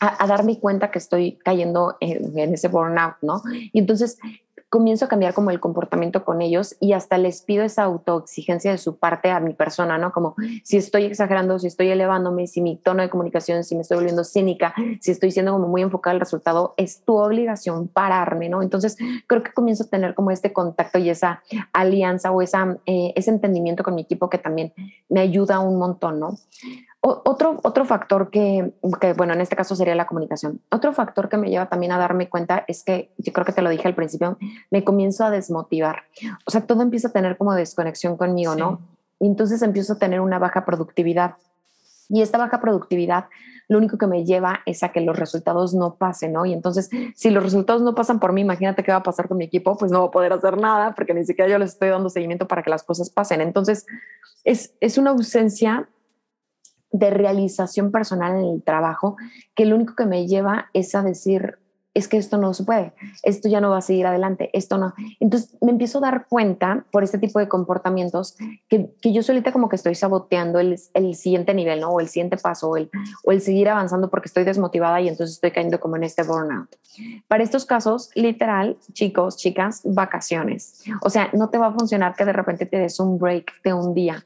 a, 0.00 0.26
darme 0.26 0.58
cuenta 0.58 0.90
que 0.90 0.98
estoy 0.98 1.38
cayendo 1.44 1.96
en, 2.00 2.38
en, 2.38 2.54
ese 2.54 2.68
burnout, 2.68 3.16
¿no? 3.22 3.42
Y 3.72 3.78
entonces 3.78 4.18
comienzo 4.68 5.04
a 5.04 5.08
cambiar 5.08 5.32
como 5.32 5.50
el 5.50 5.60
comportamiento 5.60 6.24
con 6.24 6.42
ellos 6.42 6.76
y 6.80 6.92
hasta 6.92 7.18
les 7.18 7.42
pido 7.42 7.64
esa 7.64 7.84
autoexigencia 7.84 8.72
de 8.72 8.78
su 8.78 8.98
parte 8.98 9.30
a 9.30 9.38
mi 9.38 9.54
persona, 9.54 9.96
¿no? 9.96 10.12
Como 10.12 10.34
si 10.64 10.76
estoy 10.76 11.04
exagerando, 11.04 11.58
si 11.58 11.68
estoy 11.68 11.88
elevándome, 11.88 12.46
si 12.46 12.60
mi 12.60 12.76
tono 12.76 13.02
de 13.02 13.08
comunicación, 13.08 13.62
si 13.62 13.74
me 13.76 13.82
estoy 13.82 13.98
volviendo 13.98 14.24
cínica, 14.24 14.74
si 15.00 15.12
estoy 15.12 15.30
siendo 15.30 15.52
como 15.52 15.68
muy 15.68 15.82
enfocada 15.82 16.14
al 16.14 16.20
resultado, 16.20 16.74
es 16.76 17.02
tu 17.04 17.16
obligación 17.16 17.88
pararme, 17.88 18.48
¿no? 18.48 18.60
Entonces 18.60 18.96
creo 19.26 19.42
que 19.42 19.52
comienzo 19.52 19.84
a 19.84 19.88
tener 19.88 20.14
como 20.14 20.30
este 20.30 20.52
contacto 20.52 20.98
y 20.98 21.10
esa 21.10 21.42
alianza 21.72 22.32
o 22.32 22.42
esa, 22.42 22.76
eh, 22.86 23.12
ese 23.14 23.30
entendimiento 23.30 23.84
con 23.84 23.94
mi 23.94 24.02
equipo 24.02 24.28
que 24.28 24.38
también 24.38 24.72
me 25.08 25.20
ayuda 25.20 25.60
un 25.60 25.78
montón, 25.78 26.18
¿no? 26.18 26.38
Otro, 27.08 27.60
otro 27.62 27.84
factor 27.84 28.30
que, 28.30 28.72
que, 29.00 29.12
bueno, 29.12 29.32
en 29.32 29.40
este 29.40 29.54
caso 29.54 29.76
sería 29.76 29.94
la 29.94 30.08
comunicación. 30.08 30.60
Otro 30.72 30.92
factor 30.92 31.28
que 31.28 31.36
me 31.36 31.48
lleva 31.48 31.68
también 31.68 31.92
a 31.92 31.98
darme 31.98 32.28
cuenta 32.28 32.64
es 32.66 32.82
que, 32.82 33.12
yo 33.16 33.32
creo 33.32 33.46
que 33.46 33.52
te 33.52 33.62
lo 33.62 33.70
dije 33.70 33.86
al 33.86 33.94
principio, 33.94 34.36
me 34.72 34.82
comienzo 34.82 35.24
a 35.24 35.30
desmotivar. 35.30 36.02
O 36.46 36.50
sea, 36.50 36.62
todo 36.62 36.82
empieza 36.82 37.08
a 37.08 37.12
tener 37.12 37.36
como 37.36 37.54
desconexión 37.54 38.16
conmigo, 38.16 38.56
¿no? 38.56 38.80
Y 39.20 39.28
entonces 39.28 39.62
empiezo 39.62 39.92
a 39.92 39.98
tener 39.98 40.20
una 40.20 40.40
baja 40.40 40.64
productividad. 40.64 41.36
Y 42.08 42.22
esta 42.22 42.38
baja 42.38 42.60
productividad 42.60 43.26
lo 43.68 43.78
único 43.78 43.98
que 43.98 44.08
me 44.08 44.24
lleva 44.24 44.60
es 44.66 44.82
a 44.82 44.90
que 44.90 45.00
los 45.00 45.16
resultados 45.16 45.74
no 45.74 45.94
pasen, 45.94 46.32
¿no? 46.32 46.44
Y 46.44 46.52
entonces, 46.52 46.90
si 47.14 47.30
los 47.30 47.44
resultados 47.44 47.82
no 47.82 47.94
pasan 47.94 48.18
por 48.18 48.32
mí, 48.32 48.40
imagínate 48.40 48.82
qué 48.82 48.90
va 48.90 48.98
a 48.98 49.02
pasar 49.04 49.28
con 49.28 49.38
mi 49.38 49.44
equipo, 49.44 49.76
pues 49.76 49.92
no 49.92 50.00
voy 50.00 50.08
a 50.08 50.10
poder 50.10 50.32
hacer 50.32 50.56
nada 50.56 50.92
porque 50.92 51.14
ni 51.14 51.24
siquiera 51.24 51.50
yo 51.50 51.58
les 51.58 51.70
estoy 51.70 51.88
dando 51.88 52.10
seguimiento 52.10 52.48
para 52.48 52.64
que 52.64 52.70
las 52.70 52.82
cosas 52.82 53.10
pasen. 53.10 53.40
Entonces, 53.40 53.86
es, 54.44 54.72
es 54.80 54.98
una 54.98 55.10
ausencia 55.10 55.88
de 56.98 57.10
realización 57.10 57.90
personal 57.90 58.38
en 58.38 58.46
el 58.46 58.62
trabajo 58.62 59.16
que 59.54 59.66
lo 59.66 59.76
único 59.76 59.94
que 59.94 60.06
me 60.06 60.26
lleva 60.26 60.70
es 60.72 60.94
a 60.94 61.02
decir, 61.02 61.58
es 61.94 62.08
que 62.08 62.18
esto 62.18 62.36
no 62.36 62.52
se 62.52 62.64
puede, 62.64 62.92
esto 63.22 63.48
ya 63.48 63.58
no 63.60 63.70
va 63.70 63.78
a 63.78 63.80
seguir 63.80 64.06
adelante, 64.06 64.50
esto 64.52 64.76
no. 64.76 64.92
Entonces 65.18 65.56
me 65.62 65.70
empiezo 65.70 65.96
a 65.98 66.02
dar 66.02 66.26
cuenta 66.28 66.84
por 66.92 67.02
este 67.02 67.16
tipo 67.16 67.38
de 67.38 67.48
comportamientos 67.48 68.36
que, 68.68 68.90
que 69.00 69.14
yo 69.14 69.22
solita 69.22 69.50
como 69.50 69.70
que 69.70 69.76
estoy 69.76 69.94
saboteando 69.94 70.60
el, 70.60 70.78
el, 70.92 71.14
siguiente 71.14 71.54
nivel, 71.54 71.80
¿no? 71.80 71.88
O 71.88 72.00
el 72.00 72.08
siguiente 72.08 72.36
paso, 72.36 72.68
o 72.68 72.76
el, 72.76 72.90
o 73.24 73.32
el 73.32 73.40
seguir 73.40 73.70
avanzando 73.70 74.10
porque 74.10 74.28
estoy 74.28 74.44
desmotivada 74.44 75.00
y 75.00 75.08
entonces 75.08 75.36
estoy 75.36 75.52
cayendo 75.52 75.80
como 75.80 75.96
en 75.96 76.04
este 76.04 76.22
burnout. 76.22 76.68
Para 77.28 77.42
estos 77.42 77.64
casos, 77.64 78.10
literal, 78.14 78.76
chicos, 78.92 79.38
chicas, 79.38 79.80
vacaciones. 79.84 80.82
O 81.00 81.08
sea, 81.08 81.30
no 81.32 81.48
te 81.48 81.56
va 81.56 81.68
a 81.68 81.72
funcionar 81.72 82.14
que 82.14 82.26
de 82.26 82.34
repente 82.34 82.66
te 82.66 82.76
des 82.76 83.00
un 83.00 83.18
break 83.18 83.62
de 83.62 83.72
un 83.72 83.94
día 83.94 84.22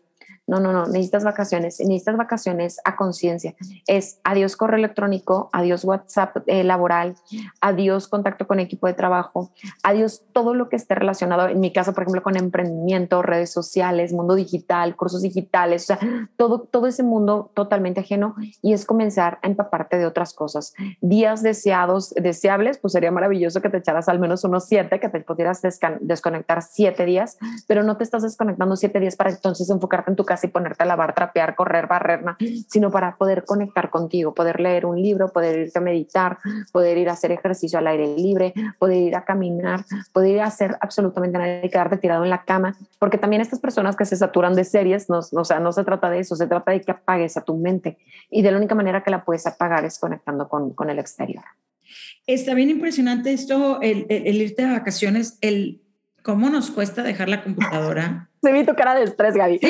no, 0.50 0.58
no, 0.58 0.72
no, 0.72 0.86
necesitas 0.86 1.22
vacaciones, 1.22 1.78
necesitas 1.78 2.16
vacaciones 2.16 2.80
a 2.84 2.96
conciencia. 2.96 3.54
Es 3.86 4.18
adiós 4.24 4.56
correo 4.56 4.78
electrónico, 4.78 5.48
adiós 5.52 5.84
WhatsApp 5.84 6.38
eh, 6.46 6.64
laboral, 6.64 7.14
adiós 7.60 8.08
contacto 8.08 8.48
con 8.48 8.58
equipo 8.58 8.88
de 8.88 8.94
trabajo, 8.94 9.52
adiós 9.84 10.24
todo 10.32 10.54
lo 10.54 10.68
que 10.68 10.74
esté 10.74 10.96
relacionado, 10.96 11.46
en 11.46 11.60
mi 11.60 11.72
caso, 11.72 11.92
por 11.92 12.02
ejemplo, 12.02 12.24
con 12.24 12.36
emprendimiento, 12.36 13.22
redes 13.22 13.52
sociales, 13.52 14.12
mundo 14.12 14.34
digital, 14.34 14.96
cursos 14.96 15.22
digitales, 15.22 15.84
o 15.84 15.86
sea, 15.86 16.28
todo, 16.36 16.62
todo 16.62 16.88
ese 16.88 17.04
mundo 17.04 17.52
totalmente 17.54 18.00
ajeno 18.00 18.34
y 18.60 18.72
es 18.72 18.84
comenzar 18.84 19.38
a 19.42 19.46
empaparte 19.46 19.98
de 19.98 20.06
otras 20.06 20.34
cosas. 20.34 20.74
Días 21.00 21.44
deseados, 21.44 22.10
deseables, 22.10 22.78
pues 22.78 22.92
sería 22.92 23.12
maravilloso 23.12 23.60
que 23.60 23.70
te 23.70 23.76
echaras 23.76 24.08
al 24.08 24.18
menos 24.18 24.42
unos 24.42 24.66
siete, 24.66 24.98
que 24.98 25.08
te 25.08 25.20
pudieras 25.20 25.62
desconectar 26.00 26.62
siete 26.62 27.04
días, 27.04 27.38
pero 27.68 27.84
no 27.84 27.96
te 27.96 28.02
estás 28.02 28.24
desconectando 28.24 28.74
siete 28.74 28.98
días 28.98 29.14
para 29.14 29.30
entonces 29.30 29.70
enfocarte 29.70 30.10
en 30.10 30.16
tu 30.16 30.24
casa 30.24 30.39
y 30.44 30.48
ponerte 30.48 30.82
a 30.82 30.86
lavar, 30.86 31.14
trapear, 31.14 31.54
correr, 31.54 31.86
barrer, 31.86 32.20
sino 32.68 32.90
para 32.90 33.16
poder 33.16 33.44
conectar 33.44 33.90
contigo, 33.90 34.34
poder 34.34 34.60
leer 34.60 34.86
un 34.86 35.00
libro, 35.00 35.28
poder 35.28 35.58
irte 35.58 35.78
a 35.78 35.82
meditar, 35.82 36.38
poder 36.72 36.98
ir 36.98 37.08
a 37.08 37.12
hacer 37.12 37.32
ejercicio 37.32 37.78
al 37.78 37.86
aire 37.86 38.14
libre, 38.16 38.54
poder 38.78 38.98
ir 38.98 39.16
a 39.16 39.24
caminar, 39.24 39.84
poder 40.12 40.40
hacer 40.40 40.76
absolutamente 40.80 41.38
nada 41.38 41.64
y 41.64 41.68
quedarte 41.70 41.96
tirado 41.96 42.24
en 42.24 42.30
la 42.30 42.44
cama, 42.44 42.76
porque 42.98 43.18
también 43.18 43.42
estas 43.42 43.60
personas 43.60 43.96
que 43.96 44.04
se 44.04 44.16
saturan 44.16 44.54
de 44.54 44.64
series, 44.64 45.08
no, 45.08 45.18
o 45.18 45.44
sea, 45.44 45.60
no 45.60 45.72
se 45.72 45.84
trata 45.84 46.10
de 46.10 46.20
eso, 46.20 46.36
se 46.36 46.46
trata 46.46 46.72
de 46.72 46.80
que 46.80 46.92
apagues 46.92 47.36
a 47.36 47.42
tu 47.42 47.56
mente 47.56 47.98
y 48.30 48.42
de 48.42 48.50
la 48.50 48.58
única 48.58 48.74
manera 48.74 49.02
que 49.02 49.10
la 49.10 49.24
puedes 49.24 49.46
apagar 49.46 49.84
es 49.84 49.98
conectando 49.98 50.48
con, 50.48 50.72
con 50.74 50.90
el 50.90 50.98
exterior. 50.98 51.44
Está 52.26 52.54
bien 52.54 52.70
impresionante 52.70 53.32
esto, 53.32 53.80
el, 53.80 54.06
el 54.08 54.40
irte 54.40 54.62
de 54.64 54.72
vacaciones, 54.72 55.38
el 55.40 55.82
cómo 56.22 56.50
nos 56.50 56.70
cuesta 56.70 57.02
dejar 57.02 57.28
la 57.28 57.42
computadora 57.42 58.30
se 58.42 58.52
vi 58.52 58.64
tu 58.64 58.74
cara 58.74 58.94
de 58.94 59.04
estrés, 59.04 59.34
Gaby. 59.34 59.58
Sí, 59.58 59.68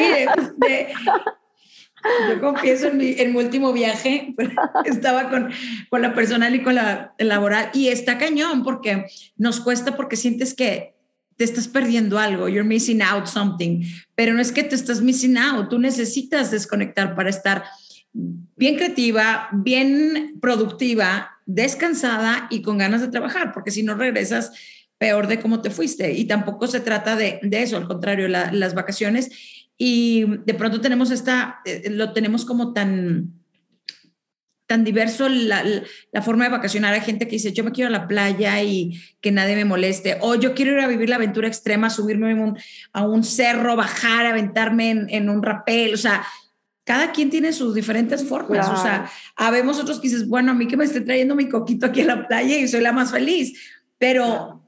yo 2.31 2.41
confieso 2.41 2.89
en 2.89 2.97
mi, 2.97 3.13
en 3.19 3.33
mi, 3.33 3.39
último 3.39 3.73
viaje, 3.73 4.35
estaba 4.85 5.29
con, 5.29 5.51
con 5.91 6.01
la 6.01 6.15
personal 6.15 6.55
y 6.55 6.63
con 6.63 6.75
la 6.75 7.15
laboral 7.19 7.71
y 7.75 7.89
está 7.89 8.17
cañón 8.17 8.63
porque 8.63 9.07
nos 9.37 9.61
cuesta 9.61 9.97
porque 9.97 10.17
sientes 10.17 10.55
que 10.55 10.95
te 11.37 11.45
estás 11.45 11.69
perdiendo 11.69 12.19
algo, 12.19 12.49
you're 12.49 12.69
missing 12.69 13.03
out 13.03 13.27
something, 13.27 13.83
pero 14.15 14.33
no 14.33 14.41
es 14.41 14.53
que 14.53 14.63
te 14.63 14.75
estás 14.75 15.03
missing 15.03 15.37
out, 15.37 15.69
tú 15.69 15.79
necesitas 15.79 16.51
desconectar 16.51 17.15
para 17.15 17.31
estar 17.31 17.65
bien 18.13 18.77
creativa, 18.77 19.49
bien 19.53 20.39
productiva, 20.41 21.39
descansada 21.47 22.47
y 22.51 22.63
con 22.63 22.79
ganas 22.79 23.01
de 23.01 23.09
trabajar, 23.09 23.53
porque 23.53 23.71
si 23.71 23.83
no 23.83 23.95
regresas 23.95 24.53
peor 25.01 25.29
de 25.29 25.41
cómo 25.41 25.63
te 25.63 25.71
fuiste. 25.71 26.13
Y 26.13 26.27
tampoco 26.27 26.67
se 26.67 26.79
trata 26.79 27.17
de, 27.17 27.41
eso, 27.51 27.79
al 27.79 27.89
contrario, 27.89 28.29
las 28.29 28.75
vacaciones. 28.75 29.31
Y 29.79 30.27
de 30.45 30.53
pronto 30.53 30.83
tenemos 30.83 31.11
esta, 31.11 31.61
eh, 31.65 31.89
lo 31.89 32.13
tenemos 32.13 32.45
como 32.45 32.75
tan, 32.75 33.33
tan 34.67 34.85
diverso 34.85 35.27
la, 35.31 35.65
la, 36.13 36.23
forma 36.23 36.45
de 36.45 36.51
vacacionar. 36.51 36.93
Hay 36.93 37.01
gente 37.01 37.27
que 37.27 37.37
dice, 37.37 37.55
yo 37.55 37.65
me 37.65 37.73
quiero 37.73 37.89
a 37.89 37.99
la 37.99 38.07
playa 38.07 38.63
y 38.63 39.01
que 39.23 39.33
nadie 39.33 39.57
me 39.57 39.65
moleste. 39.65 40.19
O 40.21 40.35
yo 40.35 40.55
quiero 40.55 40.73
ir 40.73 40.81
a 40.81 40.87
vivir 40.87 41.09
la 41.09 41.17
aventura 41.17 41.49
extrema, 41.49 41.89
subirme 41.89 42.55
a 42.93 43.07
un 43.07 43.25
cerro, 43.25 43.77
bajar, 43.77 44.27
aventarme 44.27 45.07
en, 45.09 45.31
un 45.31 45.43
rapel. 45.43 45.95
O 45.95 45.97
sea, 45.97 46.27
cada 46.85 47.11
quien 47.13 47.31
tiene 47.31 47.55
sus 47.55 47.75
diferentes 47.75 48.23
formas. 48.23 48.69
O 48.69 48.77
sea, 48.77 49.11
habemos 49.35 49.81
otros 49.81 49.99
que 49.99 50.09
dices, 50.09 50.29
bueno, 50.29 50.51
a 50.51 50.55
mí 50.55 50.69
que 50.69 50.77
me 50.77 50.85
esté 50.85 51.01
trayendo 51.01 51.35
mi 51.35 51.49
coquito 51.49 51.87
aquí 51.87 52.03
a 52.03 52.07
la 52.07 52.29
playa 52.29 52.59
y 52.59 52.69
soy 52.69 52.83
la 52.83 52.93
más 52.93 53.13
feliz. 53.13 53.59
Pero 53.97 54.60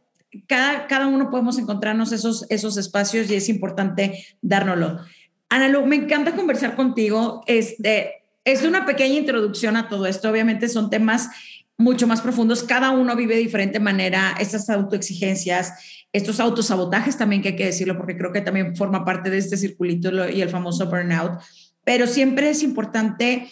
cada, 0.46 0.86
cada 0.86 1.06
uno 1.06 1.30
podemos 1.30 1.58
encontrarnos 1.58 2.12
esos, 2.12 2.46
esos 2.48 2.76
espacios 2.76 3.30
y 3.30 3.34
es 3.34 3.48
importante 3.48 4.24
dárnoslo. 4.40 5.00
Ana 5.48 5.68
Lu, 5.68 5.84
me 5.86 5.96
encanta 5.96 6.34
conversar 6.34 6.76
contigo. 6.76 7.42
Este, 7.46 8.24
es 8.44 8.64
una 8.64 8.86
pequeña 8.86 9.18
introducción 9.18 9.76
a 9.76 9.88
todo 9.88 10.06
esto. 10.06 10.30
Obviamente 10.30 10.68
son 10.68 10.88
temas 10.90 11.28
mucho 11.76 12.06
más 12.06 12.20
profundos. 12.20 12.62
Cada 12.62 12.90
uno 12.90 13.14
vive 13.16 13.34
de 13.34 13.40
diferente 13.40 13.78
manera 13.78 14.34
estas 14.40 14.70
autoexigencias, 14.70 16.06
estos 16.12 16.40
autosabotajes 16.40 17.16
también 17.16 17.42
que 17.42 17.48
hay 17.48 17.56
que 17.56 17.66
decirlo 17.66 17.96
porque 17.96 18.16
creo 18.16 18.32
que 18.32 18.40
también 18.40 18.76
forma 18.76 19.04
parte 19.04 19.30
de 19.30 19.38
este 19.38 19.56
circulito 19.56 20.28
y 20.28 20.40
el 20.40 20.48
famoso 20.48 20.86
burnout. 20.86 21.40
Pero 21.84 22.06
siempre 22.06 22.50
es 22.50 22.62
importante, 22.62 23.48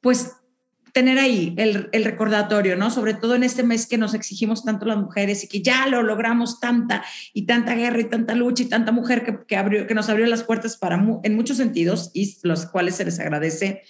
pues, 0.00 0.32
tener 0.96 1.18
ahí 1.18 1.52
el, 1.58 1.90
el, 1.92 2.04
recordatorio, 2.06 2.74
¿no? 2.74 2.90
Sobre 2.90 3.12
todo 3.12 3.34
en 3.34 3.42
este 3.42 3.62
mes 3.62 3.86
que 3.86 3.98
nos 3.98 4.14
exigimos 4.14 4.64
tanto 4.64 4.86
las 4.86 4.96
mujeres 4.96 5.44
y 5.44 5.46
que 5.46 5.60
ya 5.60 5.86
lo 5.88 6.02
logramos 6.02 6.58
tanta 6.58 7.04
y 7.34 7.44
tanta 7.44 7.74
guerra 7.74 8.00
y 8.00 8.04
tanta 8.04 8.34
lucha 8.34 8.62
y 8.62 8.66
tanta 8.70 8.92
mujer 8.92 9.22
que, 9.22 9.40
que, 9.46 9.58
abrió, 9.58 9.86
que 9.86 9.94
nos 9.94 10.08
abrió 10.08 10.24
las 10.26 10.42
puertas 10.42 10.78
para 10.78 10.98
en 11.22 11.36
muchos 11.36 11.58
sentidos 11.58 12.10
y 12.14 12.38
los 12.44 12.64
cuales 12.64 12.94
se 12.94 13.04
les 13.04 13.20
agradece. 13.20 13.82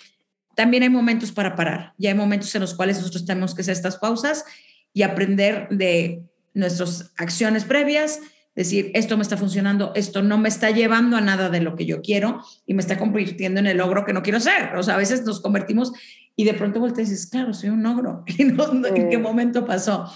También 0.56 0.82
hay 0.82 0.88
momentos 0.88 1.30
para 1.30 1.54
parar 1.54 1.94
y 1.96 2.08
hay 2.08 2.14
momentos 2.14 2.52
en 2.56 2.62
los 2.62 2.74
cuales 2.74 2.98
nosotros 2.98 3.24
tenemos 3.24 3.54
que 3.54 3.62
hacer 3.62 3.74
estas 3.74 3.98
pausas 3.98 4.44
y 4.92 5.02
aprender 5.02 5.68
de 5.70 6.24
nuestras 6.54 7.12
acciones 7.18 7.64
previas, 7.64 8.18
decir, 8.56 8.90
esto 8.94 9.16
me 9.16 9.22
está 9.22 9.36
funcionando, 9.36 9.92
esto 9.94 10.22
no 10.22 10.38
me 10.38 10.48
está 10.48 10.72
llevando 10.72 11.16
a 11.16 11.20
nada 11.20 11.50
de 11.50 11.60
lo 11.60 11.76
que 11.76 11.86
yo 11.86 12.02
quiero 12.02 12.42
y 12.66 12.74
me 12.74 12.80
está 12.80 12.98
convirtiendo 12.98 13.60
en 13.60 13.68
el 13.68 13.76
logro 13.76 14.04
que 14.04 14.12
no 14.12 14.24
quiero 14.24 14.40
ser. 14.40 14.74
O 14.74 14.82
sea, 14.82 14.94
a 14.94 14.98
veces 14.98 15.24
nos 15.24 15.40
convertimos 15.40 15.92
y 16.36 16.44
de 16.44 16.54
pronto 16.54 16.78
volteas 16.78 17.08
y 17.08 17.12
dices, 17.12 17.30
claro, 17.30 17.54
soy 17.54 17.70
un 17.70 17.84
ogro. 17.86 18.22
Y 18.38 18.44
no, 18.44 18.86
¿En 18.86 19.08
qué 19.08 19.18
momento 19.18 19.64
pasó? 19.64 20.06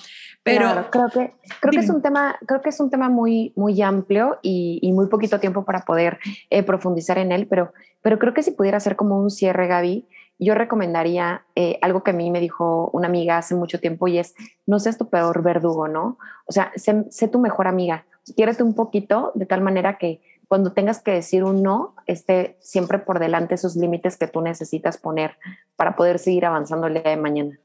Pero 0.42 0.90
creo 0.90 1.08
que 1.08 1.34
creo 1.60 1.72
que 1.72 1.80
es 1.80 1.90
un 1.90 2.00
tema 2.00 2.38
creo 2.46 2.62
que 2.62 2.70
es 2.70 2.80
un 2.80 2.88
tema 2.88 3.10
muy 3.10 3.52
muy 3.56 3.80
amplio 3.82 4.38
y, 4.40 4.78
y 4.80 4.92
muy 4.92 5.06
poquito 5.08 5.38
tiempo 5.38 5.66
para 5.66 5.84
poder 5.84 6.18
eh, 6.48 6.62
profundizar 6.62 7.18
en 7.18 7.30
él, 7.30 7.46
pero 7.46 7.72
pero 8.00 8.18
creo 8.18 8.32
que 8.32 8.42
si 8.42 8.52
pudiera 8.52 8.80
ser 8.80 8.96
como 8.96 9.20
un 9.20 9.30
cierre, 9.30 9.66
Gaby, 9.66 10.08
yo 10.38 10.54
recomendaría 10.54 11.44
eh, 11.54 11.78
algo 11.82 12.02
que 12.02 12.12
a 12.12 12.14
mí 12.14 12.30
me 12.30 12.40
dijo 12.40 12.88
una 12.94 13.08
amiga 13.08 13.36
hace 13.36 13.54
mucho 13.54 13.80
tiempo 13.80 14.08
y 14.08 14.18
es 14.18 14.34
no 14.66 14.78
seas 14.78 14.96
tu 14.96 15.10
peor 15.10 15.42
verdugo, 15.42 15.88
¿no? 15.88 16.16
O 16.46 16.52
sea, 16.52 16.72
sé, 16.74 17.04
sé 17.10 17.28
tu 17.28 17.38
mejor 17.38 17.68
amiga, 17.68 18.06
quiérete 18.34 18.62
un 18.62 18.74
poquito 18.74 19.32
de 19.34 19.44
tal 19.44 19.60
manera 19.60 19.98
que 19.98 20.22
cuando 20.50 20.72
tengas 20.72 21.00
que 21.00 21.12
decir 21.12 21.44
un 21.44 21.62
no, 21.62 21.94
esté 22.06 22.56
siempre 22.58 22.98
por 22.98 23.20
delante 23.20 23.54
esos 23.54 23.76
límites 23.76 24.16
que 24.16 24.26
tú 24.26 24.40
necesitas 24.40 24.98
poner 24.98 25.38
para 25.76 25.94
poder 25.94 26.18
seguir 26.18 26.44
avanzando 26.44 26.88
el 26.88 26.94
día 26.94 27.04
de 27.04 27.16
mañana. 27.16 27.60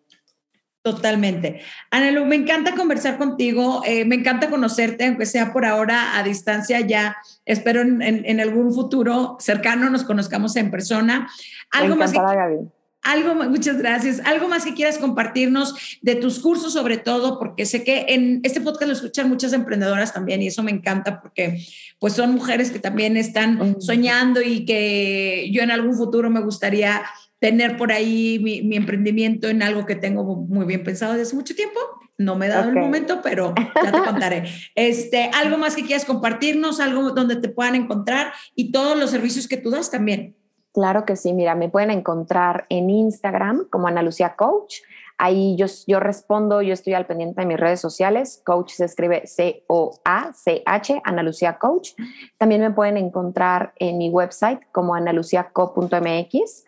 Totalmente. 0.83 1.61
Anelu, 1.89 2.27
me 2.27 2.35
encanta 2.35 2.75
conversar 2.75 3.17
contigo, 3.17 3.81
eh, 3.87 4.05
me 4.05 4.13
encanta 4.13 4.51
conocerte, 4.51 5.07
aunque 5.07 5.25
sea 5.25 5.51
por 5.51 5.65
ahora 5.65 6.15
a 6.15 6.21
distancia, 6.21 6.79
ya 6.81 7.17
espero 7.43 7.81
en, 7.81 8.39
algún 8.39 8.71
futuro 8.71 9.35
cercano 9.39 9.89
nos 9.89 10.03
conozcamos 10.03 10.55
en 10.55 10.69
persona. 10.69 11.27
Algo 11.71 11.95
más. 11.95 12.13
Gaby. 12.13 12.69
Algo, 13.05 13.35
muchas 13.35 13.77
gracias. 13.77 14.19
Algo 14.25 14.47
más 14.47 14.65
que 14.65 14.73
quieras 14.73 14.97
compartirnos 14.97 15.99
de 16.01 16.15
tus 16.15 16.39
cursos, 16.39 16.73
sobre 16.73 16.97
todo, 16.97 17.37
porque 17.37 17.67
sé 17.67 17.83
que 17.83 18.07
en 18.09 18.39
este 18.41 18.61
podcast 18.61 18.87
lo 18.87 18.93
escuchan 18.93 19.29
muchas 19.29 19.53
emprendedoras 19.53 20.11
también 20.11 20.41
y 20.41 20.47
eso 20.47 20.63
me 20.63 20.71
encanta 20.71 21.21
porque 21.21 21.63
pues 21.99 22.13
son 22.13 22.33
mujeres 22.33 22.71
que 22.71 22.79
también 22.79 23.15
están 23.15 23.79
soñando 23.79 24.41
y 24.41 24.65
que 24.65 25.51
yo 25.51 25.61
en 25.61 25.69
algún 25.69 25.95
futuro 25.95 26.31
me 26.31 26.41
gustaría 26.41 27.03
tener 27.39 27.77
por 27.77 27.91
ahí 27.91 28.39
mi, 28.39 28.75
emprendimiento 28.75 29.49
en 29.49 29.61
algo 29.61 29.85
que 29.85 29.95
tengo 29.95 30.23
muy 30.23 30.65
bien 30.65 30.83
pensado 30.83 31.11
desde 31.13 31.27
hace 31.27 31.35
mucho 31.35 31.53
tiempo. 31.53 31.79
No 32.17 32.35
me 32.35 32.47
he 32.47 32.49
dado 32.49 32.69
el 32.69 32.75
momento, 32.75 33.21
pero 33.21 33.53
ya 33.83 33.91
te 33.91 33.99
contaré. 33.99 34.45
Este, 34.73 35.29
algo 35.31 35.59
más 35.59 35.75
que 35.75 35.83
quieras 35.83 36.05
compartirnos, 36.05 36.79
algo 36.79 37.11
donde 37.11 37.35
te 37.35 37.49
puedan 37.49 37.75
encontrar 37.75 38.33
y 38.55 38.71
todos 38.71 38.97
los 38.97 39.11
servicios 39.11 39.47
que 39.47 39.57
tú 39.57 39.69
das 39.69 39.91
también. 39.91 40.35
Claro 40.75 41.05
que 41.05 41.15
sí, 41.15 41.31
mira, 41.31 41.55
me 41.55 41.69
pueden 41.69 41.89
encontrar 41.89 42.65
en 42.67 42.89
Instagram 42.89 43.69
como 43.69 43.87
Ana 43.87 44.01
Lucía 44.01 44.35
Coach. 44.35 44.81
Ahí 45.17 45.55
yo, 45.55 45.67
yo 45.87 46.01
respondo, 46.01 46.61
yo 46.61 46.73
estoy 46.73 46.95
al 46.95 47.05
pendiente 47.05 47.39
de 47.39 47.47
mis 47.47 47.57
redes 47.57 47.79
sociales. 47.79 48.41
Coach 48.45 48.73
se 48.73 48.83
escribe 48.83 49.25
C-O-A-C-H, 49.25 51.01
Ana 51.05 51.23
Lucía 51.23 51.57
Coach. 51.59 51.91
También 52.37 52.59
me 52.59 52.71
pueden 52.71 52.97
encontrar 52.97 53.71
en 53.77 53.97
mi 53.97 54.09
website 54.09 54.59
como 54.73 54.95
analuciaco.mx. 54.95 56.65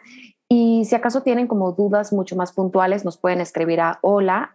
Y 0.50 0.86
si 0.86 0.96
acaso 0.96 1.24
tienen 1.24 1.48
como 1.48 1.74
dudas 1.74 2.14
mucho 2.14 2.38
más 2.38 2.54
puntuales, 2.54 3.04
nos 3.04 3.18
pueden 3.18 3.42
escribir 3.42 3.82
a 3.82 4.00
hola 4.02 4.54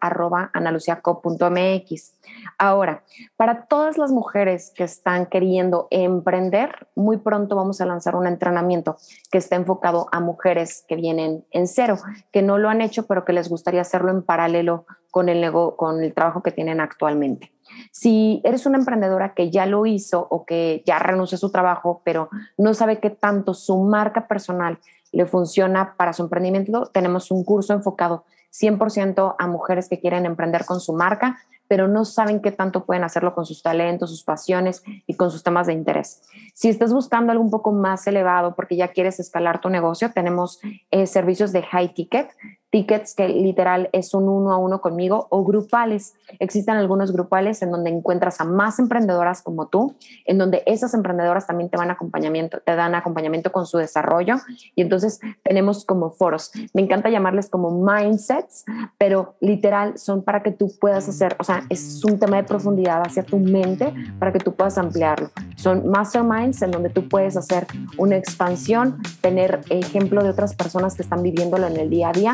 Ahora, 2.56 3.02
para 3.36 3.66
todas 3.66 3.98
las 3.98 4.10
mujeres 4.10 4.72
que 4.74 4.84
están 4.84 5.26
queriendo 5.26 5.88
emprender, 5.90 6.88
muy 6.94 7.18
pronto 7.18 7.56
vamos 7.56 7.82
a 7.82 7.86
lanzar 7.86 8.16
un 8.16 8.26
entrenamiento 8.26 8.96
que 9.30 9.36
está 9.36 9.56
enfocado 9.56 10.06
a 10.12 10.20
mujeres 10.20 10.86
que 10.88 10.96
vienen 10.96 11.44
en 11.50 11.66
cero, 11.68 11.98
que 12.32 12.40
no 12.40 12.56
lo 12.56 12.70
han 12.70 12.80
hecho, 12.80 13.06
pero 13.06 13.26
que 13.26 13.34
les 13.34 13.50
gustaría 13.50 13.82
hacerlo 13.82 14.10
en 14.10 14.22
paralelo 14.22 14.86
con 15.10 15.28
el, 15.28 15.52
con 15.76 16.02
el 16.02 16.14
trabajo 16.14 16.42
que 16.42 16.52
tienen 16.52 16.80
actualmente. 16.80 17.52
Si 17.90 18.40
eres 18.44 18.64
una 18.64 18.78
emprendedora 18.78 19.34
que 19.34 19.50
ya 19.50 19.66
lo 19.66 19.84
hizo 19.84 20.26
o 20.30 20.46
que 20.46 20.82
ya 20.86 20.98
renunció 20.98 21.36
a 21.36 21.38
su 21.38 21.52
trabajo, 21.52 22.00
pero 22.02 22.30
no 22.56 22.72
sabe 22.72 22.98
qué 22.98 23.10
tanto 23.10 23.52
su 23.52 23.76
marca 23.78 24.26
personal 24.26 24.78
le 25.12 25.26
funciona 25.26 25.94
para 25.96 26.12
su 26.12 26.22
emprendimiento, 26.22 26.86
tenemos 26.86 27.30
un 27.30 27.44
curso 27.44 27.72
enfocado 27.72 28.24
100% 28.52 29.36
a 29.38 29.46
mujeres 29.46 29.88
que 29.88 30.00
quieren 30.00 30.26
emprender 30.26 30.64
con 30.64 30.80
su 30.80 30.92
marca, 30.92 31.38
pero 31.68 31.88
no 31.88 32.04
saben 32.04 32.42
qué 32.42 32.52
tanto 32.52 32.84
pueden 32.84 33.02
hacerlo 33.04 33.34
con 33.34 33.46
sus 33.46 33.62
talentos, 33.62 34.10
sus 34.10 34.24
pasiones 34.24 34.82
y 35.06 35.14
con 35.14 35.30
sus 35.30 35.42
temas 35.42 35.66
de 35.66 35.72
interés. 35.72 36.22
Si 36.54 36.68
estás 36.68 36.92
buscando 36.92 37.32
algo 37.32 37.42
un 37.42 37.50
poco 37.50 37.72
más 37.72 38.06
elevado 38.06 38.54
porque 38.54 38.76
ya 38.76 38.88
quieres 38.88 39.18
escalar 39.20 39.60
tu 39.60 39.70
negocio, 39.70 40.12
tenemos 40.12 40.60
eh, 40.90 41.06
servicios 41.06 41.52
de 41.52 41.62
high 41.62 41.94
ticket 41.94 42.30
tickets 42.72 43.14
que 43.14 43.28
literal 43.28 43.90
es 43.92 44.14
un 44.14 44.28
uno 44.30 44.50
a 44.50 44.56
uno 44.56 44.80
conmigo 44.80 45.26
o 45.28 45.44
grupales. 45.44 46.14
Existen 46.38 46.76
algunos 46.76 47.12
grupales 47.12 47.60
en 47.60 47.70
donde 47.70 47.90
encuentras 47.90 48.40
a 48.40 48.44
más 48.44 48.78
emprendedoras 48.78 49.42
como 49.42 49.66
tú, 49.68 49.94
en 50.24 50.38
donde 50.38 50.62
esas 50.64 50.94
emprendedoras 50.94 51.46
también 51.46 51.68
te 51.68 51.76
van 51.76 51.90
acompañamiento, 51.90 52.60
te 52.64 52.74
dan 52.74 52.94
acompañamiento 52.94 53.52
con 53.52 53.66
su 53.66 53.76
desarrollo 53.76 54.36
y 54.74 54.80
entonces 54.80 55.20
tenemos 55.44 55.84
como 55.84 56.12
foros. 56.12 56.50
Me 56.72 56.80
encanta 56.80 57.10
llamarles 57.10 57.50
como 57.50 57.70
mindsets, 57.70 58.64
pero 58.96 59.34
literal 59.40 59.98
son 59.98 60.22
para 60.22 60.42
que 60.42 60.50
tú 60.50 60.72
puedas 60.80 61.06
hacer, 61.10 61.36
o 61.38 61.44
sea, 61.44 61.64
es 61.68 62.02
un 62.06 62.18
tema 62.18 62.38
de 62.38 62.44
profundidad 62.44 63.02
hacia 63.06 63.22
tu 63.22 63.38
mente 63.38 63.92
para 64.18 64.32
que 64.32 64.38
tú 64.38 64.54
puedas 64.54 64.78
ampliarlo. 64.78 65.28
Son 65.56 65.90
masterminds 65.90 66.62
en 66.62 66.70
donde 66.70 66.88
tú 66.88 67.06
puedes 67.06 67.36
hacer 67.36 67.66
una 67.98 68.16
expansión, 68.16 68.96
tener 69.20 69.60
ejemplo 69.68 70.24
de 70.24 70.30
otras 70.30 70.54
personas 70.54 70.94
que 70.94 71.02
están 71.02 71.22
viviéndolo 71.22 71.66
en 71.66 71.76
el 71.76 71.90
día 71.90 72.08
a 72.08 72.12
día 72.12 72.32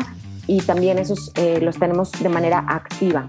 y 0.49 0.61
también 0.61 0.97
esos 0.97 1.31
eh, 1.35 1.59
los 1.61 1.77
tenemos 1.77 2.11
de 2.11 2.27
manera 2.27 2.65
activa. 2.67 3.27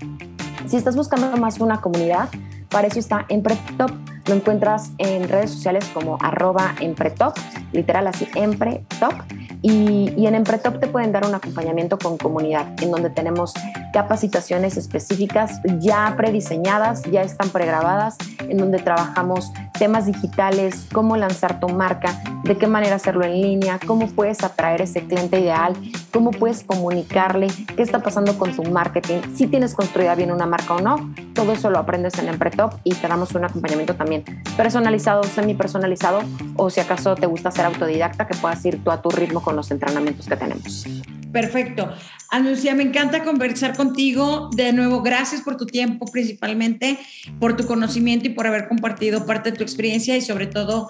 Si 0.67 0.77
estás 0.77 0.97
buscando 0.97 1.37
más 1.37 1.61
una 1.61 1.83
comunidad, 1.83 2.31
para 2.71 2.89
eso 2.89 2.99
está 2.99 3.27
Empretop. 3.29 3.91
Lo 4.31 4.37
encuentras 4.37 4.93
en 4.99 5.29
redes 5.29 5.51
sociales 5.51 5.91
como 5.93 6.17
arroba 6.21 6.77
Empretop, 6.79 7.37
literal 7.73 8.07
así, 8.07 8.29
Empretop. 8.37 9.13
Y, 9.61 10.15
y 10.17 10.29
en 10.29 10.37
Empretop 10.37 10.79
te 10.79 10.87
pueden 10.87 11.11
dar 11.11 11.27
un 11.27 11.35
acompañamiento 11.35 11.99
con 11.99 12.17
comunidad, 12.17 12.81
en 12.81 12.93
donde 12.93 13.11
tenemos 13.11 13.53
capacitaciones 13.93 14.77
específicas 14.77 15.61
ya 15.81 16.15
prediseñadas, 16.17 17.03
ya 17.11 17.23
están 17.23 17.49
pregrabadas, 17.49 18.19
en 18.39 18.57
donde 18.57 18.79
trabajamos 18.79 19.51
temas 19.81 20.07
digitales, 20.07 20.87
cómo 20.93 21.17
lanzar 21.17 21.59
tu 21.59 21.69
marca, 21.69 22.23
de 22.45 22.57
qué 22.57 22.67
manera 22.67 22.97
hacerlo 22.97 23.25
en 23.25 23.41
línea, 23.41 23.81
cómo 23.87 24.07
puedes 24.09 24.45
atraer 24.45 24.83
ese 24.83 25.07
cliente 25.07 25.41
ideal, 25.41 25.75
cómo 26.13 26.31
puedes 26.31 26.65
comunicarle, 26.65 27.49
qué 27.77 27.83
está 27.83 28.01
pasando 28.01 28.39
con 28.39 28.55
tu 28.55 28.63
marketing, 28.65 29.21
si 29.35 29.47
tienes 29.47 29.75
construida 29.75 30.15
bien 30.15 30.33
una 30.33 30.47
marca 30.47 30.75
o 30.75 30.81
no. 30.81 31.15
Todo 31.35 31.53
eso 31.53 31.71
lo 31.71 31.79
aprendes 31.79 32.19
en 32.19 32.29
Empretop 32.29 32.75
y 32.85 32.95
te 32.95 33.09
damos 33.09 33.35
un 33.35 33.45
acompañamiento 33.45 33.95
también 33.95 34.20
personalizado, 34.57 35.23
semi 35.25 35.55
personalizado, 35.55 36.23
o 36.57 36.71
si 36.71 36.81
acaso 36.81 37.15
te 37.15 37.27
gusta 37.27 37.51
ser 37.51 37.67
autodidacta, 37.67 38.27
que 38.27 38.37
puedas 38.37 38.65
ir 38.65 38.83
tú 38.83 38.91
a 38.91 39.03
tu 39.03 39.11
ritmo 39.11 39.43
con 39.43 39.57
los 39.57 39.71
entrenamientos 39.71 40.27
que 40.27 40.37
tenemos. 40.37 40.87
Perfecto. 41.33 41.93
Anuncia, 42.31 42.75
me 42.75 42.83
encanta 42.83 43.23
conversar 43.23 43.77
contigo. 43.77 44.51
De 44.55 44.73
nuevo, 44.73 45.03
gracias 45.03 45.43
por 45.43 45.57
tu 45.57 45.67
tiempo, 45.67 46.07
principalmente 46.07 46.99
por 47.39 47.57
tu 47.57 47.67
conocimiento 47.67 48.27
y 48.27 48.31
por 48.31 48.47
haber 48.47 48.69
compartido 48.69 49.27
parte 49.27 49.51
de 49.51 49.57
tu 49.57 49.63
experiencia 49.63 50.17
y 50.17 50.21
sobre 50.21 50.47
todo 50.47 50.89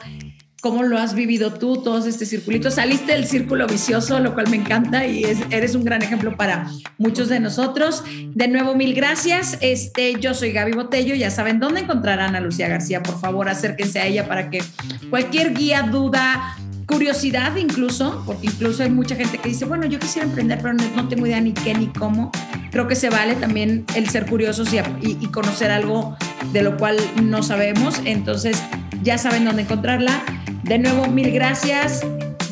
cómo 0.61 0.83
lo 0.83 0.99
has 0.99 1.15
vivido 1.15 1.55
tú, 1.55 1.83
todos 1.83 2.07
este 2.07 2.27
circulito. 2.27 2.71
Saliste 2.71 3.13
del 3.13 3.27
círculo 3.27 3.67
vicioso, 3.67 4.21
lo 4.21 4.35
cual 4.35 4.49
me 4.49 4.57
encanta 4.57 5.07
y 5.07 5.25
eres 5.51 5.75
un 5.75 5.85
gran 5.85 6.03
ejemplo 6.03 6.37
para 6.37 6.71
muchos 6.99 7.29
de 7.29 7.41
nosotros. 7.41 8.05
De 8.35 8.49
nuevo, 8.49 8.75
mil 8.75 8.95
gracias. 8.95 9.59
Este, 9.61 10.21
yo 10.21 10.35
soy 10.35 10.53
Gaby 10.53 10.73
Botello, 10.73 11.15
ya 11.15 11.31
saben 11.31 11.61
dónde 11.61 11.81
encontrarán 11.81 12.37
a 12.37 12.41
Lucía 12.41 12.69
García. 12.69 13.03
Por 13.03 13.19
favor, 13.19 13.49
acérquense 13.49 14.01
a 14.01 14.07
ella 14.07 14.29
para 14.29 14.51
que 14.51 14.63
cualquier 15.09 15.55
guía, 15.55 15.83
duda, 15.83 16.57
curiosidad 16.87 17.57
incluso, 17.57 18.23
porque 18.27 18.49
incluso 18.49 18.83
hay 18.83 18.91
mucha 18.91 19.15
gente 19.15 19.39
que 19.39 19.49
dice, 19.49 19.65
bueno, 19.65 19.87
yo 19.87 19.99
quisiera 19.99 20.27
emprender, 20.27 20.59
pero 20.61 20.75
no, 20.75 21.09
tengo 21.09 21.27
idea 21.27 21.41
ni 21.41 21.53
qué 21.53 21.73
ni 21.73 21.87
cómo. 21.87 22.31
Creo 22.71 22.87
que 22.87 22.97
se 22.97 23.09
vale 23.09 23.35
también 23.37 23.85
el 23.95 24.09
ser 24.11 24.27
curiosos 24.27 24.73
y, 24.73 24.79
y, 25.01 25.27
conocer 25.29 25.71
algo 25.71 26.17
de 26.53 26.63
lo 26.63 26.77
cual 26.77 26.97
no 27.23 27.43
sabemos. 27.43 28.01
Entonces, 28.05 28.63
ya 29.03 29.19
saben 29.19 29.45
dónde 29.45 29.63
encontrarla. 29.63 30.23
De 30.63 30.79
nuevo, 30.79 31.07
mil 31.07 31.31
gracias. 31.31 32.03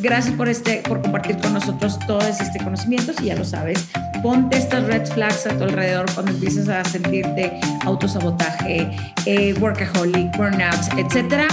Gracias 0.01 0.35
por, 0.37 0.49
este, 0.49 0.83
por 0.87 1.03
compartir 1.03 1.39
con 1.39 1.55
nosotros 1.55 1.99
todos 2.07 2.41
este 2.41 2.61
conocimientos 2.63 3.17
y 3.21 3.27
ya 3.27 3.35
lo 3.35 3.45
sabes, 3.45 3.89
ponte 4.23 4.57
estas 4.57 4.85
red 4.85 5.05
flags 5.07 5.45
a 5.47 5.59
tu 5.59 5.65
alrededor 5.65 6.07
cuando 6.15 6.31
empieces 6.31 6.69
a 6.69 6.85
sentirte 6.85 7.59
autosabotaje, 7.85 8.89
eh, 9.27 9.55
workaholic, 9.59 10.37
burnout, 10.37 10.81
etcétera. 10.97 11.49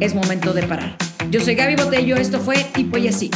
Es 0.00 0.12
momento 0.12 0.52
de 0.52 0.64
parar. 0.64 0.96
Yo 1.30 1.40
soy 1.40 1.54
Gaby 1.54 1.76
Botello, 1.76 2.16
esto 2.16 2.40
fue 2.40 2.56
Tipo 2.74 2.98
y 2.98 3.08
Así. 3.08 3.30